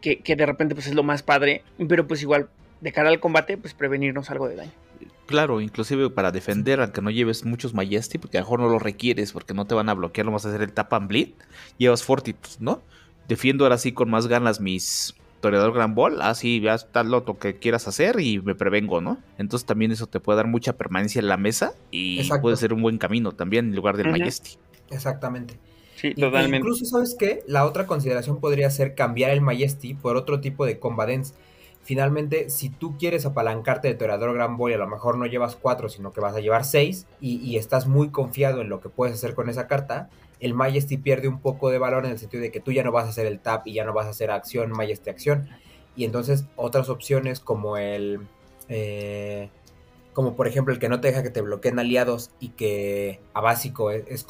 [0.00, 2.48] que, que de repente pues es lo más padre, pero pues igual
[2.80, 4.72] de cara al combate, pues prevenirnos algo de daño.
[5.26, 8.78] Claro, inclusive para defender, aunque no lleves muchos Majesty, porque a lo mejor no lo
[8.78, 11.30] requieres, porque no te van a bloquear, lo vas a hacer el tap and bleed,
[11.78, 12.82] llevas Fortitude, ¿no?
[13.28, 17.56] Defiendo ahora sí con más ganas mis Toreador Gran Ball, así ya está lo que
[17.56, 19.18] quieras hacer y me prevengo, ¿no?
[19.38, 22.82] Entonces también eso te puede dar mucha permanencia en la mesa y puede ser un
[22.82, 24.58] buen camino también en lugar del Majesty.
[24.90, 25.58] Exactamente.
[25.96, 26.58] Sí, totalmente.
[26.58, 27.42] Incluso, ¿sabes qué?
[27.46, 31.34] La otra consideración podría ser cambiar el Majesty por otro tipo de Combadence.
[31.82, 35.54] Finalmente, si tú quieres apalancarte de Toreador Gran Ball y a lo mejor no llevas
[35.54, 38.88] cuatro, sino que vas a llevar seis y, y estás muy confiado en lo que
[38.88, 42.42] puedes hacer con esa carta, el Majesty pierde un poco de valor en el sentido
[42.42, 44.10] de que tú ya no vas a hacer el tap y ya no vas a
[44.10, 45.48] hacer acción, Majesty acción.
[45.96, 48.20] Y entonces otras opciones como el...
[48.68, 49.48] Eh,
[50.12, 53.42] como por ejemplo el que no te deja que te bloqueen aliados y que a
[53.42, 54.26] básico es, es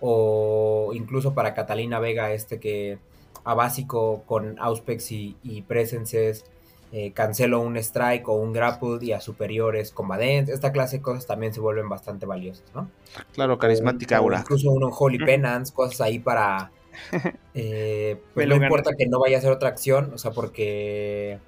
[0.00, 2.98] o incluso para Catalina Vega este que
[3.44, 6.46] a básico con Auspex y, y Presences
[6.94, 10.54] eh, cancelo un strike o un grapple y a superiores combadentes.
[10.54, 12.90] Esta clase de cosas también se vuelven bastante valiosas, ¿no?
[13.32, 14.40] Claro, carismática aura.
[14.40, 16.70] Incluso uno Holy Penance, cosas ahí para.
[17.54, 21.38] Eh, pues no importa que no vaya a hacer otra acción, o sea, porque.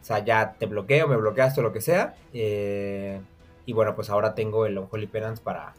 [0.00, 2.14] O sea, ya te bloqueo, me bloqueaste o lo que sea.
[2.32, 3.20] Eh,
[3.66, 5.74] y bueno, pues ahora tengo el Holy Penance para,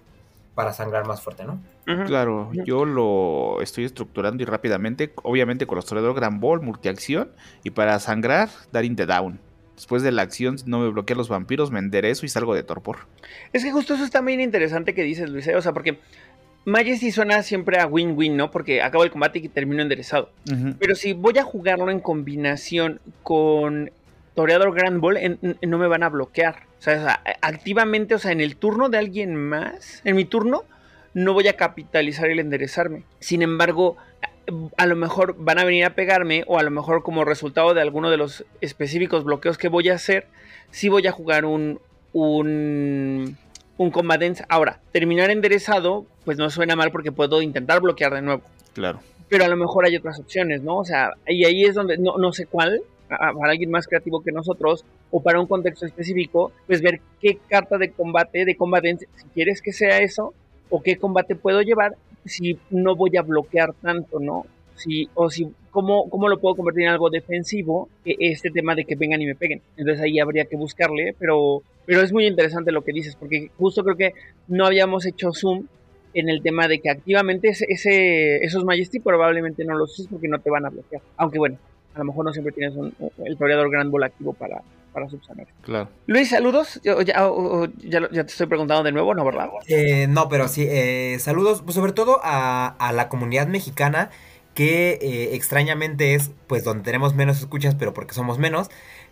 [0.56, 1.60] para sangrar más fuerte, ¿no?
[2.08, 7.30] Claro, yo lo estoy estructurando y rápidamente, obviamente con los toreador Gran Ball, multiacción,
[7.64, 9.40] y para sangrar, dar in the down.
[9.76, 13.00] Después de la acción, no me bloquean los vampiros, me enderezo y salgo de torpor.
[13.52, 15.46] Es que justo eso está bien interesante que dices, Luis.
[15.48, 15.56] ¿eh?
[15.58, 16.00] O sea, porque
[16.64, 18.52] Majesty suena siempre a win-win, ¿no?
[18.52, 20.32] Porque acabo el combate y termino enderezado.
[20.80, 23.92] Pero si voy a jugarlo en combinación con
[24.36, 26.64] Toreador Grand Ball, no me van a bloquear.
[26.80, 30.64] O sea, activamente, o sea, en el turno de alguien más, en mi turno,
[31.14, 33.04] no voy a capitalizar el enderezarme.
[33.20, 33.98] Sin embargo,
[34.78, 37.82] a lo mejor van a venir a pegarme o a lo mejor como resultado de
[37.82, 40.28] alguno de los específicos bloqueos que voy a hacer,
[40.72, 41.80] sí voy a jugar un,
[42.14, 43.38] un,
[43.78, 48.42] un combat Ahora, terminar enderezado, pues no suena mal porque puedo intentar bloquear de nuevo.
[48.74, 49.00] Claro.
[49.30, 50.78] Pero a lo mejor hay otras opciones, ¿no?
[50.78, 54.32] O sea, y ahí es donde no, no sé cuál, para alguien más creativo que
[54.32, 59.26] nosotros o para un contexto específico, pues ver qué carta de combate, de combatente, si
[59.34, 60.34] quieres que sea eso,
[60.70, 61.96] o qué combate puedo llevar
[62.26, 64.46] si no voy a bloquear tanto, ¿no?
[64.76, 67.88] Si, o si, ¿cómo, ¿cómo lo puedo convertir en algo defensivo?
[68.04, 69.62] Este tema de que vengan y me peguen.
[69.78, 73.84] Entonces ahí habría que buscarle, pero, pero es muy interesante lo que dices, porque justo
[73.84, 74.14] creo que
[74.48, 75.68] no habíamos hecho zoom
[76.14, 80.40] en el tema de que activamente ese, esos Majesty probablemente no los uses porque no
[80.40, 81.02] te van a bloquear.
[81.18, 81.58] Aunque bueno,
[81.96, 82.94] a lo mejor no siempre tienes un,
[83.24, 84.62] el toreador Grand Ball activo para,
[84.94, 85.48] para subsanar.
[85.62, 85.90] Claro.
[86.08, 86.80] Luis, saludos.
[86.84, 86.96] ya,
[87.84, 89.50] ya, te estoy preguntando de nuevo, ¿no, verdad?
[89.68, 94.10] Eh, no, pero sí, eh, saludos, pues sobre todo a, a, la comunidad mexicana,
[94.54, 98.70] que eh, extrañamente es, pues, donde tenemos menos escuchas, pero porque somos menos,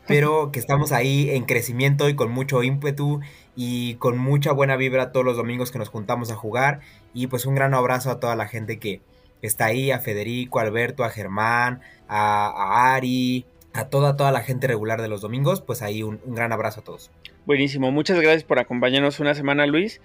[0.07, 3.22] pero que estamos ahí en crecimiento y con mucho ímpetu
[3.55, 6.81] y con mucha buena vibra todos los domingos que nos juntamos a jugar.
[7.14, 9.01] Y pues un gran abrazo a toda la gente que
[9.48, 14.68] está ahí, a Federico, a Alberto, a Germán, a, Ari, a toda, toda la gente
[14.68, 17.11] regular de los domingos, pues ahí un, gran abrazo a todos.
[17.45, 20.02] Buenísimo, muchas gracias por acompañarnos una semana, Luis.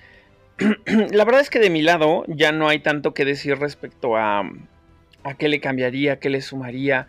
[0.86, 4.40] la verdad es que de mi lado ya no hay tanto que decir respecto a,
[5.22, 7.06] a qué le cambiaría, qué le sumaría,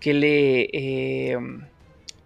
[0.00, 0.68] qué le...
[0.72, 1.38] Eh,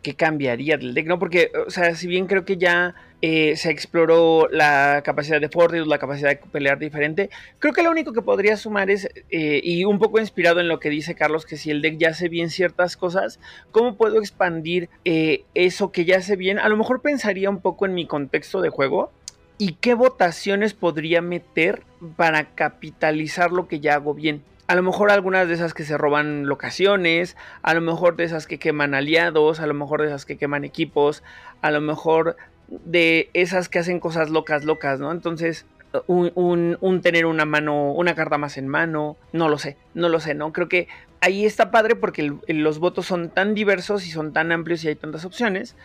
[0.05, 1.19] qué cambiaría del deck, ¿no?
[1.19, 2.95] Porque, o sea, si bien creo que ya
[3.27, 7.91] eh, se exploró la capacidad de Fortius, la capacidad de pelear diferente, creo que lo
[7.91, 11.47] único que podría sumar es, eh, y un poco inspirado en lo que dice Carlos,
[11.47, 13.41] que si el deck ya hace bien ciertas cosas,
[13.71, 16.59] ¿cómo puedo expandir eh, eso que ya hace bien?
[16.59, 19.11] A lo mejor pensaría un poco en mi contexto de juego.
[19.57, 21.83] ¿Y qué votaciones podría meter
[22.17, 24.43] para capitalizar lo que ya hago bien?
[24.67, 28.47] a lo mejor algunas de esas que se roban locaciones, a lo mejor de esas
[28.47, 31.23] que queman aliados, a lo mejor de esas que queman equipos,
[31.61, 32.37] a lo mejor
[32.69, 35.13] de esas que hacen cosas locas, locas, ¿no?
[35.13, 35.67] Entonces,
[36.07, 40.35] un, tener una mano, una carta más en mano, no lo sé, no lo sé,
[40.35, 40.53] ¿no?
[40.53, 40.89] Creo que
[41.21, 44.97] ahí está padre porque los votos son tan diversos y son tan amplios y hay
[44.97, 45.77] tantas opciones,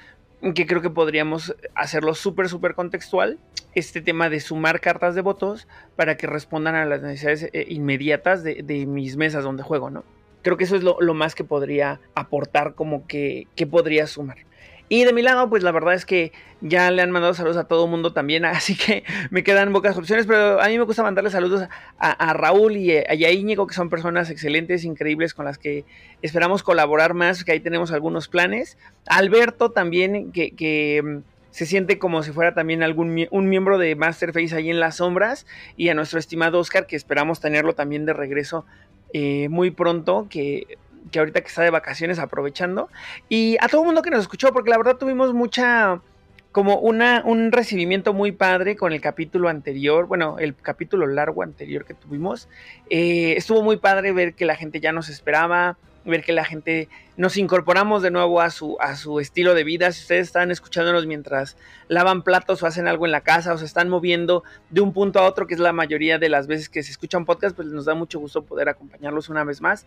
[0.56, 3.38] que creo que podríamos hacerlo súper, súper contextual,
[3.76, 8.43] este tema de sumar cartas de votos para que respondan a las necesidades eh, inmediatas
[8.43, 10.03] de, mis mesas donde juego, ¿no?
[10.41, 14.38] Creo que eso es lo, más que podría aportar, como que, que podría sumar.
[14.90, 17.68] Y de mi lado, pues la verdad es que ya le han mandado saludos a
[17.68, 21.03] todo el mundo también, así que me quedan pocas opciones, pero a mí me gusta
[21.03, 21.68] mandarle saludos
[21.99, 25.86] a, Raúl y a, Íñigo, que son personas excelentes, increíbles, con las que
[26.24, 28.78] esperamos colaborar más, que ahí tenemos algunos planes.
[29.07, 31.20] Alberto también, que, mm,
[31.52, 35.45] se siente como si fuera también algún un miembro de Masterface ahí en las sombras,
[35.78, 38.66] y a nuestro estimado Oscar, que esperamos tenerlo también de regreso
[39.14, 40.78] eh, muy pronto, que
[41.11, 42.89] que ahorita que está de vacaciones aprovechando.
[43.27, 46.01] Y a todo el mundo que nos escuchó, porque la verdad tuvimos mucha,
[46.51, 51.85] como una, un recibimiento muy padre con el capítulo anterior, bueno, el capítulo largo anterior
[51.85, 52.49] que tuvimos.
[52.89, 56.89] Eh, estuvo muy padre ver que la gente ya nos esperaba, ver que la gente
[57.17, 59.91] nos incorporamos de nuevo a su, a su estilo de vida.
[59.91, 61.57] Si ustedes están escuchándonos mientras
[61.88, 65.19] lavan platos o hacen algo en la casa o se están moviendo de un punto
[65.19, 67.85] a otro, que es la mayoría de las veces que se escuchan podcast, pues nos
[67.85, 69.85] da mucho gusto poder acompañarlos una vez más.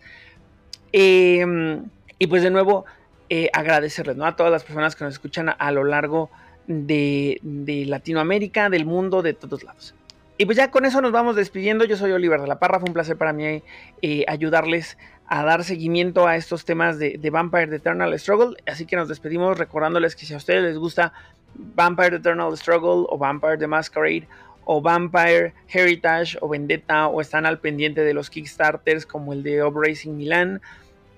[0.93, 1.85] Em,
[2.19, 2.85] y pues de nuevo,
[3.29, 6.29] eh, agradecerles a todas las personas que nos escuchan a, lo largo
[6.67, 7.39] de,
[7.87, 9.95] Latinoamérica, del mundo, de todos lados.
[10.37, 11.83] Y pues ya con eso nos vamos despidiendo.
[11.85, 12.79] Yo soy Oliver de la Parra.
[12.79, 13.63] Fue un placer para mí
[14.01, 14.97] eh, ayudarles
[15.27, 18.55] a dar seguimiento a estos temas de, Vampire Eternal Struggle.
[18.67, 21.13] Así que nos despedimos recordándoles que si a ustedes les gusta
[21.55, 24.27] Vampire Eternal Struggle o Vampire the Masquerade
[24.65, 29.63] o Vampire Heritage o Vendetta o están al pendiente de los Kickstarters como el de
[29.73, 30.61] Racing Milan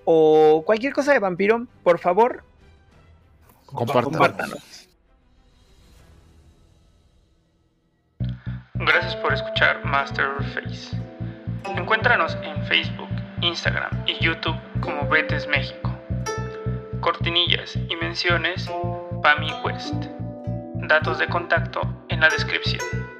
[0.06, 2.44] o cualquier cosa de vampiro, por favor,
[3.65, 4.88] compártanos.
[8.76, 10.95] Gracias por escuchar Masterface.
[11.76, 13.10] Encuéntranos en Facebook,
[13.41, 15.91] Instagram y YouTube como Betes México.
[16.99, 18.69] Cortinillas y menciones
[19.23, 20.06] Pami West.
[20.88, 23.15] Datos de contacto en la descripción.